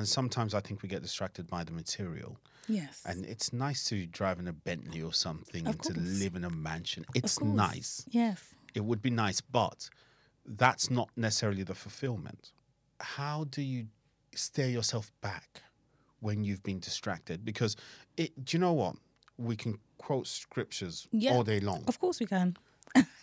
And 0.00 0.08
sometimes 0.08 0.54
I 0.54 0.60
think 0.60 0.80
we 0.80 0.88
get 0.88 1.02
distracted 1.02 1.46
by 1.46 1.62
the 1.62 1.72
material. 1.72 2.38
Yes. 2.68 3.02
And 3.04 3.26
it's 3.26 3.52
nice 3.52 3.84
to 3.90 4.06
drive 4.06 4.38
in 4.38 4.48
a 4.48 4.52
Bentley 4.54 5.02
or 5.02 5.12
something 5.12 5.66
Of 5.66 5.74
and 5.74 5.82
to 5.82 5.92
live 6.00 6.36
in 6.36 6.44
a 6.46 6.48
mansion. 6.48 7.04
It's 7.14 7.36
course. 7.36 7.54
nice 7.54 8.04
yes. 8.08 8.42
it 8.74 8.82
would 8.82 9.02
be 9.02 9.10
nice, 9.10 9.42
but 9.42 9.90
that's 10.46 10.88
not 10.88 11.10
necessarily 11.16 11.64
the 11.64 11.74
fulfillment. 11.74 12.52
How 12.98 13.44
do 13.50 13.60
you 13.60 13.88
steer 14.34 14.68
yourself 14.68 15.12
back 15.20 15.60
when 16.20 16.44
you've 16.44 16.62
been 16.62 16.78
distracted? 16.80 17.44
Because 17.44 17.76
it, 18.16 18.42
do 18.42 18.56
you 18.56 18.58
know 18.58 18.72
what? 18.72 18.96
We 19.36 19.54
can 19.54 19.78
quote 19.98 20.26
scriptures 20.26 21.06
Yeah. 21.12 21.32
all 21.34 21.42
day 21.44 21.60
long. 21.60 21.84
Of 21.86 21.98
course 22.00 22.20
we 22.20 22.24
can. 22.26 22.56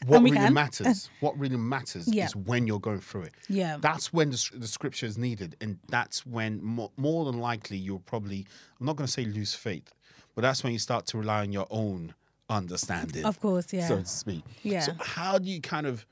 What 0.05 0.21
really 0.21 0.38
can. 0.38 0.53
matters, 0.53 1.10
what 1.21 1.38
really 1.39 1.57
matters 1.57 2.07
Yeah. 2.07 2.25
is 2.25 2.36
when 2.36 2.67
you're 2.67 2.79
going 2.79 2.99
through 3.01 3.23
it. 3.23 3.33
Yeah. 3.49 3.77
That's 3.81 4.13
when 4.13 4.29
the, 4.29 4.49
the 4.53 4.67
scripture 4.67 5.05
is 5.07 5.17
needed. 5.17 5.55
And 5.60 5.79
that's 5.89 6.25
when 6.25 6.63
more, 6.63 6.91
more 6.97 7.25
than 7.25 7.39
likely 7.39 7.77
you'll 7.77 7.99
probably, 7.99 8.45
I'm 8.79 8.86
not 8.86 8.95
going 8.95 9.07
to 9.07 9.12
say 9.12 9.25
lose 9.25 9.53
faith, 9.55 9.91
but 10.36 10.41
that's 10.43 10.63
when 10.63 10.71
you 10.73 10.79
start 10.79 11.07
to 11.07 11.17
rely 11.17 11.41
on 11.41 11.51
your 11.51 11.65
own 11.71 12.13
understanding 12.49 13.25
Of 13.25 13.39
course. 13.39 13.73
Yeah. 13.73 13.88
so 13.88 13.97
to 13.99 14.05
speak. 14.05 14.43
Yeah. 14.63 14.81
So 14.81 14.93
how 14.99 15.38
do 15.39 15.49
you 15.49 15.62
kind 15.62 15.88
of 15.88 16.05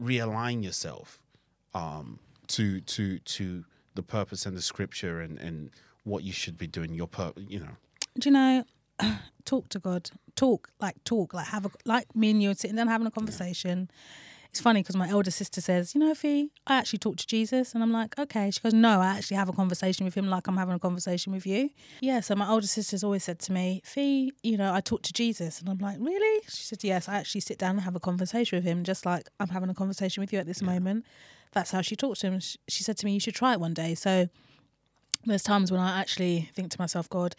realign 0.00 0.64
yourself 0.64 1.20
um, 1.74 2.18
to 2.48 2.80
to 2.80 3.18
to 3.18 3.64
the 3.94 4.02
purpose 4.02 4.46
and 4.46 4.56
the 4.56 4.62
scripture 4.62 5.20
and 5.20 5.38
and 5.38 5.70
what 6.04 6.24
you 6.24 6.32
should 6.32 6.56
be 6.58 6.66
doing? 6.66 6.94
Your 6.94 7.06
pur- 7.06 7.32
you 7.36 7.60
know. 7.60 7.76
do 8.18 8.28
you 8.28 8.32
know? 8.32 8.64
Talk 9.44 9.68
to 9.70 9.78
God. 9.78 10.10
Talk 10.34 10.70
like 10.80 11.02
talk 11.04 11.32
like 11.32 11.46
have 11.46 11.64
a 11.64 11.70
like 11.86 12.14
me 12.14 12.30
and 12.30 12.42
you 12.42 12.50
are 12.50 12.54
sitting 12.54 12.76
down 12.76 12.88
having 12.88 13.06
a 13.06 13.10
conversation. 13.10 13.90
It's 14.50 14.60
funny 14.62 14.80
because 14.80 14.96
my 14.96 15.08
elder 15.08 15.30
sister 15.30 15.60
says, 15.60 15.94
you 15.94 16.00
know, 16.00 16.14
Fee, 16.14 16.50
I 16.66 16.76
actually 16.78 17.00
talk 17.00 17.16
to 17.16 17.26
Jesus, 17.26 17.74
and 17.74 17.82
I'm 17.82 17.92
like, 17.92 18.18
okay. 18.18 18.50
She 18.50 18.60
goes, 18.60 18.72
no, 18.72 19.00
I 19.02 19.08
actually 19.08 19.36
have 19.36 19.50
a 19.50 19.52
conversation 19.52 20.06
with 20.06 20.14
him, 20.14 20.28
like 20.28 20.48
I'm 20.48 20.56
having 20.56 20.74
a 20.74 20.78
conversation 20.78 21.34
with 21.34 21.46
you. 21.46 21.68
Yeah. 22.00 22.20
So 22.20 22.34
my 22.34 22.48
older 22.48 22.66
sister's 22.66 23.04
always 23.04 23.22
said 23.22 23.38
to 23.40 23.52
me, 23.52 23.82
Fee, 23.84 24.32
you 24.42 24.56
know, 24.56 24.72
I 24.72 24.80
talk 24.80 25.02
to 25.02 25.12
Jesus, 25.12 25.60
and 25.60 25.68
I'm 25.68 25.76
like, 25.76 25.98
really? 26.00 26.42
She 26.48 26.64
said, 26.64 26.82
yes, 26.82 27.06
I 27.06 27.16
actually 27.16 27.42
sit 27.42 27.58
down 27.58 27.72
and 27.72 27.80
have 27.80 27.96
a 27.96 28.00
conversation 28.00 28.56
with 28.56 28.64
him, 28.64 28.82
just 28.82 29.04
like 29.04 29.28
I'm 29.38 29.48
having 29.50 29.68
a 29.68 29.74
conversation 29.74 30.22
with 30.22 30.32
you 30.32 30.38
at 30.38 30.46
this 30.46 30.62
moment. 30.62 31.04
That's 31.52 31.70
how 31.70 31.82
she 31.82 31.94
talks 31.94 32.20
to 32.20 32.28
him. 32.28 32.40
She 32.40 32.82
said 32.82 32.96
to 32.96 33.04
me, 33.04 33.12
you 33.12 33.20
should 33.20 33.34
try 33.34 33.52
it 33.52 33.60
one 33.60 33.74
day. 33.74 33.94
So 33.94 34.28
there's 35.26 35.42
times 35.42 35.70
when 35.70 35.80
I 35.80 36.00
actually 36.00 36.48
think 36.54 36.70
to 36.70 36.80
myself, 36.80 37.10
God, 37.10 37.36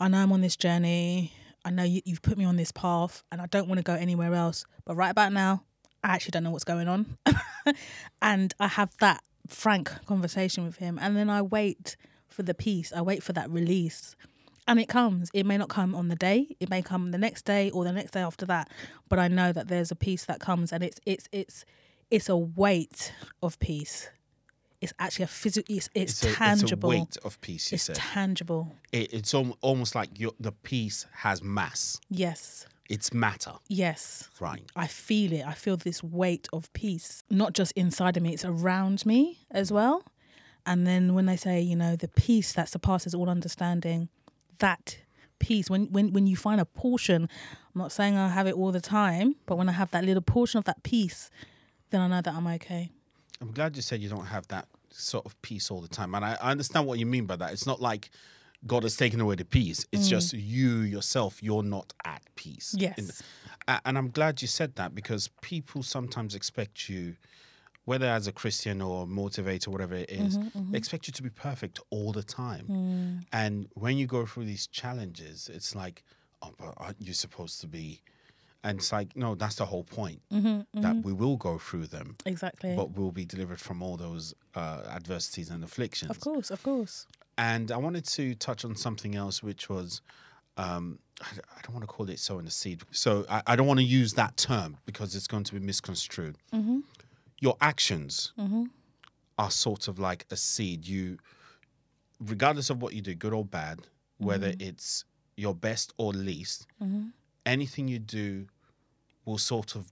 I 0.00 0.08
know 0.08 0.18
I'm 0.18 0.32
on 0.32 0.40
this 0.40 0.56
journey. 0.56 1.32
I 1.64 1.70
know 1.70 1.84
you, 1.84 2.02
you've 2.04 2.22
put 2.22 2.36
me 2.36 2.44
on 2.44 2.56
this 2.56 2.72
path 2.72 3.22
and 3.30 3.40
I 3.40 3.46
don't 3.46 3.68
want 3.68 3.78
to 3.78 3.82
go 3.82 3.94
anywhere 3.94 4.34
else. 4.34 4.64
But 4.84 4.96
right 4.96 5.10
about 5.10 5.32
now, 5.32 5.64
I 6.02 6.08
actually 6.08 6.32
don't 6.32 6.44
know 6.44 6.50
what's 6.50 6.64
going 6.64 6.88
on. 6.88 7.16
and 8.22 8.52
I 8.60 8.68
have 8.68 8.94
that 9.00 9.22
frank 9.46 9.90
conversation 10.06 10.64
with 10.64 10.76
him. 10.76 10.98
And 11.00 11.16
then 11.16 11.30
I 11.30 11.42
wait 11.42 11.96
for 12.28 12.42
the 12.42 12.54
peace, 12.54 12.92
I 12.94 13.00
wait 13.00 13.22
for 13.22 13.32
that 13.32 13.50
release. 13.50 14.16
And 14.66 14.80
it 14.80 14.88
comes. 14.88 15.30
It 15.34 15.44
may 15.44 15.58
not 15.58 15.68
come 15.68 15.94
on 15.94 16.08
the 16.08 16.16
day. 16.16 16.56
It 16.58 16.70
may 16.70 16.80
come 16.80 17.10
the 17.10 17.18
next 17.18 17.44
day 17.44 17.70
or 17.70 17.84
the 17.84 17.92
next 17.92 18.12
day 18.12 18.22
after 18.22 18.46
that. 18.46 18.70
But 19.10 19.18
I 19.18 19.28
know 19.28 19.52
that 19.52 19.68
there's 19.68 19.90
a 19.90 19.96
peace 19.96 20.24
that 20.24 20.40
comes, 20.40 20.72
and 20.72 20.82
it's 20.82 20.98
it's 21.04 21.28
it's 21.32 21.66
it's 22.10 22.30
a 22.30 22.36
weight 22.36 23.12
of 23.42 23.58
peace. 23.58 24.08
It's 24.84 24.92
actually 24.98 25.24
a 25.24 25.28
physical. 25.28 25.74
It's 25.76 25.88
it's, 25.94 26.22
It's 26.22 26.32
a, 26.32 26.36
tangible. 26.36 26.90
it's 26.92 26.96
a 26.98 27.00
weight 27.00 27.16
of 27.24 27.40
peace. 27.40 27.72
You 27.72 27.76
It's 27.76 27.84
said 27.84 27.96
tangible. 27.96 28.72
it, 28.92 29.12
it's 29.12 29.34
almost 29.34 29.94
like 29.94 30.20
your, 30.20 30.32
the 30.38 30.52
peace 30.52 31.06
has 31.12 31.42
mass. 31.42 32.00
Yes. 32.10 32.66
It's 32.90 33.12
matter, 33.14 33.52
Yes. 33.68 34.28
right? 34.40 34.62
I 34.76 34.86
feel 34.86 35.32
it. 35.32 35.44
I 35.46 35.54
feel 35.54 35.76
this 35.78 36.02
weight 36.02 36.46
of 36.52 36.70
peace, 36.74 37.22
not 37.30 37.54
just 37.54 37.72
inside 37.72 38.16
of 38.18 38.22
me, 38.22 38.34
it's 38.34 38.44
around 38.44 39.06
me 39.06 39.38
as 39.50 39.72
well. 39.72 40.04
And 40.66 40.86
then 40.86 41.14
when 41.14 41.26
they 41.26 41.36
say, 41.36 41.60
you 41.62 41.76
know, 41.76 41.96
the 41.96 42.08
peace 42.08 42.52
that 42.52 42.68
surpasses 42.68 43.14
all 43.14 43.28
understanding, 43.30 44.08
that 44.58 44.98
peace, 45.38 45.70
when, 45.70 45.86
when, 45.92 46.12
when 46.12 46.26
you 46.26 46.36
find 46.36 46.60
a 46.60 46.64
portion, 46.66 47.22
I'm 47.74 47.78
not 47.84 47.90
saying 47.92 48.16
I 48.18 48.28
have 48.28 48.46
it 48.46 48.54
all 48.54 48.70
the 48.72 48.80
time, 48.82 49.36
but 49.46 49.56
when 49.56 49.68
I 49.68 49.72
have 49.72 49.90
that 49.92 50.04
little 50.04 50.22
portion 50.22 50.58
of 50.58 50.64
that 50.64 50.82
peace, 50.82 51.30
then 51.90 52.00
I 52.02 52.08
know 52.08 52.20
that 52.20 52.34
I'm 52.34 52.46
okay. 52.46 52.90
I'm 53.40 53.52
glad 53.52 53.76
you 53.76 53.82
said 53.82 54.00
you 54.00 54.08
don't 54.10 54.26
have 54.26 54.46
that 54.48 54.68
sort 54.94 55.26
of 55.26 55.40
peace 55.42 55.70
all 55.70 55.80
the 55.80 55.88
time, 55.88 56.14
and 56.14 56.24
I, 56.24 56.36
I 56.40 56.50
understand 56.50 56.86
what 56.86 56.98
you 56.98 57.06
mean 57.06 57.26
by 57.26 57.36
that. 57.36 57.52
It's 57.52 57.66
not 57.66 57.80
like 57.80 58.10
God 58.66 58.82
has 58.84 58.96
taken 58.96 59.20
away 59.20 59.34
the 59.34 59.44
peace. 59.44 59.84
It's 59.92 60.06
mm. 60.06 60.10
just 60.10 60.32
you 60.32 60.80
yourself. 60.80 61.42
You're 61.42 61.62
not 61.62 61.92
at 62.04 62.22
peace. 62.34 62.74
Yes. 62.78 62.98
In- 62.98 63.76
and 63.84 63.96
I'm 63.96 64.10
glad 64.10 64.42
you 64.42 64.48
said 64.48 64.76
that 64.76 64.94
because 64.94 65.28
people 65.40 65.82
sometimes 65.82 66.34
expect 66.34 66.88
you, 66.88 67.16
whether 67.86 68.06
as 68.06 68.26
a 68.26 68.32
Christian 68.32 68.80
or 68.82 69.06
motivator, 69.06 69.68
whatever 69.68 69.94
it 69.94 70.10
is, 70.10 70.38
they 70.70 70.78
expect 70.78 71.06
you 71.06 71.12
to 71.12 71.22
be 71.22 71.30
perfect 71.30 71.80
all 71.90 72.12
the 72.12 72.22
time. 72.22 72.66
Mm. 72.68 73.26
And 73.32 73.68
when 73.72 73.96
you 73.96 74.06
go 74.06 74.26
through 74.26 74.44
these 74.44 74.66
challenges, 74.66 75.50
it's 75.52 75.74
like, 75.74 76.02
oh, 76.42 76.52
but 76.58 76.74
aren't 76.76 77.00
you 77.00 77.12
supposed 77.12 77.60
to 77.62 77.66
be? 77.66 78.02
And 78.64 78.78
it's 78.78 78.90
like, 78.92 79.14
no, 79.14 79.34
that's 79.34 79.56
the 79.56 79.66
whole 79.66 79.84
point. 79.84 80.20
Mm-hmm, 80.32 80.46
mm-hmm. 80.48 80.80
That 80.80 80.96
we 81.04 81.12
will 81.12 81.36
go 81.36 81.58
through 81.58 81.86
them 81.88 82.16
Exactly. 82.24 82.74
but 82.74 82.96
we'll 82.96 83.12
be 83.12 83.26
delivered 83.26 83.60
from 83.60 83.82
all 83.82 83.96
those 83.96 84.34
uh, 84.54 84.82
adversities 84.90 85.50
and 85.50 85.62
afflictions. 85.62 86.10
of 86.10 86.18
course, 86.20 86.50
of 86.50 86.62
course. 86.62 87.06
And 87.36 87.70
I 87.70 87.76
wanted 87.76 88.06
to 88.08 88.34
touch 88.34 88.64
on 88.64 88.74
something 88.74 89.14
else, 89.16 89.42
which 89.42 89.68
was 89.68 90.00
um, 90.56 90.98
I, 91.20 91.26
I 91.56 91.60
don't 91.62 91.74
want 91.74 91.82
to 91.82 91.86
call 91.86 92.08
it 92.08 92.18
sowing 92.18 92.44
the 92.44 92.50
seed. 92.50 92.82
So 92.90 93.26
I, 93.28 93.42
I 93.48 93.56
don't 93.56 93.66
want 93.66 93.80
to 93.80 93.84
use 93.84 94.14
that 94.14 94.36
term 94.36 94.78
because 94.86 95.14
it's 95.14 95.26
going 95.26 95.44
to 95.44 95.52
be 95.52 95.60
misconstrued. 95.60 96.36
Mm-hmm. 96.52 96.80
Your 97.40 97.56
actions 97.60 98.32
are 99.38 99.50
sort 99.50 99.88
of 99.88 99.98
like 99.98 100.26
a 100.30 100.36
seed. 100.36 100.86
You, 100.86 101.18
regardless 102.20 102.70
of 102.70 102.80
what 102.80 102.94
you 102.94 103.02
do, 103.02 103.14
good 103.14 103.34
or 103.34 103.44
bad, 103.44 103.80
whether 104.18 104.54
it's 104.58 105.04
your 105.36 105.54
best 105.54 105.92
or 105.98 106.12
least, 106.12 106.66
anything 107.46 107.88
you 107.88 107.98
do 107.98 108.46
will 109.24 109.38
sort 109.38 109.74
of 109.74 109.90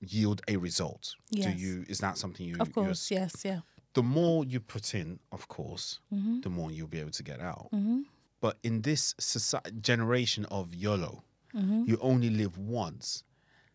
yield 0.00 0.42
a 0.48 0.56
result. 0.56 1.14
Do 1.32 1.50
you? 1.50 1.84
Is 1.88 1.98
that 1.98 2.18
something 2.18 2.46
you? 2.46 2.56
Of 2.60 2.72
course, 2.72 3.10
yes, 3.10 3.42
yeah. 3.44 3.60
the 3.94 4.02
more 4.02 4.44
you 4.44 4.60
put 4.60 4.94
in, 4.94 5.18
of 5.32 5.48
course, 5.48 6.00
mm-hmm. 6.12 6.40
the 6.40 6.50
more 6.50 6.70
you'll 6.70 6.88
be 6.88 7.00
able 7.00 7.10
to 7.12 7.22
get 7.22 7.40
out. 7.40 7.68
Mm-hmm. 7.72 8.00
But 8.40 8.58
in 8.62 8.82
this 8.82 9.14
society, 9.18 9.72
generation 9.80 10.44
of 10.46 10.74
YOLO, 10.74 11.24
mm-hmm. 11.54 11.84
you 11.86 11.98
only 12.00 12.30
live 12.30 12.56
once. 12.56 13.24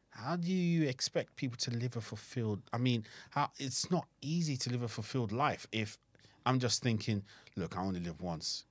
How 0.10 0.36
do 0.36 0.52
you 0.52 0.88
expect 0.88 1.36
people 1.36 1.58
to 1.58 1.72
live 1.72 1.98
a 1.98 2.02
fulfilled? 2.02 2.62
I 2.72 2.78
mean, 2.78 3.04
how 3.32 3.50
it's 3.58 3.90
not 3.90 4.08
easy 4.22 4.56
to 4.58 4.70
live 4.70 4.84
a 4.84 4.88
fulfilled 4.88 5.32
life 5.32 5.68
if 5.72 5.98
I'm 6.46 6.60
just 6.60 6.84
thinking, 6.84 7.24
look, 7.56 7.78
I 7.78 7.82
only 7.82 8.00
live 8.00 8.22
once. 8.22 8.66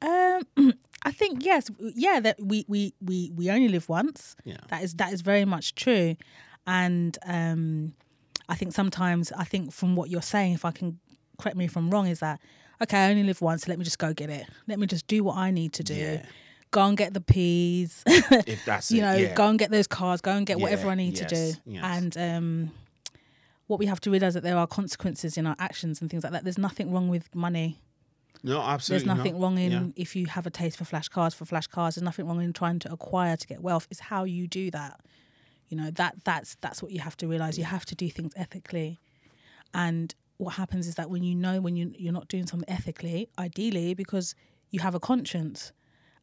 Um, 0.00 0.42
I 1.06 1.12
think 1.12 1.44
yes, 1.44 1.70
yeah. 1.78 2.18
That 2.18 2.36
we 2.42 2.64
we 2.66 2.92
we 3.00 3.30
we 3.34 3.48
only 3.48 3.68
live 3.68 3.88
once. 3.88 4.34
Yeah. 4.44 4.56
That 4.68 4.82
is 4.82 4.94
that 4.94 5.12
is 5.12 5.20
very 5.20 5.44
much 5.44 5.76
true, 5.76 6.16
and 6.66 7.16
um, 7.24 7.94
I 8.48 8.56
think 8.56 8.72
sometimes 8.72 9.30
I 9.30 9.44
think 9.44 9.72
from 9.72 9.94
what 9.94 10.10
you're 10.10 10.20
saying, 10.20 10.54
if 10.54 10.64
I 10.64 10.72
can 10.72 10.98
correct 11.38 11.56
me 11.56 11.64
if 11.66 11.76
I'm 11.76 11.90
wrong, 11.90 12.08
is 12.08 12.18
that 12.20 12.40
okay? 12.82 12.98
I 13.06 13.10
only 13.10 13.22
live 13.22 13.40
once. 13.40 13.68
Let 13.68 13.78
me 13.78 13.84
just 13.84 14.00
go 14.00 14.12
get 14.12 14.30
it. 14.30 14.48
Let 14.66 14.80
me 14.80 14.88
just 14.88 15.06
do 15.06 15.22
what 15.22 15.36
I 15.36 15.52
need 15.52 15.72
to 15.74 15.84
do. 15.84 15.94
Yeah. 15.94 16.26
Go 16.72 16.82
and 16.82 16.96
get 16.96 17.14
the 17.14 17.20
peas. 17.20 18.02
If 18.06 18.64
that's 18.64 18.90
you 18.90 18.98
it, 18.98 19.02
know, 19.02 19.14
yeah. 19.14 19.34
go 19.34 19.48
and 19.48 19.60
get 19.60 19.70
those 19.70 19.86
cars. 19.86 20.20
Go 20.20 20.32
and 20.32 20.44
get 20.44 20.58
whatever 20.58 20.88
I 20.88 20.96
need 20.96 21.14
to 21.16 21.24
do. 21.24 21.36
yes, 21.36 21.60
yes. 21.64 21.84
And 21.84 22.16
um, 22.18 22.70
what 23.68 23.78
we 23.78 23.86
have 23.86 24.00
to 24.00 24.10
realize 24.10 24.34
that 24.34 24.42
there 24.42 24.58
are 24.58 24.66
consequences 24.66 25.38
in 25.38 25.46
our 25.46 25.56
actions 25.60 26.00
and 26.00 26.10
things 26.10 26.24
like 26.24 26.32
that. 26.32 26.42
There's 26.42 26.58
nothing 26.58 26.92
wrong 26.92 27.08
with 27.08 27.32
money. 27.32 27.78
No, 28.42 28.60
absolutely. 28.60 29.06
There's 29.06 29.16
nothing 29.16 29.32
not. 29.34 29.42
wrong 29.42 29.58
in 29.58 29.72
Yeah. 29.72 29.86
if 29.96 30.14
you 30.16 30.26
have 30.26 30.46
a 30.46 30.50
taste 30.50 30.76
for 30.76 30.84
flash 30.84 31.08
cars 31.08 31.34
for 31.34 31.44
flash 31.44 31.66
cars. 31.66 31.94
There's 31.94 32.04
nothing 32.04 32.26
wrong 32.26 32.42
in 32.42 32.52
trying 32.52 32.78
to 32.80 32.92
acquire 32.92 33.36
to 33.36 33.46
get 33.46 33.60
wealth. 33.62 33.86
It's 33.90 34.00
how 34.00 34.24
you 34.24 34.46
do 34.46 34.70
that. 34.70 35.00
You 35.68 35.76
know 35.76 35.90
that 35.92 36.24
that's 36.24 36.56
that's 36.60 36.82
what 36.82 36.92
you 36.92 37.00
have 37.00 37.16
to 37.18 37.26
realize. 37.28 37.58
You 37.58 37.64
have 37.64 37.84
to 37.86 37.94
do 37.94 38.08
things 38.08 38.32
ethically, 38.36 39.00
and 39.74 40.14
what 40.36 40.54
happens 40.54 40.86
is 40.86 40.94
that 40.96 41.10
when 41.10 41.22
you 41.24 41.34
know 41.34 41.60
when 41.60 41.76
you 41.76 41.92
you're 41.98 42.12
not 42.12 42.28
doing 42.28 42.46
something 42.46 42.68
ethically, 42.68 43.28
ideally 43.38 43.94
because 43.94 44.34
you 44.70 44.80
have 44.80 44.94
a 44.94 45.00
conscience, 45.00 45.72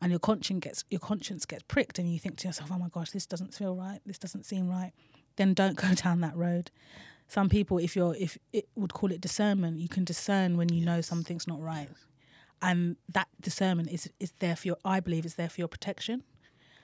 and 0.01 0.11
your 0.11 0.19
conscience 0.19 0.61
gets 0.63 0.85
your 0.89 0.99
conscience 1.01 1.45
gets 1.45 1.63
pricked, 1.63 1.99
and 1.99 2.11
you 2.11 2.19
think 2.19 2.37
to 2.37 2.47
yourself, 2.47 2.71
"Oh 2.71 2.77
my 2.77 2.89
gosh, 2.89 3.11
this 3.11 3.25
doesn't 3.25 3.53
feel 3.53 3.75
right. 3.75 3.99
This 4.05 4.17
doesn't 4.17 4.45
seem 4.45 4.69
right." 4.69 4.93
Then 5.35 5.53
don't 5.53 5.75
go 5.85 5.93
down 5.93 6.21
that 6.21 6.37
road. 6.37 6.71
Some 7.33 7.47
people, 7.49 7.77
if 7.79 7.95
you're 7.95 8.15
if 8.27 8.37
it 8.51 8.65
would 8.75 8.93
call 8.93 9.11
it 9.11 9.19
discernment, 9.21 9.79
you 9.79 9.89
can 9.95 10.03
discern 10.03 10.49
when 10.57 10.69
you 10.75 10.81
know 10.89 11.01
something's 11.01 11.47
not 11.47 11.59
right. 11.73 11.89
And 12.61 12.95
that 13.17 13.27
discernment 13.41 13.89
is 13.95 14.03
is 14.19 14.31
there 14.39 14.55
for 14.55 14.67
your 14.69 14.77
I 14.85 14.99
believe 14.99 15.25
it's 15.25 15.35
there 15.41 15.49
for 15.49 15.59
your 15.61 15.67
protection. 15.67 16.23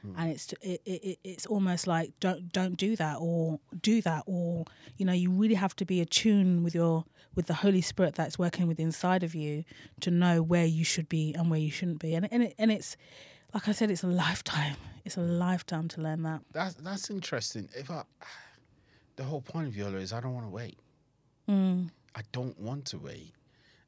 Hmm. 0.01 0.13
And 0.17 0.31
it's 0.31 0.45
it, 0.61 0.81
it, 0.85 1.01
it- 1.09 1.19
it's 1.23 1.45
almost 1.45 1.85
like 1.87 2.07
don't 2.19 2.51
don't 2.51 2.75
do 2.77 2.95
that 2.95 3.17
or 3.19 3.59
do 3.89 4.01
that 4.01 4.23
or 4.25 4.65
you 4.97 5.05
know 5.05 5.13
you 5.23 5.29
really 5.29 5.55
have 5.65 5.75
to 5.75 5.85
be 5.85 6.01
attuned 6.01 6.63
with 6.63 6.73
your 6.73 7.05
with 7.35 7.45
the 7.45 7.53
Holy 7.65 7.81
Spirit 7.81 8.15
that's 8.15 8.37
working 8.39 8.65
with 8.67 8.79
inside 8.79 9.23
of 9.23 9.35
you 9.35 9.63
to 10.01 10.09
know 10.09 10.41
where 10.41 10.65
you 10.65 10.83
should 10.83 11.07
be 11.09 11.33
and 11.35 11.51
where 11.51 11.59
you 11.59 11.71
shouldn't 11.71 11.99
be. 11.99 12.15
And 12.15 12.27
and 12.33 12.41
it, 12.43 12.55
and 12.57 12.71
it's 12.71 12.97
like 13.53 13.67
I 13.67 13.73
said 13.73 13.91
it's 13.91 14.03
a 14.03 14.07
lifetime. 14.07 14.77
It's 15.05 15.17
a 15.17 15.21
lifetime 15.21 15.87
to 15.89 16.01
learn 16.01 16.23
that. 16.23 16.41
That's 16.53 16.73
that's 16.75 17.09
interesting. 17.09 17.69
If 17.75 17.89
I, 17.91 18.01
the 19.20 19.26
whole 19.26 19.41
point 19.41 19.67
of 19.67 19.76
YOLO 19.76 19.97
is 19.97 20.13
I 20.13 20.22
don't 20.22 20.34
want 20.34 20.45
to 20.45 20.55
wait. 20.61 20.78
Mm. 21.49 21.89
I 22.15 22.22
don't 22.32 22.57
want 22.67 22.86
to 22.91 22.97
wait, 22.97 23.34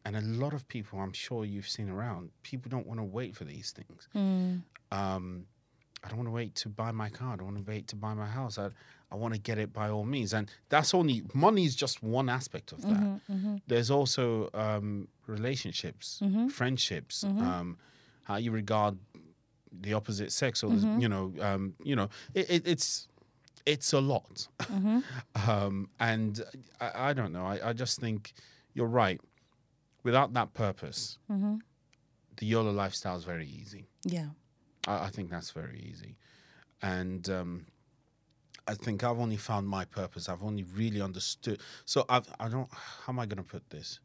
and 0.04 0.16
a 0.16 0.22
lot 0.44 0.54
of 0.54 0.68
people 0.68 1.00
I'm 1.00 1.14
sure 1.14 1.46
you've 1.46 1.70
seen 1.78 1.90
around. 1.90 2.32
People 2.44 2.68
don't 2.70 2.86
want 2.86 3.00
to 3.00 3.04
wait 3.20 3.32
for 3.36 3.46
these 3.46 3.72
things. 3.72 4.08
Mm. 4.16 4.62
Um, 4.92 5.46
I 6.04 6.08
don't 6.10 6.18
want 6.18 6.28
to 6.28 6.38
wait 6.42 6.56
to 6.64 6.70
buy 6.70 6.92
my 6.92 7.10
car. 7.10 7.34
I 7.34 7.36
don't 7.38 7.46
want 7.54 7.66
to 7.66 7.72
wait 7.72 7.88
to 7.90 7.96
buy 7.96 8.14
my 8.14 8.28
house. 8.40 8.58
I 8.66 8.68
I 9.14 9.16
want 9.16 9.34
to 9.34 9.40
get 9.50 9.58
it 9.58 9.72
by 9.74 9.88
all 9.90 10.04
means, 10.16 10.34
and 10.34 10.46
that's 10.70 10.94
only 10.94 11.24
money 11.34 11.64
is 11.66 11.76
just 11.76 12.02
one 12.04 12.28
aspect 12.30 12.72
of 12.74 12.82
that. 12.82 13.04
Mm-hmm, 13.32 13.56
There's 13.68 13.92
also 13.92 14.50
um, 14.54 15.08
relationships, 15.28 16.22
friendships, 16.50 17.24
um, 17.24 17.78
how 18.24 18.38
you 18.38 18.52
regard 18.52 18.98
the 19.82 19.94
opposite 19.94 20.32
sex, 20.32 20.64
or 20.64 20.72
Mm-hmm. 20.72 21.00
you 21.04 21.10
know, 21.10 21.34
um, 21.42 21.74
you 21.84 21.96
know, 21.96 22.10
it, 22.34 22.50
it, 22.50 22.68
it's 22.74 23.08
it's 23.66 23.93
a 23.93 23.99
lot, 24.01 24.47
Mm-hmm. 24.62 24.99
um, 25.49 25.89
and 25.99 26.41
I, 26.80 27.09
I 27.09 27.14
don't 27.14 27.32
know. 27.34 27.45
I, 27.45 27.70
I 27.70 27.74
just 27.74 27.99
think 27.99 28.34
you're 28.74 28.88
right. 28.88 29.20
Without 30.03 30.34
that 30.34 30.53
purpose, 30.53 31.18
Mm-hmm. 31.30 31.55
the 32.38 32.45
YOLO 32.45 32.72
lifestyle 32.72 33.18
is 33.18 33.24
very 33.24 33.45
easy. 33.47 33.88
yeah 34.03 34.30
I, 34.88 35.05
I 35.05 35.09
think 35.09 35.30
that's 35.30 35.51
very 35.51 35.80
easy, 35.91 36.18
and 36.82 37.30
um, 37.30 37.66
I 38.68 38.74
think 38.76 39.03
I've 39.03 39.20
only 39.20 39.38
found 39.38 39.68
my 39.68 39.86
purpose. 39.86 40.28
I've 40.30 40.43
only 40.43 40.64
really 40.64 41.01
understood. 41.01 41.59
So 41.86 42.05
I've 42.09 42.28
I 42.39 42.47
don't. 42.49 42.70
How 42.74 43.14
am 43.14 43.20
I 43.20 43.26
going 43.26 43.43
to 43.43 43.49
put 43.49 43.70
this? 43.70 43.99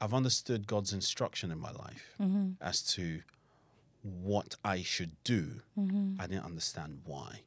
I've 0.00 0.14
understood 0.14 0.66
God's 0.66 0.92
instruction 0.92 1.50
in 1.50 1.58
my 1.58 1.72
life 1.72 2.14
as 2.60 2.82
to 2.94 3.20
what 4.02 4.54
I 4.64 4.82
should 4.82 5.12
do. 5.24 5.60
I 6.20 6.26
didn't 6.28 6.44
understand 6.44 7.00
why, 7.04 7.40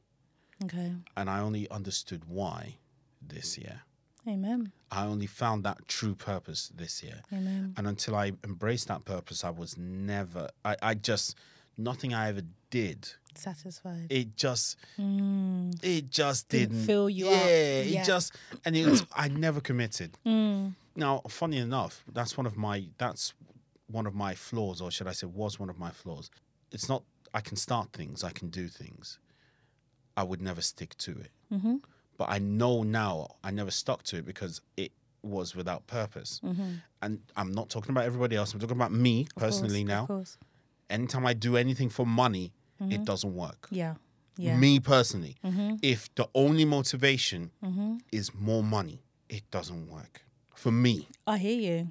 okay 0.64 0.92
and 1.16 1.28
I 1.30 1.40
only 1.40 1.68
understood 1.70 2.22
why 2.28 2.76
this 3.20 3.56
year. 3.58 3.82
amen 4.26 4.72
I 4.90 5.06
only 5.06 5.26
found 5.26 5.64
that 5.64 5.78
true 5.88 6.14
purpose 6.14 6.70
this 6.74 7.02
year. 7.02 7.22
amen 7.32 7.74
And 7.76 7.86
until 7.86 8.14
I 8.14 8.32
embraced 8.44 8.88
that 8.88 9.04
purpose, 9.04 9.42
I 9.44 9.50
was 9.50 9.76
never, 9.78 10.50
I, 10.64 10.76
I 10.82 10.94
just, 10.94 11.36
nothing 11.78 12.12
I 12.14 12.28
ever 12.28 12.42
did, 12.70 13.08
satisfied 13.34 14.06
it 14.10 14.36
just, 14.36 14.76
mm. 14.98 15.72
it 15.82 16.10
just 16.10 16.48
Didn't 16.50 16.70
didn't, 16.70 16.86
fill 16.86 17.08
you 17.08 17.26
yeah, 17.26 17.36
up. 17.36 17.46
it 17.46 18.04
just, 18.04 18.34
and 18.64 18.76
it 18.76 18.86
was, 18.86 19.06
I 19.16 19.28
never 19.28 19.60
committed. 19.60 20.18
Mm. 20.26 20.74
Now, 20.94 21.22
funny 21.28 21.56
enough, 21.56 22.04
that's 22.12 22.36
one 22.36 22.44
of 22.46 22.56
my, 22.58 22.84
that's 22.98 23.32
one 23.86 24.06
of 24.06 24.14
my 24.14 24.34
flaws, 24.34 24.80
or 24.82 24.90
should 24.90 25.06
I 25.06 25.12
say, 25.12 25.26
was 25.26 25.58
one 25.58 25.70
of 25.70 25.78
my 25.78 25.90
flaws. 25.90 26.30
It's 26.70 26.88
not, 26.88 27.02
I 27.32 27.40
can 27.40 27.56
start 27.56 27.92
things, 27.92 28.22
I 28.22 28.30
can 28.30 28.48
do 28.50 28.68
things. 28.68 29.18
I 30.16 30.22
would 30.22 30.42
never 30.42 30.60
stick 30.60 30.96
to 30.98 31.12
it. 31.12 31.30
Mm-hmm. 31.52 31.76
But 32.18 32.28
I 32.30 32.38
know 32.38 32.82
now 32.82 33.28
I 33.42 33.50
never 33.50 33.70
stuck 33.70 34.02
to 34.04 34.16
it 34.18 34.24
because 34.24 34.60
it 34.76 34.92
was 35.22 35.54
without 35.56 35.86
purpose. 35.86 36.40
And 37.02 37.20
I'm 37.36 37.52
not 37.52 37.68
talking 37.70 37.90
about 37.90 38.04
everybody 38.04 38.36
else. 38.36 38.52
I'm 38.54 38.60
talking 38.60 38.76
about 38.76 38.92
me 38.92 39.26
personally 39.36 39.80
Mm-hmm. 39.84 39.90
Of 39.90 39.96
now. 40.00 40.06
course. 40.06 40.38
Anytime 40.90 41.24
I 41.26 41.32
do 41.32 41.56
anything 41.56 41.88
for 41.88 42.06
money, 42.06 42.52
it 42.90 43.04
doesn't 43.04 43.34
work. 43.34 43.68
yeah 43.70 43.94
yeah 44.36 44.56
Me 44.56 44.80
personally, 44.80 45.36
Mm-hmm. 45.44 45.76
if 45.82 46.12
the 46.16 46.26
only 46.34 46.64
motivation 46.64 47.50
is 48.10 48.32
more 48.34 48.62
money, 48.64 48.98
it 49.28 49.44
doesn't 49.50 49.88
work. 49.88 50.22
For 50.54 50.72
me, 50.72 51.08
I 51.26 51.38
hear 51.38 51.58
you 51.68 51.88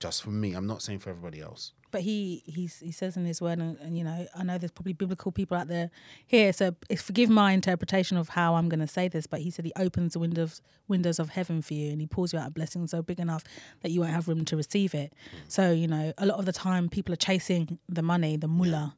just 0.00 0.22
for 0.22 0.30
me. 0.30 0.54
I'm 0.54 0.66
not 0.66 0.82
saying 0.82 0.98
for 1.00 1.10
everybody 1.10 1.40
else. 1.40 1.72
But 1.94 2.02
he 2.02 2.42
he's, 2.44 2.80
he 2.80 2.90
says 2.90 3.16
in 3.16 3.24
his 3.24 3.40
word, 3.40 3.60
and, 3.60 3.78
and 3.78 3.96
you 3.96 4.02
know, 4.02 4.26
I 4.34 4.42
know 4.42 4.58
there's 4.58 4.72
probably 4.72 4.94
biblical 4.94 5.30
people 5.30 5.56
out 5.56 5.68
there 5.68 5.92
here, 6.26 6.52
so 6.52 6.74
forgive 6.96 7.30
my 7.30 7.52
interpretation 7.52 8.16
of 8.16 8.30
how 8.30 8.56
I'm 8.56 8.68
going 8.68 8.80
to 8.80 8.88
say 8.88 9.06
this. 9.06 9.28
But 9.28 9.42
he 9.42 9.50
said 9.52 9.64
he 9.64 9.72
opens 9.76 10.14
the 10.14 10.18
windows 10.18 10.60
windows 10.88 11.20
of 11.20 11.28
heaven 11.28 11.62
for 11.62 11.74
you, 11.74 11.92
and 11.92 12.00
he 12.00 12.08
pours 12.08 12.32
you 12.32 12.40
out 12.40 12.48
a 12.48 12.50
blessing 12.50 12.88
so 12.88 13.00
big 13.00 13.20
enough 13.20 13.44
that 13.82 13.92
you 13.92 14.00
won't 14.00 14.12
have 14.12 14.26
room 14.26 14.44
to 14.46 14.56
receive 14.56 14.92
it. 14.92 15.12
So 15.46 15.70
you 15.70 15.86
know, 15.86 16.12
a 16.18 16.26
lot 16.26 16.40
of 16.40 16.46
the 16.46 16.52
time, 16.52 16.88
people 16.88 17.12
are 17.12 17.22
chasing 17.30 17.78
the 17.88 18.02
money, 18.02 18.36
the 18.36 18.48
mullah, 18.48 18.96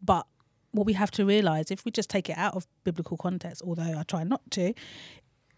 but 0.00 0.28
what 0.70 0.86
we 0.86 0.92
have 0.92 1.10
to 1.10 1.26
realize, 1.26 1.72
if 1.72 1.84
we 1.84 1.90
just 1.90 2.08
take 2.08 2.30
it 2.30 2.38
out 2.38 2.54
of 2.54 2.68
biblical 2.84 3.16
context, 3.16 3.60
although 3.66 3.98
I 3.98 4.04
try 4.04 4.22
not 4.22 4.48
to, 4.52 4.72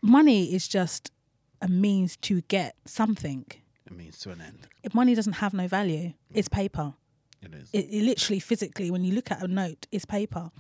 money 0.01 0.55
is 0.55 0.67
just 0.67 1.13
a 1.61 1.69
means 1.69 2.17
to 2.29 2.41
get 2.49 2.77
something. 2.87 3.45
It 3.91 3.97
means 3.97 4.19
to 4.21 4.31
an 4.31 4.41
end. 4.41 4.69
If 4.83 4.95
money 4.95 5.15
doesn't 5.15 5.35
have 5.45 5.53
no 5.55 5.67
value, 5.69 6.13
it's 6.33 6.49
paper 6.49 6.95
It 7.43 7.53
is. 7.55 7.71
it, 7.73 7.87
it 7.91 8.03
literally 8.03 8.41
physically 8.41 8.91
when 8.91 9.05
you 9.05 9.13
look 9.15 9.31
at 9.31 9.43
a 9.43 9.49
note 9.49 9.87
it's 9.93 10.05
paper 10.05 10.51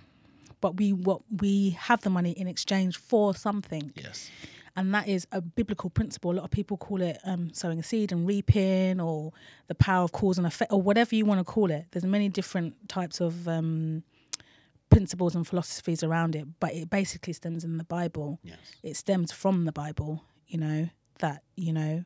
but 0.60 0.76
we 0.80 0.92
what 0.92 1.20
we 1.44 1.70
have 1.88 2.00
the 2.02 2.10
money 2.10 2.32
in 2.32 2.46
exchange 2.48 2.96
for 3.10 3.34
something 3.34 3.92
yes. 3.96 4.30
and 4.76 4.92
that 4.94 5.06
is 5.08 5.26
a 5.32 5.40
biblical 5.40 5.88
principle 5.90 6.30
a 6.32 6.36
lot 6.38 6.44
of 6.44 6.50
people 6.50 6.76
call 6.76 7.00
it 7.02 7.18
um, 7.24 7.50
sowing 7.52 7.78
a 7.78 7.82
seed 7.82 8.10
and 8.12 8.26
reaping 8.26 9.00
or 9.00 9.32
the 9.68 9.74
power 9.74 10.02
of 10.04 10.10
cause 10.12 10.36
and 10.38 10.46
effect 10.46 10.72
or 10.72 10.80
whatever 10.82 11.14
you 11.14 11.24
want 11.30 11.38
to 11.40 11.44
call 11.44 11.70
it 11.70 11.84
there's 11.92 12.04
many 12.04 12.28
different 12.28 12.74
types 12.88 13.20
of 13.20 13.46
um, 13.46 14.02
principles 14.90 15.34
and 15.36 15.46
philosophies 15.46 16.02
around 16.02 16.34
it 16.34 16.46
but 16.60 16.72
it 16.72 16.88
basically 16.90 17.32
stems 17.32 17.62
in 17.64 17.76
the 17.78 17.84
bible 17.84 18.38
Yes. 18.42 18.58
it 18.82 18.96
stems 18.96 19.30
from 19.32 19.64
the 19.64 19.72
bible 19.72 20.24
you 20.46 20.58
know 20.58 20.88
that 21.20 21.42
you 21.56 21.72
know 21.72 22.04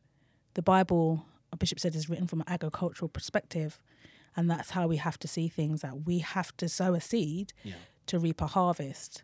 the 0.55 0.63
bible 0.63 1.25
a 1.53 1.57
bishop 1.57 1.79
said 1.81 1.95
is 1.95 2.09
written 2.09 2.27
from 2.27 2.41
an 2.41 2.49
agricultural 2.49 3.09
perspective 3.09 3.81
And 4.37 4.49
that's 4.51 4.71
how 4.71 4.87
we 4.89 4.97
have 4.97 5.19
to 5.19 5.29
see 5.29 5.49
things 5.49 5.81
that 5.83 5.95
we 6.09 6.17
have 6.21 6.51
to 6.57 6.67
sow 6.69 6.95
a 6.95 7.01
seed 7.01 7.53
Yeah. 7.65 7.75
to 8.07 8.19
reap 8.19 8.41
a 8.41 8.47
harvest. 8.47 9.23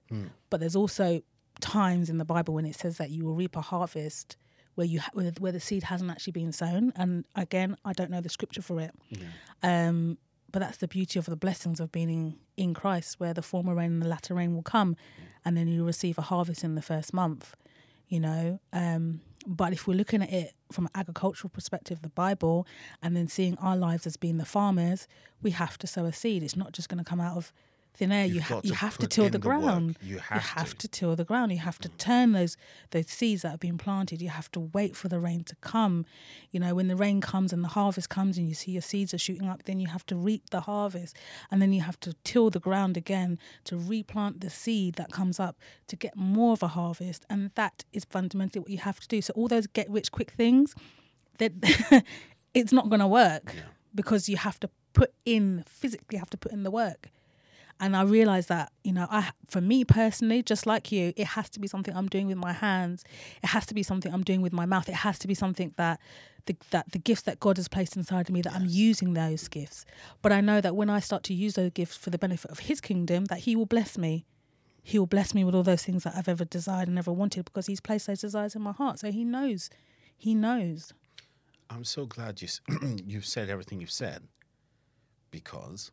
But 0.50 0.60
there's 0.60 0.76
also 0.76 1.22
times 1.60 2.10
in 2.10 2.18
the 2.18 2.24
Bible 2.34 2.52
when 2.54 2.66
it 2.66 2.76
says 2.82 2.98
that 2.98 3.08
you 3.10 3.24
will 3.24 3.34
reap 3.42 3.56
a 3.56 3.62
harvest 3.72 4.36
where 4.76 4.86
you 4.92 5.00
ha- 5.00 5.10
where, 5.14 5.32
where 5.40 5.52
the 5.58 5.60
seed 5.68 5.82
hasn't 5.84 6.10
actually 6.10 6.32
been 6.40 6.52
sown. 6.52 6.92
And 6.94 7.24
again, 7.34 7.70
I 7.90 7.92
don't 7.98 8.10
know 8.10 8.20
the 8.20 8.28
scripture 8.28 8.62
for 8.62 8.76
it. 8.86 8.92
Um, 9.62 10.18
but 10.52 10.60
that's 10.60 10.78
the 10.78 10.88
beauty 10.88 11.18
of 11.18 11.24
the 11.26 11.36
blessings 11.36 11.80
of 11.80 11.90
being 11.90 12.10
in, 12.10 12.36
in 12.56 12.74
Christ, 12.74 13.18
where 13.20 13.34
the 13.34 13.42
former 13.52 13.74
rain 13.74 13.92
and 13.92 14.02
the 14.02 14.08
latter 14.08 14.34
rain 14.34 14.54
will 14.54 14.62
come, 14.76 14.94
and 15.44 15.56
then 15.56 15.68
you 15.68 15.84
receive 15.84 16.16
a 16.18 16.22
harvest 16.32 16.64
in 16.64 16.74
the 16.74 16.82
first 16.92 17.12
month. 17.12 17.54
You 18.08 18.20
know, 18.20 18.58
um, 18.72 19.20
but 19.46 19.72
if 19.72 19.86
we're 19.86 19.96
looking 20.02 20.22
at 20.22 20.32
it 20.32 20.52
from 20.72 20.86
an 20.86 20.92
agricultural 20.94 21.50
perspective, 21.50 22.02
the 22.02 22.08
Bible, 22.08 22.66
and 23.02 23.16
then 23.16 23.28
seeing 23.28 23.56
our 23.58 23.76
lives 23.76 24.06
as 24.06 24.16
being 24.16 24.38
the 24.38 24.44
farmers, 24.44 25.08
we 25.42 25.50
have 25.52 25.78
to 25.78 25.86
sow 25.86 26.04
a 26.04 26.12
seed. 26.12 26.42
It's 26.42 26.56
not 26.56 26.72
just 26.72 26.88
going 26.88 26.98
to 26.98 27.08
come 27.08 27.20
out 27.20 27.36
of 27.36 27.52
thin 27.98 28.12
air. 28.12 28.26
You've 28.26 28.36
you 28.36 28.40
ha- 28.42 28.60
you 28.62 28.72
have 28.72 28.96
to 28.98 29.06
till 29.06 29.24
the 29.24 29.38
the 29.38 29.48
work. 29.48 29.60
ground. 29.60 29.96
You 30.00 30.18
have 30.18 30.70
to. 30.70 30.76
to 30.78 30.88
till 30.88 31.16
the 31.16 31.24
ground. 31.24 31.52
You 31.52 31.58
have 31.58 31.78
to 31.80 31.88
mm. 31.88 31.96
turn 31.98 32.32
those 32.32 32.56
those 32.90 33.08
seeds 33.08 33.42
that 33.42 33.50
have 33.50 33.60
been 33.60 33.78
planted. 33.78 34.22
You 34.22 34.28
have 34.28 34.50
to 34.52 34.60
wait 34.60 34.96
for 34.96 35.08
the 35.08 35.18
rain 35.18 35.44
to 35.44 35.56
come. 35.56 36.06
You 36.50 36.60
know, 36.60 36.74
when 36.74 36.88
the 36.88 36.96
rain 36.96 37.20
comes 37.20 37.52
and 37.52 37.62
the 37.64 37.68
harvest 37.68 38.08
comes 38.08 38.38
and 38.38 38.48
you 38.48 38.54
see 38.54 38.72
your 38.72 38.82
seeds 38.82 39.12
are 39.12 39.18
shooting 39.18 39.48
up, 39.48 39.64
then 39.64 39.80
you 39.80 39.88
have 39.88 40.06
to 40.06 40.16
reap 40.16 40.50
the 40.50 40.60
harvest. 40.62 41.16
And 41.50 41.60
then 41.60 41.72
you 41.72 41.82
have 41.82 41.98
to 42.00 42.14
till 42.24 42.50
the 42.50 42.60
ground 42.60 42.96
again 42.96 43.38
to 43.64 43.76
replant 43.76 44.40
the 44.40 44.50
seed 44.50 44.94
that 44.94 45.12
comes 45.12 45.40
up 45.40 45.56
to 45.88 45.96
get 45.96 46.16
more 46.16 46.52
of 46.52 46.62
a 46.62 46.68
harvest. 46.68 47.24
And 47.28 47.50
that 47.56 47.84
is 47.92 48.04
fundamentally 48.04 48.60
what 48.60 48.70
you 48.70 48.78
have 48.78 49.00
to 49.00 49.08
do. 49.08 49.20
So 49.20 49.32
all 49.34 49.48
those 49.48 49.66
get 49.66 49.90
rich 49.90 50.12
quick 50.12 50.30
things, 50.30 50.74
that 51.38 51.52
it's 52.54 52.72
not 52.72 52.88
going 52.88 53.00
to 53.00 53.06
work 53.06 53.54
because 53.94 54.28
you 54.28 54.36
have 54.36 54.60
to 54.60 54.70
put 54.92 55.12
in 55.24 55.62
physically 55.66 56.18
have 56.18 56.30
to 56.30 56.36
put 56.36 56.50
in 56.50 56.62
the 56.62 56.70
work 56.70 57.10
and 57.80 57.96
I 57.96 58.02
realized 58.02 58.48
that 58.48 58.72
you 58.84 58.92
know 58.92 59.06
I 59.10 59.30
for 59.48 59.60
me 59.60 59.84
personally 59.84 60.42
just 60.42 60.66
like 60.66 60.90
you 60.92 61.12
it 61.16 61.28
has 61.28 61.48
to 61.50 61.60
be 61.60 61.68
something 61.68 61.94
I'm 61.94 62.08
doing 62.08 62.26
with 62.26 62.36
my 62.36 62.52
hands. 62.52 63.04
It 63.42 63.48
has 63.48 63.66
to 63.66 63.74
be 63.74 63.82
something 63.82 64.12
I'm 64.12 64.24
doing 64.24 64.42
with 64.42 64.52
my 64.52 64.66
mouth. 64.66 64.88
It 64.88 64.96
has 64.96 65.18
to 65.20 65.28
be 65.28 65.34
something 65.34 65.74
that 65.76 66.00
the, 66.46 66.56
that 66.70 66.92
the 66.92 66.98
gifts 66.98 67.22
that 67.22 67.38
God 67.40 67.58
has 67.58 67.68
placed 67.68 67.96
inside 67.96 68.28
of 68.28 68.32
me 68.32 68.42
that 68.42 68.54
I'm 68.54 68.66
using 68.66 69.12
those 69.12 69.48
gifts. 69.48 69.84
But 70.22 70.32
I 70.32 70.40
know 70.40 70.60
that 70.60 70.74
when 70.74 70.90
I 70.90 70.98
start 70.98 71.22
to 71.24 71.34
use 71.34 71.54
those 71.54 71.70
gifts 71.70 71.96
for 71.96 72.10
the 72.10 72.18
benefit 72.18 72.50
of 72.50 72.60
his 72.60 72.80
kingdom 72.80 73.26
that 73.26 73.40
he 73.40 73.54
will 73.54 73.66
bless 73.66 73.96
me. 73.96 74.24
He 74.82 74.98
will 74.98 75.06
bless 75.06 75.34
me 75.34 75.44
with 75.44 75.54
all 75.54 75.62
those 75.62 75.84
things 75.84 76.04
that 76.04 76.14
I've 76.16 76.28
ever 76.28 76.46
desired 76.46 76.88
and 76.88 76.98
ever 76.98 77.12
wanted 77.12 77.44
because 77.44 77.66
he's 77.66 77.80
placed 77.80 78.06
those 78.06 78.22
desires 78.22 78.56
in 78.56 78.62
my 78.62 78.72
heart. 78.72 78.98
So 78.98 79.12
he 79.12 79.22
knows. 79.22 79.68
He 80.16 80.34
knows. 80.34 80.94
I'm 81.68 81.84
so 81.84 82.06
glad 82.06 82.40
you 82.40 82.48
you've 83.06 83.26
said 83.26 83.50
everything 83.50 83.80
you've 83.82 83.90
said 83.90 84.22
because 85.30 85.90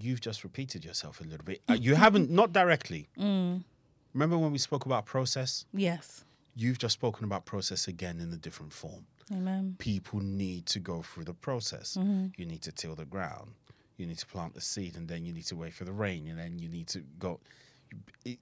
you've 0.00 0.20
just 0.20 0.44
repeated 0.44 0.84
yourself 0.84 1.20
a 1.20 1.24
little 1.24 1.44
bit. 1.44 1.60
Uh, 1.68 1.74
you 1.74 1.94
haven't, 1.94 2.30
not 2.30 2.52
directly. 2.52 3.08
Remember 3.16 4.38
when 4.38 4.52
we 4.52 4.58
spoke 4.58 4.86
about 4.86 5.06
process? 5.06 5.64
yes 5.72 6.24
You've 6.56 6.78
just 6.78 6.94
spoken 6.94 7.24
about 7.24 7.44
process 7.44 7.86
again 7.86 8.18
in 8.20 8.32
a 8.32 8.36
different 8.36 8.72
form. 8.72 9.06
amen 9.32 9.76
People 9.78 10.20
need 10.20 10.66
to 10.66 10.80
go 10.80 11.02
through 11.02 11.24
the 11.24 11.34
process. 11.34 11.96
You 12.36 12.44
need 12.46 12.62
to 12.62 12.72
till 12.72 12.94
the 12.96 13.04
ground. 13.04 13.52
You 13.96 14.06
need 14.06 14.18
to 14.18 14.26
plant 14.26 14.54
the 14.54 14.60
seed, 14.60 14.96
and 14.96 15.08
then 15.08 15.24
you 15.24 15.32
need 15.32 15.46
to 15.46 15.56
wait 15.56 15.72
for 15.74 15.84
the 15.84 15.92
rain, 15.92 16.26
and 16.28 16.38
then 16.38 16.58
you 16.58 16.68
need 16.68 16.86
to 16.88 17.00
go. 17.18 17.40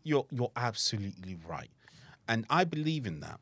You're 0.05 0.26
you're 0.30 0.53
absolutely 0.57 1.36
right, 1.49 1.70
and 2.28 2.44
I 2.51 2.64
believe 2.64 3.07
in 3.07 3.20
that. 3.20 3.40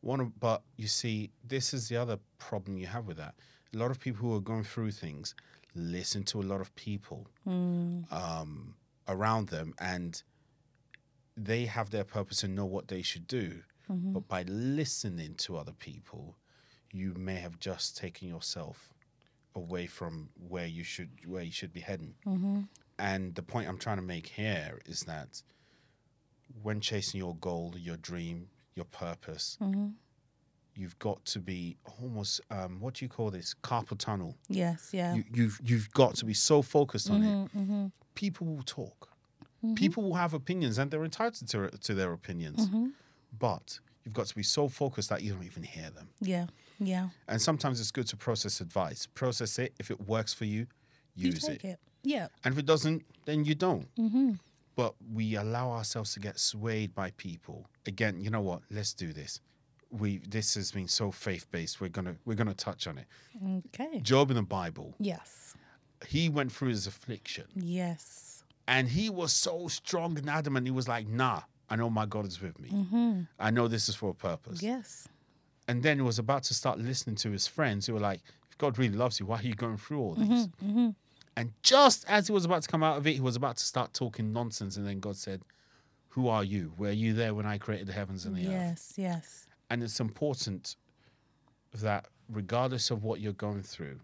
One 0.00 0.20
of, 0.20 0.40
but 0.40 0.62
you 0.76 0.88
see, 0.88 1.30
this 1.46 1.72
is 1.74 1.88
the 1.88 1.96
other 1.96 2.18
problem 2.38 2.76
you 2.76 2.86
have 2.86 3.06
with 3.06 3.18
that. 3.18 3.34
A 3.74 3.78
lot 3.78 3.90
of 3.90 4.00
people 4.00 4.20
who 4.26 4.34
are 4.34 4.40
going 4.40 4.64
through 4.64 4.90
things 4.92 5.34
listen 5.74 6.22
to 6.24 6.40
a 6.40 6.44
lot 6.44 6.60
of 6.60 6.74
people 6.74 7.26
mm. 7.46 8.10
um, 8.12 8.74
around 9.08 9.48
them, 9.48 9.74
and 9.78 10.22
they 11.36 11.64
have 11.66 11.90
their 11.90 12.04
purpose 12.04 12.42
and 12.42 12.54
know 12.54 12.66
what 12.66 12.88
they 12.88 13.02
should 13.02 13.26
do. 13.26 13.62
Mm-hmm. 13.90 14.12
But 14.12 14.28
by 14.28 14.42
listening 14.42 15.34
to 15.36 15.56
other 15.56 15.72
people, 15.72 16.36
you 16.92 17.14
may 17.14 17.36
have 17.36 17.58
just 17.58 17.96
taken 17.96 18.28
yourself 18.28 18.94
away 19.54 19.86
from 19.86 20.30
where 20.48 20.66
you 20.66 20.84
should 20.84 21.10
where 21.26 21.42
you 21.42 21.52
should 21.52 21.72
be 21.72 21.80
heading. 21.80 22.14
Mm-hmm. 22.26 22.60
And 22.98 23.34
the 23.34 23.42
point 23.42 23.68
I'm 23.68 23.78
trying 23.78 23.96
to 23.96 24.02
make 24.02 24.26
here 24.26 24.78
is 24.86 25.00
that 25.02 25.42
when 26.62 26.80
chasing 26.80 27.18
your 27.18 27.34
goal, 27.36 27.74
your 27.76 27.96
dream, 27.96 28.48
your 28.74 28.84
purpose, 28.84 29.58
mm-hmm. 29.60 29.88
You've 30.74 30.98
got 30.98 31.24
to 31.26 31.38
be 31.38 31.76
almost 32.00 32.40
um, 32.50 32.80
what 32.80 32.94
do 32.94 33.04
you 33.04 33.08
call 33.08 33.30
this 33.30 33.54
carpal 33.62 33.98
tunnel. 33.98 34.36
yes 34.48 34.90
yeah 34.92 35.14
You, 35.14 35.24
you've 35.32 35.60
you've 35.64 35.90
got 35.92 36.14
to 36.16 36.24
be 36.24 36.34
so 36.34 36.62
focused 36.62 37.10
on 37.10 37.22
it. 37.22 37.26
Mm-hmm, 37.30 37.58
mm-hmm. 37.60 37.86
People 38.14 38.46
will 38.46 38.62
talk. 38.64 39.08
Mm-hmm. 39.64 39.74
People 39.74 40.02
will 40.02 40.14
have 40.14 40.34
opinions, 40.34 40.78
and 40.78 40.90
they're 40.90 41.04
entitled 41.04 41.48
to 41.50 41.68
to 41.86 41.94
their 41.94 42.12
opinions. 42.12 42.68
But 43.38 43.80
you've 44.04 44.14
got 44.14 44.26
to 44.26 44.34
be 44.34 44.42
so 44.42 44.68
focused 44.68 45.08
that 45.10 45.22
you 45.22 45.32
don't 45.32 45.44
even 45.44 45.62
hear 45.62 45.90
them. 45.90 46.08
yeah 46.20 46.46
yeah 46.78 47.08
And 47.28 47.40
sometimes 47.40 47.80
it's 47.80 47.92
good 47.92 48.08
to 48.08 48.16
process 48.16 48.60
advice. 48.60 49.06
Process 49.14 49.58
it. 49.58 49.72
If 49.78 49.90
it 49.90 50.00
works 50.08 50.34
for 50.34 50.44
you, 50.46 50.66
you 51.14 51.30
use 51.30 51.44
take 51.44 51.64
it. 51.64 51.68
it 51.74 51.78
yeah 52.02 52.26
And 52.44 52.52
if 52.54 52.58
it 52.58 52.66
doesn't, 52.66 53.02
then 53.26 53.44
you 53.44 53.54
don't. 53.54 53.86
But 54.74 54.94
we 55.14 55.36
allow 55.36 55.70
ourselves 55.70 56.14
to 56.14 56.20
get 56.20 56.38
swayed 56.40 56.94
by 56.94 57.10
people. 57.12 57.66
Again, 57.86 58.20
you 58.24 58.30
know 58.30 58.40
what? 58.40 58.60
Let's 58.70 58.94
do 58.94 59.12
this. 59.12 59.40
We 59.92 60.18
this 60.18 60.54
has 60.54 60.72
been 60.72 60.88
so 60.88 61.10
faith 61.10 61.46
based. 61.50 61.80
We're 61.80 61.88
gonna 61.88 62.16
we're 62.24 62.34
gonna 62.34 62.54
touch 62.54 62.86
on 62.86 62.98
it. 62.98 63.06
okay 63.68 64.00
Job 64.00 64.30
in 64.30 64.36
the 64.36 64.42
Bible, 64.42 64.94
yes 64.98 65.54
he 66.08 66.28
went 66.28 66.50
through 66.50 66.70
his 66.70 66.88
affliction, 66.88 67.44
yes 67.54 68.42
and 68.66 68.88
he 68.88 69.08
was 69.10 69.32
so 69.32 69.68
strong 69.68 70.18
and 70.18 70.28
adamant. 70.28 70.66
He 70.66 70.72
was 70.72 70.88
like, 70.88 71.06
"Nah, 71.06 71.42
I 71.68 71.76
know 71.76 71.90
my 71.90 72.06
God 72.06 72.26
is 72.26 72.40
with 72.40 72.58
me. 72.58 72.70
Mm-hmm. 72.70 73.20
I 73.38 73.50
know 73.50 73.68
this 73.68 73.88
is 73.88 73.94
for 73.94 74.10
a 74.10 74.14
purpose." 74.14 74.62
yes 74.62 75.06
And 75.68 75.82
then 75.82 75.98
he 75.98 76.02
was 76.02 76.18
about 76.18 76.42
to 76.44 76.54
start 76.54 76.78
listening 76.78 77.16
to 77.16 77.30
his 77.30 77.46
friends 77.46 77.86
who 77.86 77.94
were 77.94 78.00
like, 78.00 78.20
if 78.50 78.58
God 78.58 78.78
really 78.78 78.96
loves 78.96 79.18
you, 79.18 79.26
why 79.26 79.38
are 79.38 79.42
you 79.42 79.54
going 79.54 79.78
through 79.78 80.00
all 80.00 80.14
this? 80.14 80.28
Mm-hmm, 80.28 80.70
mm-hmm. 80.70 80.88
And 81.36 81.52
just 81.62 82.04
as 82.08 82.26
he 82.26 82.32
was 82.32 82.44
about 82.44 82.62
to 82.62 82.68
come 82.68 82.82
out 82.82 82.98
of 82.98 83.06
it, 83.06 83.14
he 83.14 83.20
was 83.20 83.36
about 83.36 83.56
to 83.56 83.64
start 83.64 83.94
talking 83.94 84.32
nonsense. 84.32 84.76
And 84.76 84.86
then 84.86 85.00
God 85.00 85.16
said, 85.16 85.40
Who 86.10 86.28
are 86.28 86.44
you? 86.44 86.74
Were 86.76 86.90
you 86.90 87.14
there 87.14 87.32
when 87.34 87.46
I 87.46 87.56
created 87.56 87.86
the 87.86 87.94
heavens 87.94 88.26
and 88.26 88.36
the 88.36 88.42
earth? 88.42 88.52
yes 88.52 88.92
yes 88.96 89.46
And 89.72 89.82
it's 89.82 90.00
important 90.00 90.76
that 91.80 92.06
regardless 92.28 92.90
of 92.90 93.04
what 93.04 93.20
you're 93.20 93.32
going 93.48 93.62
through, 93.62 93.98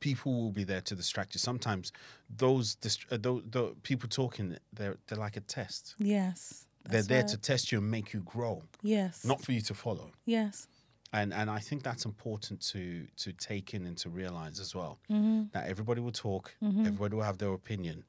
people 0.00 0.32
will 0.40 0.50
be 0.52 0.64
there 0.64 0.80
to 0.82 0.94
distract 0.94 1.34
you. 1.34 1.38
Sometimes 1.38 1.92
those, 2.36 2.74
dist- 2.76 3.06
uh, 3.10 3.18
those, 3.20 3.42
the 3.50 3.74
people 3.82 4.08
talking, 4.08 4.56
they're, 4.72 4.96
they're 5.06 5.18
like 5.18 5.36
a 5.36 5.40
test. 5.40 5.94
yes 5.98 6.64
they're 6.90 7.02
there 7.02 7.18
right. 7.20 7.28
to 7.28 7.36
test 7.36 7.70
you 7.70 7.78
and 7.78 7.90
make 7.90 8.14
you 8.14 8.20
grow, 8.20 8.62
yes 8.82 9.22
not 9.24 9.42
for 9.42 9.52
you 9.52 9.60
to 9.60 9.74
follow. 9.74 10.10
yes 10.24 10.66
and 11.12 11.34
and 11.34 11.50
I 11.50 11.58
think 11.58 11.82
that's 11.82 12.04
important 12.06 12.60
to 12.72 13.06
to 13.24 13.32
take 13.32 13.74
in 13.74 13.84
and 13.86 13.96
to 13.98 14.08
realize 14.08 14.58
as 14.60 14.74
well 14.74 14.98
Mm-hmm. 15.10 15.42
that 15.52 15.68
everybody 15.68 16.00
will 16.00 16.12
talk, 16.28 16.54
everybody 16.62 17.14
will 17.16 17.24
have 17.24 17.38
their 17.38 17.52
opinion, 17.52 18.04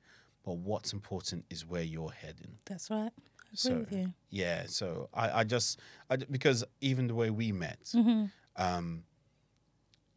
but 0.45 0.55
what's 0.69 0.93
important 0.93 1.43
is 1.49 1.65
where 1.65 1.81
you're 1.83 2.11
heading. 2.23 2.53
that's 2.65 2.89
right 2.89 3.11
So 3.53 3.85
yeah, 4.29 4.63
so 4.67 5.09
I 5.13 5.39
I 5.39 5.43
just 5.43 5.79
I, 6.09 6.17
because 6.17 6.63
even 6.81 7.07
the 7.07 7.15
way 7.15 7.29
we 7.29 7.51
met, 7.51 7.83
Mm-hmm. 7.95 8.25
um, 8.55 9.03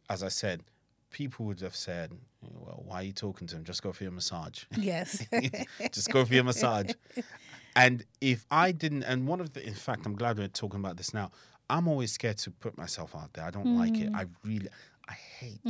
as 0.09 0.23
I 0.23 0.27
said, 0.29 0.61
people 1.11 1.45
would 1.47 1.61
have 1.61 1.75
said, 1.75 2.11
well, 2.41 2.83
why 2.85 2.97
are 2.97 3.03
you 3.03 3.13
talking 3.13 3.47
to 3.47 3.55
him? 3.55 3.63
Just 3.63 3.81
go 3.83 3.91
for 3.93 4.03
your 4.03 4.11
massage. 4.11 4.63
yes 4.77 5.25
just 5.91 6.09
go 6.11 6.25
for 6.25 6.33
your 6.33 6.43
massage. 6.43 6.91
And 7.75 8.03
if 8.21 8.45
I 8.51 8.71
didn't, 8.71 9.03
and 9.03 9.27
one 9.27 9.39
of 9.41 9.53
the, 9.53 9.65
in 9.65 9.73
fact, 9.73 10.05
I'm 10.05 10.15
glad 10.15 10.37
we're 10.37 10.47
talking 10.47 10.79
about 10.79 10.97
this 10.97 11.13
now. 11.13 11.31
I'm 11.69 11.87
always 11.87 12.11
scared 12.11 12.37
to 12.39 12.51
put 12.51 12.77
myself 12.77 13.15
out 13.15 13.33
there. 13.33 13.45
I 13.45 13.49
don't 13.49 13.75
like 13.77 13.97
it. 13.99 14.09
I 14.13 14.25
really, 14.43 14.67
I 15.09 15.13
hate 15.13 15.61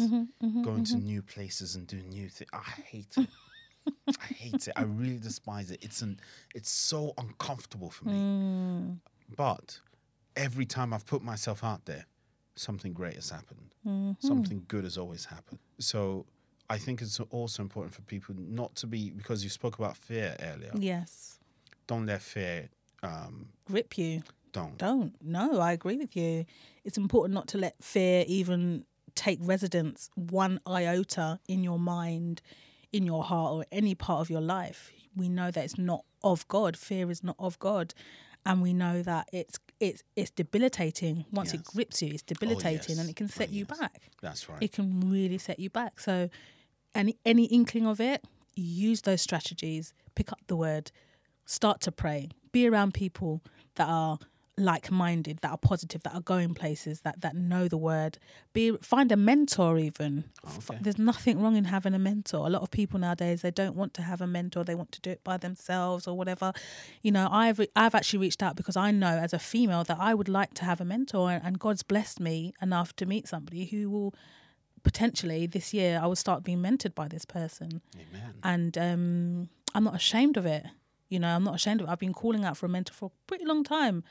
going 0.64 0.84
to 0.86 0.97
new 0.97 1.22
places 1.22 1.76
and 1.76 1.88
doing 1.88 2.09
new 2.09 2.28
things. 2.28 2.49
I 2.51 2.64
hate 2.82 3.14
it. 3.18 3.30
I 4.07 4.34
hate 4.34 4.67
it. 4.67 4.73
I 4.75 4.84
really 4.84 5.17
despise 5.17 5.71
it. 5.71 5.79
It's 5.81 6.01
an, 6.01 6.19
it's 6.55 6.69
so 6.69 7.13
uncomfortable 7.17 7.89
for 7.89 8.05
me. 8.05 8.97
But 9.36 9.79
every 10.36 10.65
time 10.65 10.93
I've 10.93 11.05
put 11.05 11.23
myself 11.23 11.63
out 11.63 11.86
there, 11.86 12.05
something 12.55 12.93
great 12.93 13.15
has 13.15 13.29
happened. 13.29 14.15
Something 14.19 14.63
good 14.67 14.84
has 14.84 14.97
always 14.97 15.25
happened. 15.25 15.59
So 15.79 16.25
I 16.69 16.77
think 16.77 17.01
it's 17.01 17.19
also 17.19 17.61
important 17.61 17.93
for 17.93 18.01
people 18.03 18.36
not 18.38 18.75
to 18.75 18.88
be 18.88 19.09
because 19.11 19.43
you 19.43 19.49
spoke 19.49 19.77
about 19.79 19.97
fear 19.97 20.36
earlier. 20.41 20.71
yes 20.77 21.39
Don't 21.88 22.05
let 22.05 22.21
fear. 22.21 22.69
Um, 23.03 23.49
grip 23.65 23.97
you 23.97 24.23
don't. 24.53 24.77
don't 24.77 25.13
no 25.21 25.59
i 25.59 25.73
agree 25.73 25.97
with 25.97 26.15
you 26.15 26.45
it's 26.86 26.97
important 26.97 27.34
not 27.34 27.47
to 27.49 27.57
let 27.57 27.75
fear 27.84 28.23
even 28.27 28.86
take 29.13 29.39
residence 29.41 30.09
one 30.15 30.57
iota 30.65 31.38
in 31.49 31.65
your 31.65 31.77
mind 31.79 32.41
in 32.94 33.06
your 33.06 33.24
heart 33.24 33.52
or 33.54 33.66
any 33.72 33.94
part 33.96 34.22
of 34.22 34.30
your 34.30 34.41
life 34.41 34.91
we 35.16 35.28
know 35.28 35.52
that 35.52 35.64
it's 35.66 35.78
not 35.78 36.06
of 36.24 36.48
god 36.48 36.78
fear 36.78 37.12
is 37.12 37.24
not 37.24 37.36
of 37.38 37.60
god 37.60 37.94
and 38.46 38.62
we 38.62 38.74
know 38.74 39.02
that 39.02 39.28
it's 39.32 39.58
it's 39.80 40.04
it's 40.16 40.30
debilitating. 40.32 41.26
Once 41.32 41.54
it 41.54 41.64
grips 41.64 42.02
you, 42.02 42.14
it's 42.14 42.24
oh, 42.24 42.34
debilitating, 42.34 42.96
yes. 42.96 43.00
and 43.00 43.10
it 43.10 43.16
can 43.16 43.26
Oh, 43.28 43.30
set 43.30 43.50
you 43.50 43.66
yes. 43.70 43.80
back. 43.80 44.02
That's 44.22 44.50
right. 44.50 44.62
It 44.62 44.72
can 44.72 45.10
really 45.10 45.38
set 45.38 45.60
you 45.60 45.70
back. 45.70 46.00
So, 46.00 46.30
any 46.94 47.18
any 47.26 47.46
inkling 47.46 47.86
of 47.88 48.00
it, 48.00 48.24
use 48.56 49.02
those 49.02 49.22
strategies. 49.22 49.94
Pick 50.16 50.32
up 50.32 50.39
the 50.48 50.56
word, 50.56 50.91
start 51.46 51.82
to 51.82 51.91
pray. 51.91 52.30
Be 52.52 52.68
around 52.68 52.94
people 52.94 53.41
that 53.76 53.88
are 53.88 54.20
like-minded, 54.58 55.39
that 55.39 55.51
are 55.51 55.58
positive, 55.58 56.04
that 56.04 56.14
are 56.14 56.22
going 56.22 56.54
places, 56.54 57.01
that 57.01 57.22
that 57.22 57.36
know 57.36 57.68
the 57.68 57.78
word. 57.78 58.20
Be 58.54 58.78
find 58.82 59.12
a 59.12 59.18
mentor 59.18 59.78
even. 59.80 60.26
F- 60.45 60.70
Okay. 60.70 60.80
There's 60.82 60.97
nothing 60.99 61.41
wrong 61.41 61.56
in 61.56 61.66
having 61.66 61.93
a 61.93 61.99
mentor. 61.99 62.45
A 62.45 62.49
lot 62.49 62.62
of 62.62 62.70
people 62.72 62.99
nowadays 62.99 63.41
they 63.41 63.51
don't 63.51 63.76
want 63.76 63.93
to 63.95 64.01
have 64.04 64.22
a 64.22 64.28
mentor. 64.28 64.64
They 64.64 64.76
want 64.76 64.91
to 64.93 65.01
do 65.01 65.10
it 65.10 65.24
by 65.24 65.38
themselves 65.38 66.08
or 66.08 66.16
whatever. 66.16 66.54
You 67.01 67.12
know, 67.12 67.28
I've 67.32 67.60
I've 67.76 67.95
actually 67.95 68.20
reached 68.20 68.43
out 68.43 68.56
because 68.56 68.78
I 68.78 68.91
know 68.91 69.18
as 69.18 69.34
a 69.34 69.39
female 69.39 69.84
that 69.86 69.97
I 69.99 70.14
would 70.14 70.30
like 70.30 70.54
to 70.56 70.66
have 70.66 70.80
a 70.80 70.86
mentor, 70.86 71.32
and, 71.32 71.43
and 71.43 71.60
God's 71.60 71.84
blessed 71.84 72.20
me 72.20 72.54
enough 72.62 72.95
to 72.97 73.06
meet 73.06 73.28
somebody 73.28 73.66
who 73.66 73.89
will 73.89 74.14
potentially 74.84 75.47
this 75.47 75.74
year 75.74 75.99
I 76.01 76.06
will 76.08 76.16
start 76.16 76.43
being 76.43 76.60
mentored 76.60 76.93
by 76.95 77.08
this 77.08 77.26
person, 77.26 77.82
Amen. 77.95 78.34
and 78.43 78.78
um, 78.78 79.49
I'm 79.74 79.84
not 79.84 79.95
ashamed 79.95 80.38
of 80.38 80.45
it. 80.45 80.66
You 81.10 81.20
know, 81.20 81.36
I'm 81.36 81.43
not 81.43 81.56
ashamed 81.56 81.82
of 81.82 81.88
it. 81.88 81.91
I've 81.91 81.99
been 81.99 82.14
calling 82.14 82.43
out 82.43 82.58
for 82.58 82.66
a 82.66 82.70
mentor 82.70 82.93
for 82.93 83.06
a 83.06 83.28
pretty 83.28 83.45
long 83.45 83.64
time, 83.64 84.04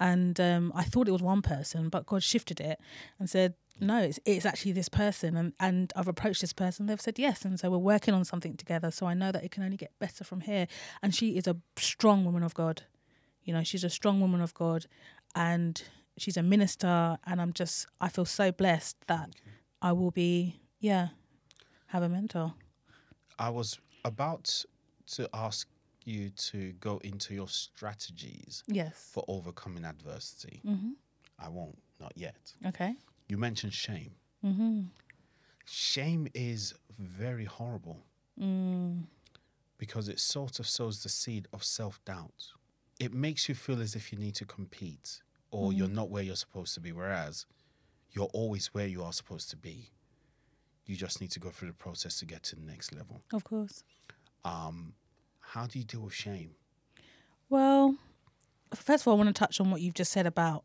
and 0.00 0.38
um, 0.40 0.72
I 0.74 0.84
thought 0.84 1.08
it 1.08 1.12
was 1.12 1.22
one 1.22 1.42
person, 1.42 1.88
but 1.88 2.06
God 2.06 2.22
shifted 2.22 2.60
it 2.60 2.78
and 3.18 3.28
said, 3.28 3.54
"No, 3.80 3.98
it's 4.02 4.18
it's 4.24 4.44
actually 4.44 4.72
this 4.72 4.88
person." 4.88 5.36
And 5.36 5.52
and 5.58 5.92
I've 5.96 6.08
approached 6.08 6.40
this 6.40 6.52
person. 6.52 6.86
They've 6.86 7.00
said 7.00 7.18
yes, 7.18 7.44
and 7.44 7.58
so 7.58 7.70
we're 7.70 7.78
working 7.78 8.14
on 8.14 8.24
something 8.24 8.56
together. 8.56 8.90
So 8.90 9.06
I 9.06 9.14
know 9.14 9.32
that 9.32 9.44
it 9.44 9.50
can 9.50 9.62
only 9.62 9.76
get 9.76 9.92
better 9.98 10.24
from 10.24 10.40
here. 10.42 10.66
And 11.02 11.14
she 11.14 11.36
is 11.36 11.46
a 11.46 11.56
strong 11.78 12.24
woman 12.24 12.42
of 12.42 12.54
God. 12.54 12.82
You 13.42 13.54
know, 13.54 13.62
she's 13.62 13.84
a 13.84 13.90
strong 13.90 14.20
woman 14.20 14.40
of 14.40 14.52
God, 14.54 14.86
and 15.34 15.82
she's 16.18 16.36
a 16.36 16.42
minister. 16.42 17.18
And 17.26 17.40
I'm 17.40 17.52
just, 17.52 17.86
I 18.00 18.08
feel 18.08 18.24
so 18.24 18.52
blessed 18.52 18.96
that 19.06 19.30
I 19.80 19.92
will 19.92 20.10
be, 20.10 20.60
yeah, 20.80 21.08
have 21.88 22.02
a 22.02 22.08
mentor. 22.08 22.54
I 23.38 23.50
was 23.50 23.78
about 24.04 24.64
to 25.12 25.28
ask 25.32 25.68
you 26.06 26.30
to 26.30 26.72
go 26.80 26.98
into 27.04 27.34
your 27.34 27.48
strategies 27.48 28.62
Yes. 28.66 29.10
for 29.12 29.24
overcoming 29.28 29.84
adversity. 29.84 30.60
Mm-hmm. 30.66 30.90
I 31.38 31.48
won't, 31.48 31.78
not 32.00 32.12
yet. 32.16 32.52
Okay. 32.66 32.94
You 33.28 33.38
mentioned 33.38 33.72
shame. 33.72 34.12
Mm-hmm. 34.44 34.82
Shame 35.64 36.28
is 36.34 36.74
very 36.98 37.44
horrible 37.44 38.02
Mm. 38.40 39.04
because 39.78 40.08
it 40.10 40.20
sort 40.20 40.58
of 40.60 40.68
sows 40.68 41.02
the 41.02 41.08
seed 41.08 41.48
of 41.54 41.64
self 41.64 42.04
doubt. 42.04 42.48
It 43.00 43.14
makes 43.14 43.48
you 43.48 43.54
feel 43.54 43.80
as 43.80 43.94
if 43.96 44.12
you 44.12 44.18
need 44.18 44.34
to 44.36 44.44
compete 44.44 45.22
or 45.50 45.72
you're 45.72 45.88
not 45.88 46.10
where 46.10 46.22
you're 46.22 46.36
supposed 46.36 46.74
to 46.74 46.80
be, 46.80 46.92
whereas 46.92 47.46
you're 48.12 48.28
always 48.34 48.66
where 48.74 48.86
you 48.86 49.02
are 49.02 49.12
supposed 49.14 49.48
to 49.50 49.56
be. 49.56 49.90
You 50.84 50.96
just 50.96 51.20
need 51.22 51.30
to 51.30 51.40
go 51.40 51.48
through 51.50 51.68
the 51.68 51.74
process 51.74 52.18
to 52.18 52.26
get 52.26 52.42
to 52.44 52.56
the 52.56 52.62
next 52.62 52.94
level. 52.94 53.22
Of 53.32 53.44
course. 53.44 53.84
Um, 54.44 54.92
how 55.52 55.66
do 55.66 55.78
you 55.78 55.84
deal 55.84 56.00
with 56.00 56.14
shame? 56.14 56.50
Well, 57.48 57.94
first 58.74 59.02
of 59.04 59.08
all, 59.08 59.14
I 59.14 59.16
want 59.16 59.28
to 59.28 59.38
touch 59.38 59.60
on 59.60 59.70
what 59.70 59.80
you've 59.80 59.94
just 59.94 60.12
said 60.12 60.26
about 60.26 60.64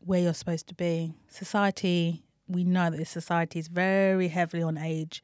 where 0.00 0.20
you're 0.20 0.34
supposed 0.34 0.66
to 0.68 0.74
be. 0.74 1.14
Society, 1.28 2.24
we 2.48 2.64
know 2.64 2.90
that 2.90 2.96
this 2.96 3.10
society 3.10 3.58
is 3.58 3.68
very 3.68 4.28
heavily 4.28 4.62
on 4.62 4.78
age. 4.78 5.22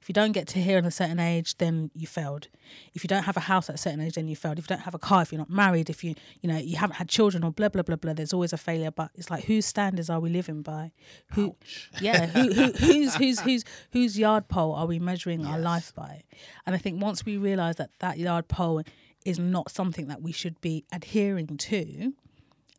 If 0.00 0.08
you 0.08 0.14
don't 0.14 0.32
get 0.32 0.48
to 0.48 0.60
here 0.60 0.78
at 0.78 0.86
a 0.86 0.90
certain 0.90 1.20
age, 1.20 1.58
then 1.58 1.90
you 1.94 2.06
failed. 2.06 2.48
If 2.94 3.04
you 3.04 3.08
don't 3.08 3.24
have 3.24 3.36
a 3.36 3.40
house 3.40 3.68
at 3.68 3.74
a 3.74 3.78
certain 3.78 4.00
age, 4.00 4.14
then 4.14 4.28
you 4.28 4.36
failed. 4.36 4.58
If 4.58 4.64
you 4.64 4.74
don't 4.74 4.84
have 4.84 4.94
a 4.94 4.98
car, 4.98 5.20
if 5.20 5.30
you're 5.30 5.38
not 5.38 5.50
married, 5.50 5.90
if 5.90 6.02
you 6.02 6.14
you 6.40 6.48
know 6.48 6.56
you 6.56 6.76
haven't 6.76 6.96
had 6.96 7.08
children 7.08 7.44
or 7.44 7.52
blah 7.52 7.68
blah 7.68 7.82
blah 7.82 7.96
blah, 7.96 8.14
there's 8.14 8.32
always 8.32 8.54
a 8.54 8.56
failure. 8.56 8.90
But 8.90 9.10
it's 9.14 9.30
like 9.30 9.44
whose 9.44 9.66
standards 9.66 10.08
are 10.08 10.18
we 10.18 10.30
living 10.30 10.62
by? 10.62 10.92
Who, 11.32 11.54
yeah, 12.00 12.26
who, 12.26 12.50
who 12.50 12.72
who's 12.78 13.14
who's 13.16 13.40
who's 13.40 13.64
whose 13.92 14.18
yard 14.18 14.48
pole 14.48 14.74
are 14.74 14.86
we 14.86 14.98
measuring 14.98 15.44
our 15.44 15.58
life 15.58 15.94
by? 15.94 16.22
And 16.64 16.74
I 16.74 16.78
think 16.78 17.02
once 17.02 17.26
we 17.26 17.36
realise 17.36 17.76
that 17.76 17.90
that 17.98 18.18
yard 18.18 18.48
pole 18.48 18.82
is 19.26 19.38
not 19.38 19.70
something 19.70 20.08
that 20.08 20.22
we 20.22 20.32
should 20.32 20.58
be 20.62 20.86
adhering 20.92 21.58
to, 21.58 22.14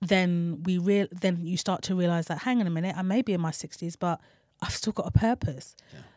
then 0.01 0.63
we 0.63 0.79
real 0.79 1.05
then 1.11 1.45
you 1.45 1.55
start 1.55 1.83
to 1.83 1.93
realize 1.95 2.25
that 2.27 2.39
hang 2.39 2.59
on 2.61 2.65
a 2.65 2.71
minute, 2.71 2.95
I 2.97 3.03
may 3.03 3.21
be 3.21 3.33
in 3.33 3.41
my 3.41 3.51
sixties, 3.51 3.95
but 3.95 4.19
I've 4.61 4.73
still 4.73 4.93
got 4.93 5.07
a 5.07 5.11
purpose. 5.11 5.75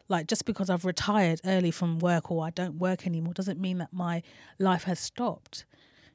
Like 0.09 0.27
just 0.27 0.45
because 0.45 0.69
I've 0.69 0.85
retired 0.85 1.41
early 1.45 1.71
from 1.71 1.99
work 1.99 2.31
or 2.31 2.45
I 2.45 2.51
don't 2.51 2.79
work 2.79 3.07
anymore 3.07 3.33
doesn't 3.33 3.61
mean 3.61 3.79
that 3.79 3.93
my 3.93 4.23
life 4.59 4.85
has 4.85 5.01
stopped. 5.01 5.65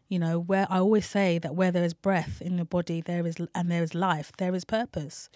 You 0.08 0.20
know, 0.20 0.40
where 0.40 0.66
I 0.70 0.80
always 0.80 1.06
say 1.06 1.38
that 1.40 1.56
where 1.56 1.72
there 1.72 1.84
is 1.84 1.94
breath 1.94 2.42
in 2.42 2.58
your 2.58 2.66
body, 2.66 3.02
there 3.02 3.26
is 3.28 3.36
and 3.54 3.72
there 3.72 3.84
is 3.84 3.94
life, 3.94 4.32
there 4.38 4.56
is 4.56 4.66
purpose. 4.66 5.30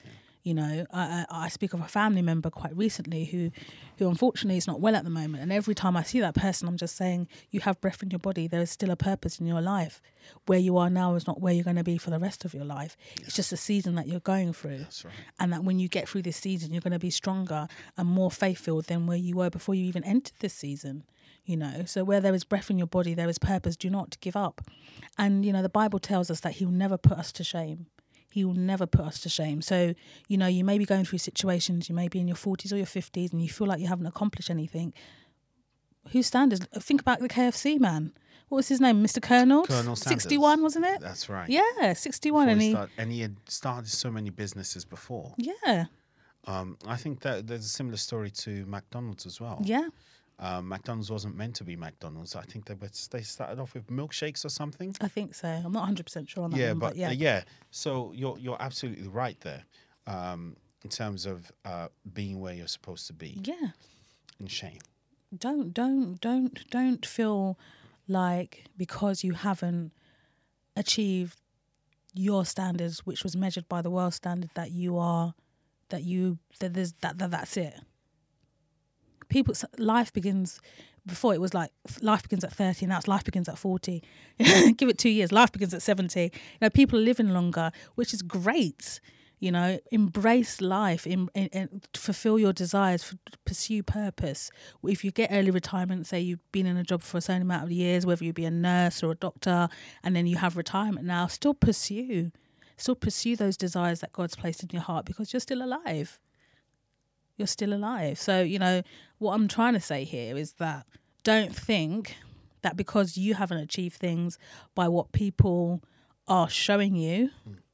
You 0.44 0.54
know, 0.54 0.86
I, 0.92 1.26
I 1.30 1.46
I 1.46 1.48
speak 1.48 1.74
of 1.74 1.80
a 1.80 1.88
family 1.88 2.22
member 2.22 2.50
quite 2.50 2.76
recently 2.76 3.26
who, 3.26 3.52
who 3.98 4.10
unfortunately 4.10 4.58
is 4.58 4.68
not 4.68 4.82
well 4.82 4.96
at 4.96 5.06
the 5.06 5.10
moment. 5.10 5.42
And 5.42 5.54
every 5.54 5.74
time 5.74 5.96
I 5.96 6.04
see 6.04 6.20
that 6.20 6.36
person, 6.36 6.68
I'm 6.68 6.78
just 6.78 6.98
saying, 6.98 7.30
you 7.50 7.62
have 7.62 7.80
breath 7.80 8.04
in 8.04 8.12
your 8.12 8.20
body. 8.20 8.48
There 8.48 8.62
is 8.62 8.70
still 8.70 8.92
a 8.92 8.98
purpose 8.98 9.40
in 9.40 9.48
your 9.48 9.62
life. 9.62 10.02
Where 10.46 10.60
you 10.60 10.78
are 10.78 10.90
now 10.90 11.16
is 11.16 11.28
not 11.28 11.42
where 11.42 11.54
you're 11.54 11.64
going 11.64 11.78
to 11.78 11.84
be 11.84 11.98
for 11.98 12.10
the 12.10 12.20
rest 12.20 12.44
of 12.44 12.54
your 12.54 12.66
life. 12.66 12.98
It's 13.22 13.36
just 13.36 13.54
a 13.54 13.58
season 13.58 13.96
that 13.96 14.08
you're 14.08 14.20
going 14.20 14.54
through. 14.54 14.80
That's 14.80 15.06
right. 15.06 15.14
And 15.40 15.54
that 15.54 15.64
when 15.64 15.80
you 15.80 15.88
get 15.88 16.10
through 16.10 16.24
this 16.24 16.38
season, 16.38 16.74
you're 16.74 16.82
going 16.82 16.92
to 16.92 17.00
be 17.00 17.10
stronger 17.10 17.68
and 17.98 18.08
more 18.08 18.32
faith 18.32 18.60
filled 18.60 18.86
than 18.86 19.08
where 19.08 19.18
you 19.18 19.36
were 19.38 19.50
before 19.50 19.76
you 19.76 19.86
even 19.86 20.04
entered 20.04 20.36
this 20.40 20.54
season. 20.54 21.04
You 21.46 21.58
know, 21.58 21.84
so 21.86 22.06
where 22.06 22.22
there 22.22 22.34
is 22.34 22.46
breath 22.46 22.70
in 22.70 22.78
your 22.78 22.88
body, 22.88 23.14
there 23.14 23.28
is 23.28 23.38
purpose. 23.38 23.76
Do 23.76 23.90
not 23.90 24.18
give 24.22 24.38
up. 24.38 24.62
And, 25.18 25.46
you 25.46 25.52
know, 25.52 25.62
the 25.62 25.68
Bible 25.70 26.00
tells 26.00 26.32
us 26.32 26.40
that 26.40 26.54
He 26.54 26.66
will 26.66 26.72
never 26.72 26.98
put 26.98 27.18
us 27.18 27.34
to 27.34 27.44
shame. 27.44 27.88
He 28.34 28.44
will 28.44 28.56
never 28.56 28.88
put 28.88 29.02
us 29.06 29.20
to 29.22 29.30
shame. 29.30 29.62
So, 29.62 29.94
you 30.28 30.38
know, 30.38 30.48
you 30.48 30.64
may 30.64 30.78
be 30.80 30.86
going 30.86 31.06
through 31.06 31.20
situations, 31.20 31.88
you 31.88 31.94
may 31.94 32.08
be 32.08 32.20
in 32.20 32.28
your 32.28 32.36
40s 32.36 32.74
or 32.74 32.78
your 32.78 32.88
50s, 32.88 33.32
and 33.32 33.42
you 33.44 33.48
feel 33.50 33.68
like 33.68 33.80
you 33.80 33.88
haven't 33.88 34.08
accomplished 34.08 34.50
anything. 34.50 34.92
Whose 36.12 36.26
standards? 36.28 36.66
Think 36.80 37.02
about 37.02 37.20
the 37.20 37.30
KFC 37.30 37.80
man. 37.80 38.12
What 38.50 38.58
was 38.58 38.68
his 38.68 38.82
name? 38.82 39.04
Mr. 39.04 39.22
Colonel? 39.22 39.66
Colonel 39.66 39.96
Sanders. 39.96 40.24
61, 40.24 40.62
wasn't 40.64 40.86
it? 40.86 41.00
That's 41.00 41.30
right. 41.30 41.50
Yeah, 41.50 41.94
61. 41.94 42.50
And 42.50 42.62
he 42.62 42.72
start- 42.72 42.90
and 42.98 43.12
he 43.12 43.22
had 43.22 43.36
started 43.48 43.88
so 43.90 44.10
many 44.12 44.30
businesses 44.30 44.84
before. 44.86 45.34
yeah, 45.38 45.86
Um, 46.46 46.78
I 46.88 46.98
think 46.98 47.22
that 47.22 47.48
there's 47.48 47.66
a 47.66 47.70
similar 47.70 47.98
story 47.98 48.30
to 48.32 48.66
McDonald's 48.66 49.26
as 49.26 49.40
well. 49.40 49.62
yeah. 49.64 49.88
Um, 50.40 50.68
McDonald's 50.68 51.12
wasn't 51.12 51.36
meant 51.38 51.56
to 51.56 51.64
be 51.64 51.76
McDonald's. 51.76 52.36
I 52.36 52.42
think 52.42 52.66
they 52.66 52.74
were, 52.74 52.90
they 53.12 53.22
started 53.22 53.60
off 53.60 53.74
with 53.74 53.88
milkshakes 53.88 54.44
or 54.44 54.50
something. 54.50 54.96
I 55.00 55.08
think 55.08 55.36
so. 55.36 55.48
I'm 55.48 55.72
not 55.72 55.82
100 55.82 56.06
percent 56.06 56.30
sure 56.30 56.44
on 56.44 56.52
that 56.52 56.58
yeah, 56.58 56.70
one, 56.70 56.80
but, 56.80 56.88
but, 56.90 56.98
yeah, 56.98 57.10
uh, 57.10 57.12
yeah. 57.12 57.44
So 57.72 58.12
you're 58.16 58.38
you're 58.40 58.62
absolutely 58.62 59.08
right 59.08 59.40
there, 59.42 59.64
um, 60.08 60.58
in 60.84 60.90
terms 60.90 61.26
of 61.26 61.52
uh, 61.66 61.88
being 62.14 62.40
where 62.40 62.54
you're 62.54 62.68
supposed 62.68 63.08
to 63.08 63.14
be. 63.14 63.40
yeah. 63.44 63.70
And 64.40 64.50
shame. 64.50 64.80
Don't 65.38 65.74
don't 65.74 66.20
don't 66.20 66.70
don't 66.70 67.06
feel 67.06 67.58
like 68.08 68.66
because 68.76 69.24
you 69.24 69.34
haven't 69.34 69.92
achieved 70.76 71.40
your 72.14 72.46
standards, 72.46 73.06
which 73.06 73.24
was 73.24 73.36
measured 73.36 73.68
by 73.68 73.82
the 73.82 73.90
world 73.90 74.14
standard, 74.14 74.50
that 74.56 74.72
you 74.72 74.98
are 74.98 75.34
that 75.90 76.04
you 76.04 76.40
that 76.60 76.74
there's 76.74 76.94
that, 77.02 77.18
that 77.20 77.32
that's 77.32 77.58
it. 77.58 77.76
People, 79.30 79.54
life 79.78 80.12
begins. 80.14 80.60
Before 81.06 81.34
it 81.34 81.42
was 81.42 81.54
like 81.54 81.70
life 82.02 82.24
begins 82.24 82.46
at 82.46 82.54
thirty. 82.54 82.86
Now 82.86 82.98
it's 82.98 83.10
life 83.10 83.26
begins 83.26 83.50
at 83.50 83.58
forty. 83.58 84.02
Give 84.78 84.88
it 84.88 84.98
two 84.98 85.10
years. 85.10 85.34
Life 85.34 85.52
begins 85.52 85.74
at 85.74 85.82
seventy. 85.82 86.24
You 86.24 86.58
know, 86.62 86.70
people 86.70 86.98
are 86.98 87.02
living 87.02 87.30
longer, 87.30 87.72
which 87.96 88.14
is 88.14 88.22
great. 88.22 89.02
You 89.40 89.52
know, 89.52 89.78
embrace 89.92 90.62
life, 90.62 91.06
in, 91.06 91.28
in, 91.36 91.48
in, 91.48 91.82
fulfill 91.94 92.40
your 92.40 92.54
desires, 92.54 93.14
pursue 93.44 93.84
purpose. 93.84 94.50
If 94.86 95.04
you 95.04 95.12
get 95.12 95.32
early 95.34 95.52
retirement, 95.52 96.08
say 96.08 96.22
you've 96.22 96.50
been 96.54 96.66
in 96.66 96.78
a 96.78 96.84
job 96.84 97.02
for 97.02 97.18
a 97.18 97.22
certain 97.22 97.42
amount 97.42 97.66
of 97.66 97.72
years, 97.74 98.06
whether 98.06 98.24
you 98.24 98.32
be 98.32 98.46
a 98.46 98.52
nurse 98.52 99.04
or 99.04 99.12
a 99.12 99.16
doctor, 99.16 99.68
and 100.02 100.16
then 100.16 100.28
you 100.28 100.38
have 100.38 100.56
retirement 100.56 101.06
now, 101.06 101.28
still 101.28 101.54
pursue, 101.54 102.32
still 102.78 102.96
pursue 102.96 103.36
those 103.36 103.58
desires 103.58 104.00
that 104.00 104.14
God's 104.14 104.38
placed 104.38 104.64
in 104.64 104.70
your 104.72 104.82
heart 104.82 105.04
because 105.04 105.34
you're 105.34 105.42
still 105.42 105.62
alive 105.62 106.22
you're 107.38 107.48
still 107.48 107.74
alive. 107.74 108.20
So, 108.20 108.42
you 108.42 108.60
know, 108.60 108.82
what 109.18 109.34
I'm 109.34 109.48
trying 109.48 109.74
to 109.74 109.80
say 109.80 110.04
here 110.04 110.38
is 110.38 110.54
that 110.54 110.86
don't 111.24 111.56
think 111.56 112.16
that 112.62 112.76
because 112.78 113.18
you 113.18 113.34
haven't 113.34 113.58
achieved 113.58 113.96
things 113.98 114.38
by 114.76 114.88
what 114.88 115.12
people 115.12 115.82
are 116.28 116.50
showing 116.50 116.96
you 116.96 117.30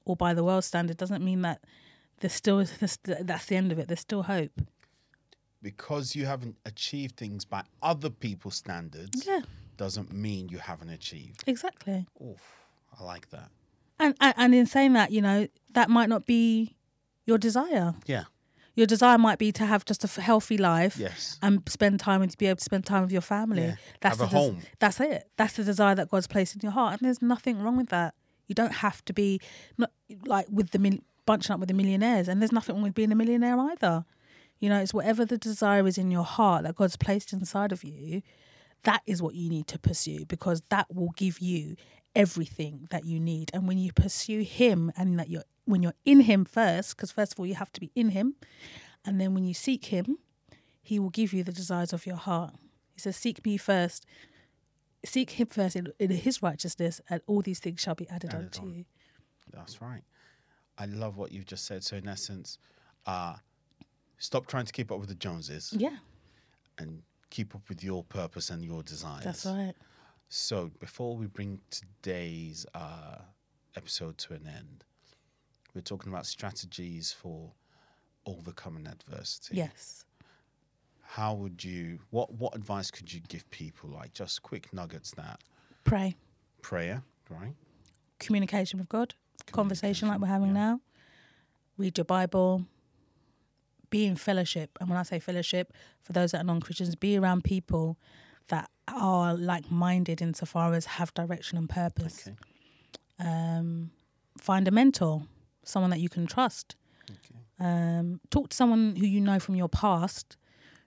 or 0.05 0.16
by 0.16 0.34
the 0.34 0.43
world 0.43 0.64
standard 0.64 0.97
doesn't 0.97 1.24
mean 1.24 1.41
that 1.43 1.62
there's 2.22 2.34
still 2.34 2.57
there's, 2.80 2.97
that's 3.03 3.45
the 3.45 3.55
end 3.55 3.72
of 3.72 3.80
it. 3.80 3.88
There's 3.88 3.99
still 3.99 4.24
hope. 4.24 4.62
Because 5.62 6.16
you 6.16 6.26
haven't 6.26 6.55
achieved 6.66 7.18
things 7.18 7.43
by 7.43 7.64
other 7.82 8.10
people's 8.10 8.55
standards 8.55 9.26
Yeah, 9.28 9.41
doesn't 9.78 10.14
mean 10.14 10.47
you 10.49 10.57
haven't 10.60 10.89
achieved. 10.89 11.43
exactly. 11.47 12.05
Oof, 12.22 12.41
I 12.99 13.03
like 13.03 13.30
that. 13.32 13.49
And, 13.99 14.16
and 14.22 14.34
and 14.38 14.55
in 14.55 14.66
saying 14.66 14.93
that, 14.93 15.12
you 15.12 15.22
know, 15.22 15.47
that 15.74 15.89
might 15.89 16.07
not 16.07 16.26
be 16.26 16.76
your 17.26 17.38
desire. 17.38 17.93
Yeah. 18.05 18.24
Your 18.80 18.88
desire 18.88 19.18
might 19.18 19.40
be 19.40 19.52
to 19.52 19.66
have 19.66 19.84
just 19.84 20.06
a 20.06 20.22
healthy 20.22 20.58
life. 20.58 20.96
Yes. 20.98 21.38
and 21.42 21.62
spend 21.68 22.00
time 22.00 22.22
with 22.22 22.38
be 22.38 22.46
able 22.46 22.56
to 22.56 22.64
spend 22.64 22.86
time 22.86 23.02
with 23.02 23.12
your 23.12 23.20
family. 23.20 23.64
Yeah. 23.64 23.76
That's 24.00 24.18
Have 24.18 24.30
a 24.30 24.32
the 24.32 24.40
des- 24.40 24.46
home. 24.46 24.62
That's 24.80 25.00
it. 25.02 25.28
That's 25.36 25.54
the 25.58 25.66
desire 25.66 25.96
that 25.96 26.10
God's 26.10 26.28
placed 26.28 26.56
in 26.56 26.62
your 26.64 26.72
heart, 26.72 26.94
and 26.94 27.02
there's 27.06 27.22
nothing 27.22 27.62
wrong 27.62 27.76
with 27.76 27.90
that. 27.90 28.14
You 28.48 28.56
don't 28.56 28.76
have 28.76 29.04
to 29.06 29.14
be 29.14 29.42
not 29.78 29.92
like 30.26 30.48
with 30.50 30.72
the 30.72 30.80
mil- 30.80 31.04
bunching 31.26 31.54
up 31.54 31.60
with 31.60 31.68
the 31.68 31.76
millionaires, 31.76 32.30
and 32.30 32.42
there's 32.42 32.54
nothing 32.54 32.76
wrong 32.76 32.84
with 32.84 32.96
being 32.96 33.12
a 33.12 33.16
millionaire 33.16 33.60
either. 33.60 34.06
You 34.62 34.70
know, 34.70 34.80
it's 34.80 34.94
whatever 34.94 35.26
the 35.26 35.38
desire 35.38 35.86
is 35.86 35.98
in 35.98 36.10
your 36.10 36.24
heart 36.24 36.64
that 36.64 36.76
God's 36.76 36.96
placed 36.96 37.34
inside 37.34 37.74
of 37.74 37.84
you. 37.84 38.22
That 38.84 39.02
is 39.06 39.22
what 39.22 39.36
you 39.36 39.50
need 39.50 39.68
to 39.68 39.78
pursue 39.78 40.24
because 40.26 40.62
that 40.70 40.88
will 40.96 41.12
give 41.18 41.40
you 41.40 41.76
everything 42.16 42.88
that 42.92 43.04
you 43.04 43.20
need. 43.20 43.52
And 43.54 43.68
when 43.68 43.78
you 43.78 43.92
pursue 43.92 44.40
Him, 44.42 44.92
and 44.96 45.20
that 45.20 45.30
you're 45.30 45.44
when 45.70 45.84
you're 45.84 45.94
in 46.06 46.22
Him 46.22 46.46
first, 46.46 46.96
because 46.96 47.12
first 47.12 47.34
of 47.34 47.40
all 47.40 47.46
you 47.46 47.56
have 47.56 47.72
to 47.74 47.80
be 47.80 47.92
in 47.96 48.10
Him, 48.10 48.36
and 49.06 49.20
then 49.22 49.34
when 49.34 49.44
you 49.46 49.54
seek 49.54 49.86
Him, 49.86 50.18
He 50.82 51.00
will 51.00 51.10
give 51.12 51.32
you 51.34 51.44
the 51.44 51.52
desires 51.52 51.94
of 51.94 52.06
your 52.06 52.16
heart. 52.18 52.56
He 52.94 53.00
says, 53.00 53.16
"Seek 53.16 53.46
Me 53.46 53.56
first, 53.58 54.06
seek 55.06 55.32
Him 55.32 55.48
first 55.48 55.76
in, 55.76 55.88
in 56.00 56.10
His 56.12 56.42
righteousness, 56.42 57.00
and 57.10 57.22
all 57.28 57.42
these 57.42 57.60
things 57.60 57.80
shall 57.82 57.96
be 57.96 58.10
added, 58.10 58.32
Added 58.34 58.46
unto 58.46 58.62
on. 58.64 58.74
you." 58.74 58.86
That's 59.54 59.82
right. 59.82 60.04
I 60.78 60.86
love 60.86 61.18
what 61.18 61.32
you've 61.32 61.46
just 61.46 61.66
said. 61.66 61.84
So 61.84 61.98
in 61.98 62.08
essence, 62.08 62.58
uh, 63.06 63.36
stop 64.18 64.48
trying 64.48 64.66
to 64.66 64.72
keep 64.74 64.92
up 64.92 65.00
with 65.00 65.10
the 65.10 65.16
Joneses 65.16 65.74
Yeah, 65.78 65.98
and 66.78 67.02
keep 67.30 67.54
up 67.56 67.68
with 67.70 67.84
your 67.84 68.04
purpose 68.04 68.50
and 68.50 68.64
your 68.64 68.82
desires. 68.84 69.24
that's 69.24 69.46
right. 69.46 69.74
So 70.30 70.72
before 70.80 71.16
we 71.18 71.26
bring 71.28 71.60
today's 71.70 72.66
uh, 72.74 73.18
episode 73.76 74.18
to 74.20 74.34
an 74.34 74.48
end, 74.48 74.84
we're 75.80 75.84
talking 75.84 76.12
about 76.12 76.26
strategies 76.26 77.14
for 77.14 77.54
overcoming 78.26 78.86
adversity. 78.86 79.56
Yes. 79.56 80.04
How 81.02 81.34
would 81.34 81.64
you? 81.64 82.00
What 82.10 82.34
what 82.34 82.54
advice 82.54 82.92
could 82.92 83.12
you 83.12 83.22
give 83.30 83.50
people? 83.50 83.90
Like 83.90 84.14
just 84.14 84.44
quick 84.44 84.74
nuggets 84.74 85.12
that 85.12 85.40
Pray. 85.86 86.16
prayer, 86.62 87.02
right? 87.30 87.56
communication 88.20 88.78
with 88.78 88.90
God, 88.90 89.16
conversation 89.54 90.10
like 90.10 90.20
we're 90.20 90.28
having 90.28 90.52
now. 90.54 90.82
Read 91.78 91.98
your 91.98 92.04
Bible. 92.04 92.66
Be 93.90 94.06
in 94.06 94.18
fellowship. 94.18 94.78
And 94.82 94.90
when 94.90 95.00
I 95.00 95.04
say 95.04 95.20
fellowship, 95.20 95.72
for 96.02 96.12
those 96.12 96.34
that 96.34 96.42
are 96.42 96.44
non 96.44 96.60
Christians, 96.60 96.94
be 96.96 97.18
around 97.18 97.46
people 97.46 97.98
that 98.50 98.70
are 98.90 99.34
like 99.34 99.72
minded 99.72 100.22
insofar 100.22 100.74
as 100.74 100.86
have 100.86 101.14
direction 101.14 101.58
and 101.58 101.70
purpose. 101.70 102.28
Okay. 102.28 102.38
Um, 103.18 103.92
find 104.38 104.68
a 104.68 104.72
mentor, 104.72 105.24
someone 105.70 105.92
that 105.92 106.00
you 106.00 106.10
can 106.10 106.28
trust. 106.28 106.76
Okay. 107.10 107.40
Um, 107.60 108.20
talk 108.30 108.50
to 108.50 108.56
someone 108.56 108.96
who 108.96 109.06
you 109.06 109.22
know 109.22 109.40
from 109.40 109.56
your 109.56 109.70
past 109.70 110.38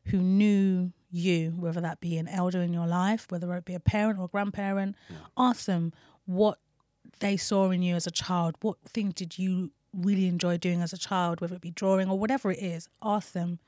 who 0.07 0.19
knew 0.19 0.93
you, 1.11 1.55
whether 1.59 1.81
that 1.81 2.01
be 2.01 2.17
an 2.17 2.29
elder 2.29 2.63
in 2.63 2.73
your 2.73 2.87
life, 2.87 3.27
whether 3.29 3.53
it 3.55 3.65
be 3.65 3.75
a 3.75 3.81
parent 3.81 4.19
or 4.19 4.25
a 4.25 4.29
grandparent. 4.29 4.97
Ask 5.37 5.67
them 5.67 5.93
what 6.25 6.59
they 7.21 7.37
saw 7.37 7.71
in 7.71 7.83
you 7.83 7.95
as 7.95 8.07
a 8.07 8.11
child. 8.11 8.57
What 8.63 8.79
things 8.87 9.15
did 9.15 9.39
you 9.39 9.71
really 9.93 10.27
enjoy 10.27 10.57
doing 10.57 10.81
as 10.83 10.93
a 10.93 10.99
child, 10.99 11.41
whether 11.41 11.55
it 11.55 11.61
be 11.61 11.71
drawing 11.71 12.09
or 12.09 12.19
whatever 12.19 12.51
it 12.51 12.59
is? 12.59 12.89
Ask 13.03 13.33
them. 13.33 13.59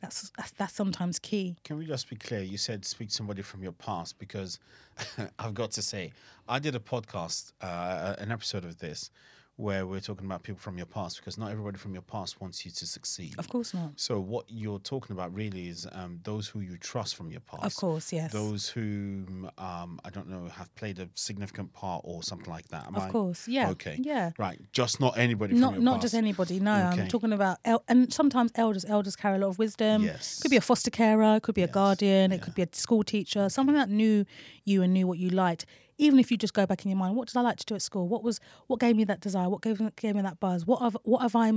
That's 0.00 0.30
that's, 0.36 0.50
that's 0.52 0.74
sometimes 0.74 1.18
key. 1.18 1.56
Can 1.64 1.78
we 1.78 1.86
just 1.86 2.10
be 2.10 2.16
clear? 2.16 2.42
You 2.42 2.58
said 2.58 2.84
speak 2.84 3.08
to 3.08 3.14
somebody 3.14 3.42
from 3.42 3.62
your 3.62 3.72
past 3.72 4.18
because 4.18 4.58
I've 5.38 5.54
got 5.54 5.70
to 5.72 5.82
say, 5.82 6.12
I 6.48 6.58
did 6.58 6.74
a 6.74 6.78
podcast, 6.78 7.52
uh, 7.62 8.14
an 8.18 8.30
episode 8.30 8.64
of 8.64 8.78
this, 8.78 9.10
where 9.56 9.86
we're 9.86 10.00
talking 10.00 10.26
about 10.26 10.42
people 10.42 10.58
from 10.58 10.76
your 10.76 10.86
past 10.86 11.16
because 11.18 11.38
not 11.38 11.48
everybody 11.52 11.78
from 11.78 11.92
your 11.92 12.02
past 12.02 12.40
wants 12.40 12.64
you 12.66 12.72
to 12.72 12.84
succeed. 12.86 13.34
Of 13.38 13.48
course 13.48 13.72
not. 13.72 13.92
So 13.94 14.18
what 14.18 14.46
you're 14.48 14.80
talking 14.80 15.14
about 15.14 15.32
really 15.32 15.68
is 15.68 15.86
um, 15.92 16.18
those 16.24 16.48
who 16.48 16.58
you 16.58 16.76
trust 16.76 17.14
from 17.14 17.30
your 17.30 17.38
past. 17.40 17.62
Of 17.64 17.76
course, 17.76 18.12
yes. 18.12 18.32
Those 18.32 18.68
who 18.68 19.24
um, 19.58 20.00
I 20.04 20.10
don't 20.10 20.28
know 20.28 20.48
have 20.48 20.74
played 20.74 20.98
a 20.98 21.08
significant 21.14 21.72
part 21.72 22.02
or 22.04 22.24
something 22.24 22.50
like 22.50 22.66
that. 22.68 22.88
Am 22.88 22.96
Of 22.96 23.02
I- 23.04 23.10
course, 23.10 23.46
yeah, 23.46 23.70
Okay. 23.70 23.96
yeah. 24.02 24.32
Right. 24.38 24.60
Just 24.72 24.98
not 25.00 25.16
anybody. 25.16 25.54
not 25.54 25.74
from 25.74 25.82
your 25.82 25.84
not 25.84 25.92
past. 25.94 26.02
just 26.02 26.14
anybody. 26.14 26.58
No, 26.58 26.90
Okay. 26.92 27.02
I'm 27.02 27.08
talking 27.08 27.32
about 27.32 27.58
el- 27.64 27.84
and 27.86 28.12
sometimes 28.12 28.50
elders. 28.56 28.84
Elders 28.84 29.14
carry 29.14 29.36
a 29.36 29.38
lot 29.38 29.48
of 29.50 29.58
wisdom. 29.60 30.02
Yes. 30.02 30.40
could 30.42 30.50
be 30.50 30.56
a 30.56 30.60
foster 30.60 30.90
carer, 30.90 31.38
could 31.38 31.54
be 31.54 31.62
a 31.62 31.66
Yes, 31.66 31.74
guardian, 31.74 32.32
it 32.32 32.42
could 32.42 32.54
be 32.56 32.62
a 32.62 32.68
school 32.72 33.04
teacher, 33.04 33.48
someone 33.48 33.76
that 33.76 33.88
knew 33.88 34.24
you 34.64 34.82
and 34.82 34.92
knew 34.92 35.06
what 35.06 35.18
you 35.18 35.30
liked. 35.30 35.64
Even 35.98 36.18
if 36.18 36.30
you 36.30 36.36
just 36.36 36.54
go 36.54 36.66
back 36.66 36.84
in 36.84 36.90
your 36.90 36.98
mind, 36.98 37.16
what 37.16 37.28
did 37.28 37.36
I 37.36 37.40
like 37.40 37.56
to 37.58 37.64
do 37.64 37.74
at 37.74 37.82
school? 37.82 38.08
What 38.08 38.22
was 38.22 38.40
what 38.66 38.80
gave 38.80 38.96
me 38.96 39.04
that 39.04 39.20
desire? 39.20 39.48
What 39.48 39.62
gave 39.62 39.80
gave 39.96 40.14
me 40.14 40.22
that 40.22 40.40
buzz? 40.40 40.66
What 40.66 40.80
have 40.82 40.96
what 41.04 41.22
have 41.22 41.36
I 41.36 41.50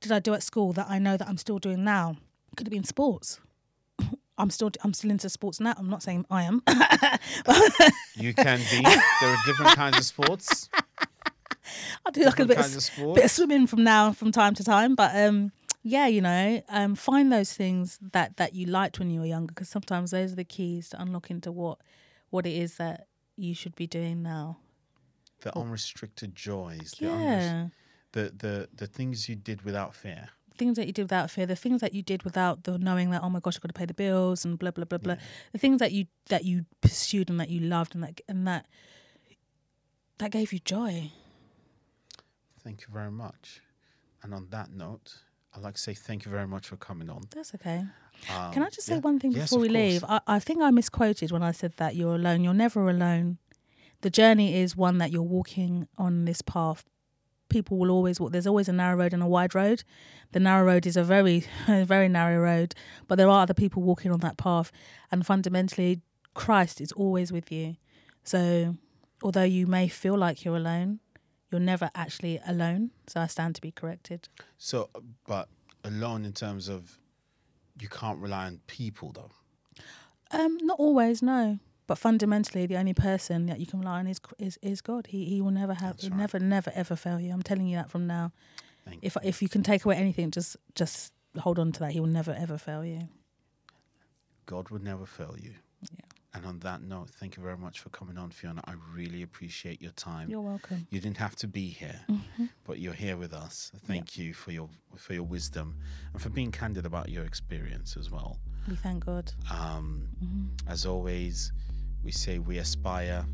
did 0.00 0.12
I 0.12 0.18
do 0.18 0.34
at 0.34 0.42
school 0.42 0.72
that 0.74 0.86
I 0.88 0.98
know 0.98 1.16
that 1.16 1.28
I'm 1.28 1.38
still 1.38 1.58
doing 1.58 1.84
now? 1.84 2.16
Could 2.56 2.66
have 2.66 2.72
been 2.72 2.84
sports? 2.84 3.40
I'm 4.38 4.50
still 4.50 4.70
I'm 4.82 4.92
still 4.92 5.10
into 5.10 5.28
sports 5.28 5.60
now. 5.60 5.74
I'm 5.76 5.88
not 5.88 6.02
saying 6.02 6.26
I 6.30 6.42
am. 6.42 6.62
You 8.16 8.34
can 8.34 8.58
be. 8.70 8.82
there 8.82 9.30
are 9.30 9.36
different 9.46 9.76
kinds 9.76 9.98
of 9.98 10.04
sports. 10.04 10.68
I 12.06 12.10
do 12.10 12.24
like 12.24 12.40
a 12.40 12.46
bit 12.46 12.58
of, 12.58 12.76
of 12.76 13.14
bit 13.14 13.24
of 13.24 13.30
swimming 13.30 13.66
from 13.66 13.84
now 13.84 14.12
from 14.12 14.32
time 14.32 14.54
to 14.54 14.64
time, 14.64 14.94
but 14.94 15.14
um, 15.16 15.52
yeah, 15.82 16.06
you 16.06 16.20
know, 16.20 16.62
um, 16.68 16.94
find 16.94 17.32
those 17.32 17.52
things 17.52 17.98
that 18.12 18.36
that 18.36 18.54
you 18.54 18.66
liked 18.66 18.98
when 18.98 19.10
you 19.10 19.20
were 19.20 19.26
younger, 19.26 19.52
because 19.52 19.68
sometimes 19.68 20.10
those 20.10 20.32
are 20.32 20.36
the 20.36 20.44
keys 20.44 20.90
to 20.90 21.00
unlock 21.00 21.30
into 21.30 21.52
what 21.52 21.78
what 22.30 22.46
it 22.46 22.52
is 22.52 22.76
that 22.76 23.06
you 23.36 23.54
should 23.54 23.74
be 23.74 23.86
doing 23.86 24.22
now. 24.22 24.58
The 25.40 25.56
unrestricted 25.58 26.34
joys. 26.34 26.94
The, 26.98 27.06
unres- 27.06 27.20
Yeah, 27.40 27.66
the 28.12 28.32
the 28.36 28.68
the 28.76 28.86
things 28.86 29.28
you 29.28 29.34
did 29.36 29.62
without 29.62 29.94
fear. 29.94 30.28
things 30.56 30.76
that 30.76 30.86
you 30.86 30.92
did 30.92 31.02
without 31.04 31.30
fear, 31.30 31.46
the 31.46 31.56
things 31.56 31.80
that 31.80 31.94
you 31.94 32.02
did 32.02 32.22
without 32.22 32.64
the 32.64 32.78
knowing 32.78 33.10
that 33.10 33.22
oh 33.22 33.30
my 33.30 33.40
gosh, 33.40 33.56
I've 33.56 33.62
got 33.62 33.68
to 33.74 33.78
pay 33.78 33.86
the 33.86 33.94
bills 33.94 34.44
and 34.44 34.58
blah 34.58 34.70
blah 34.70 34.84
blah 34.84 34.98
blah. 34.98 35.16
The 35.52 35.58
things 35.58 35.78
that 35.80 35.92
you 35.92 36.06
that 36.28 36.44
you 36.44 36.66
pursued 36.80 37.30
and 37.30 37.40
that 37.40 37.48
you 37.48 37.60
loved 37.60 37.94
and 37.94 38.04
that 38.04 38.20
and 38.28 38.46
that 38.46 38.66
that 40.18 40.30
gave 40.30 40.52
you 40.52 40.60
joy. 40.60 41.10
Thank 42.62 42.82
you 42.82 42.88
very 42.92 43.10
much. 43.10 43.60
And 44.22 44.32
on 44.32 44.46
that 44.50 44.70
note, 44.70 45.16
I'd 45.52 45.62
like 45.62 45.74
to 45.74 45.80
say 45.80 45.94
thank 45.94 46.24
you 46.24 46.30
very 46.30 46.46
much 46.46 46.68
for 46.68 46.76
coming 46.76 47.10
on. 47.10 47.22
That's 47.34 47.54
okay. 47.56 47.84
Um, 48.30 48.52
Can 48.52 48.62
I 48.62 48.68
just 48.68 48.86
say 48.86 48.94
yeah. 48.94 49.00
one 49.00 49.18
thing 49.18 49.32
Yes, 49.32 49.50
before 49.50 49.60
we 49.60 49.68
of 49.68 49.72
leave? 49.74 50.04
I, 50.08 50.20
I 50.26 50.38
think 50.38 50.62
I 50.62 50.70
misquoted 50.70 51.32
when 51.32 51.42
I 51.42 51.52
said 51.52 51.74
that 51.76 51.96
you're 51.96 52.14
alone. 52.14 52.44
You're 52.44 52.54
never 52.54 52.88
alone. 52.88 53.38
The 54.02 54.10
journey 54.10 54.54
is 54.56 54.76
one 54.76 54.98
that 54.98 55.10
you're 55.12 55.22
walking 55.22 55.88
on 55.96 56.24
this 56.24 56.42
path. 56.42 56.84
People 57.48 57.78
will 57.78 57.90
always 57.90 58.18
walk. 58.18 58.32
There's 58.32 58.46
always 58.46 58.68
a 58.68 58.72
narrow 58.72 58.96
road 58.96 59.12
and 59.12 59.22
a 59.22 59.26
wide 59.26 59.54
road. 59.54 59.84
The 60.32 60.40
narrow 60.40 60.64
road 60.64 60.86
is 60.86 60.96
a 60.96 61.04
very, 61.04 61.44
very 61.66 62.08
narrow 62.08 62.40
road, 62.40 62.74
but 63.08 63.16
there 63.16 63.28
are 63.28 63.42
other 63.42 63.54
people 63.54 63.82
walking 63.82 64.10
on 64.10 64.20
that 64.20 64.38
path. 64.38 64.72
And 65.10 65.26
fundamentally, 65.26 66.00
Christ 66.34 66.80
is 66.80 66.92
always 66.92 67.30
with 67.30 67.52
you. 67.52 67.76
So, 68.24 68.76
although 69.22 69.42
you 69.42 69.66
may 69.66 69.88
feel 69.88 70.16
like 70.16 70.44
you're 70.44 70.56
alone, 70.56 71.00
you're 71.50 71.60
never 71.60 71.90
actually 71.94 72.40
alone. 72.46 72.90
So, 73.06 73.20
I 73.20 73.26
stand 73.26 73.54
to 73.56 73.60
be 73.60 73.70
corrected. 73.70 74.28
So, 74.56 74.88
but 75.26 75.48
alone 75.84 76.24
in 76.24 76.32
terms 76.32 76.68
of 76.68 76.98
you 77.82 77.88
can't 77.88 78.18
rely 78.18 78.46
on 78.46 78.60
people 78.66 79.12
though. 79.12 79.30
Um, 80.30 80.56
not 80.62 80.78
always, 80.78 81.20
no. 81.22 81.58
But 81.86 81.98
fundamentally, 81.98 82.64
the 82.66 82.76
only 82.76 82.94
person 82.94 83.46
that 83.46 83.58
you 83.58 83.66
can 83.66 83.80
rely 83.80 83.98
on 83.98 84.06
is 84.06 84.20
is, 84.38 84.58
is 84.62 84.80
God. 84.80 85.08
He 85.08 85.24
he 85.24 85.40
will 85.40 85.50
never 85.50 85.74
have, 85.74 85.98
right. 86.02 86.14
never, 86.14 86.38
never, 86.38 86.70
ever 86.74 86.96
fail 86.96 87.20
you. 87.20 87.32
I'm 87.32 87.42
telling 87.42 87.66
you 87.66 87.76
that 87.76 87.90
from 87.90 88.06
now. 88.06 88.32
Thank 88.84 89.00
If 89.02 89.16
if 89.22 89.42
you 89.42 89.48
can 89.48 89.62
take 89.62 89.84
away 89.84 89.96
anything, 89.96 90.30
just 90.30 90.56
just 90.74 91.12
hold 91.38 91.58
on 91.58 91.72
to 91.72 91.80
that. 91.80 91.92
He 91.92 92.00
will 92.00 92.06
never 92.06 92.32
ever 92.32 92.56
fail 92.56 92.84
you. 92.84 93.08
God 94.46 94.70
will 94.70 94.82
never 94.82 95.06
fail 95.06 95.34
you. 95.38 95.54
Yeah. 95.82 96.06
And 96.34 96.46
on 96.46 96.58
that 96.60 96.80
note, 96.82 97.10
thank 97.10 97.36
you 97.36 97.42
very 97.42 97.58
much 97.58 97.80
for 97.80 97.90
coming 97.90 98.16
on, 98.16 98.30
Fiona. 98.30 98.62
I 98.64 98.72
really 98.94 99.22
appreciate 99.22 99.82
your 99.82 99.92
time. 99.92 100.30
You're 100.30 100.40
welcome. 100.40 100.86
You 100.90 100.98
didn't 100.98 101.18
have 101.18 101.36
to 101.36 101.46
be 101.46 101.68
here, 101.68 102.00
but 102.64 102.78
you're 102.78 102.94
here 102.94 103.18
with 103.18 103.34
us. 103.34 103.70
Thank 103.86 104.16
you 104.16 104.32
for 104.32 104.50
your 104.50 104.68
for 104.96 105.12
your 105.12 105.24
wisdom 105.24 105.76
and 106.12 106.22
for 106.22 106.30
being 106.30 106.50
candid 106.50 106.86
about 106.86 107.10
your 107.10 107.24
experience 107.24 107.96
as 107.98 108.10
well. 108.10 108.38
We 108.68 108.76
thank 108.76 109.04
God. 109.04 109.32
Um, 109.50 110.08
Mm-hmm. 110.24 110.68
As 110.70 110.86
always, 110.86 111.52
we 112.04 112.12
say 112.12 112.38
we 112.38 112.58
aspire, 112.58 113.24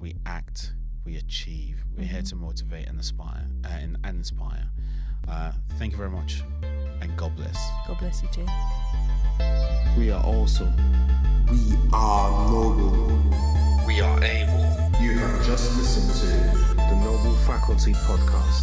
we 0.00 0.14
act, 0.26 0.72
we 1.04 1.18
achieve. 1.18 1.84
We're 1.96 2.06
here 2.06 2.22
to 2.22 2.34
motivate 2.36 2.88
and 2.88 2.98
aspire 2.98 3.46
uh, 3.64 3.68
and, 3.68 3.98
and 4.04 4.16
inspire. 4.18 4.66
Uh, 5.28 5.52
thank 5.78 5.92
you 5.92 5.98
very 5.98 6.10
much, 6.10 6.42
and 7.00 7.16
God 7.16 7.36
bless. 7.36 7.70
God 7.86 7.98
bless 7.98 8.22
you 8.22 8.28
too. 8.32 8.46
We 9.98 10.10
are 10.10 10.22
awesome. 10.24 10.74
We 11.52 11.58
are 11.92 12.50
noble. 12.50 13.22
We 13.86 14.00
are 14.00 14.24
able. 14.24 14.64
You 15.02 15.18
have 15.18 15.44
just 15.44 15.76
listened 15.76 16.14
to 16.20 16.26
The 16.76 16.96
Noble 17.04 17.34
Faculty 17.44 17.92
Podcast. 17.92 18.62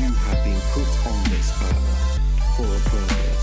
You 0.00 0.14
have 0.14 0.44
been 0.46 0.60
put 0.72 0.88
on 1.10 1.24
this 1.28 1.52
earth 1.62 2.20
for 2.56 2.64
a 2.64 2.80
purpose. 2.88 3.38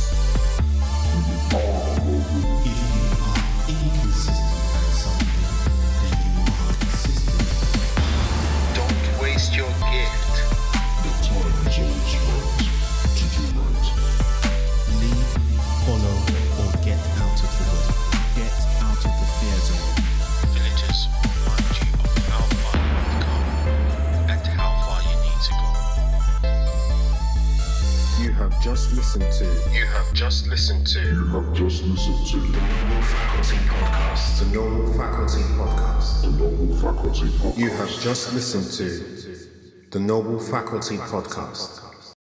Listened 28.66 29.32
to. 29.32 29.46
You 29.72 29.86
have 29.86 30.12
just 30.14 30.48
listened 30.48 30.88
to. 30.88 31.00
You 31.00 31.26
have 31.28 31.54
just 31.54 31.84
listened 31.84 32.28
to 32.28 32.40
The 32.40 32.62
Noble 32.62 33.02
Faculty 33.04 33.58
Podcast. 33.58 34.40
The 34.40 34.46
Noble 34.56 34.94
Faculty 34.94 35.42
Podcast. 35.54 36.22
the 36.22 36.32
Noble 36.32 36.76
Faculty 36.78 37.28
Podcast. 37.28 37.58
You 37.58 37.70
have 37.70 37.90
just 38.02 38.34
listened 38.34 38.72
to 38.74 39.90
the 39.92 40.00
Noble 40.00 40.40
Faculty 40.40 40.98
Podcast. 40.98 41.85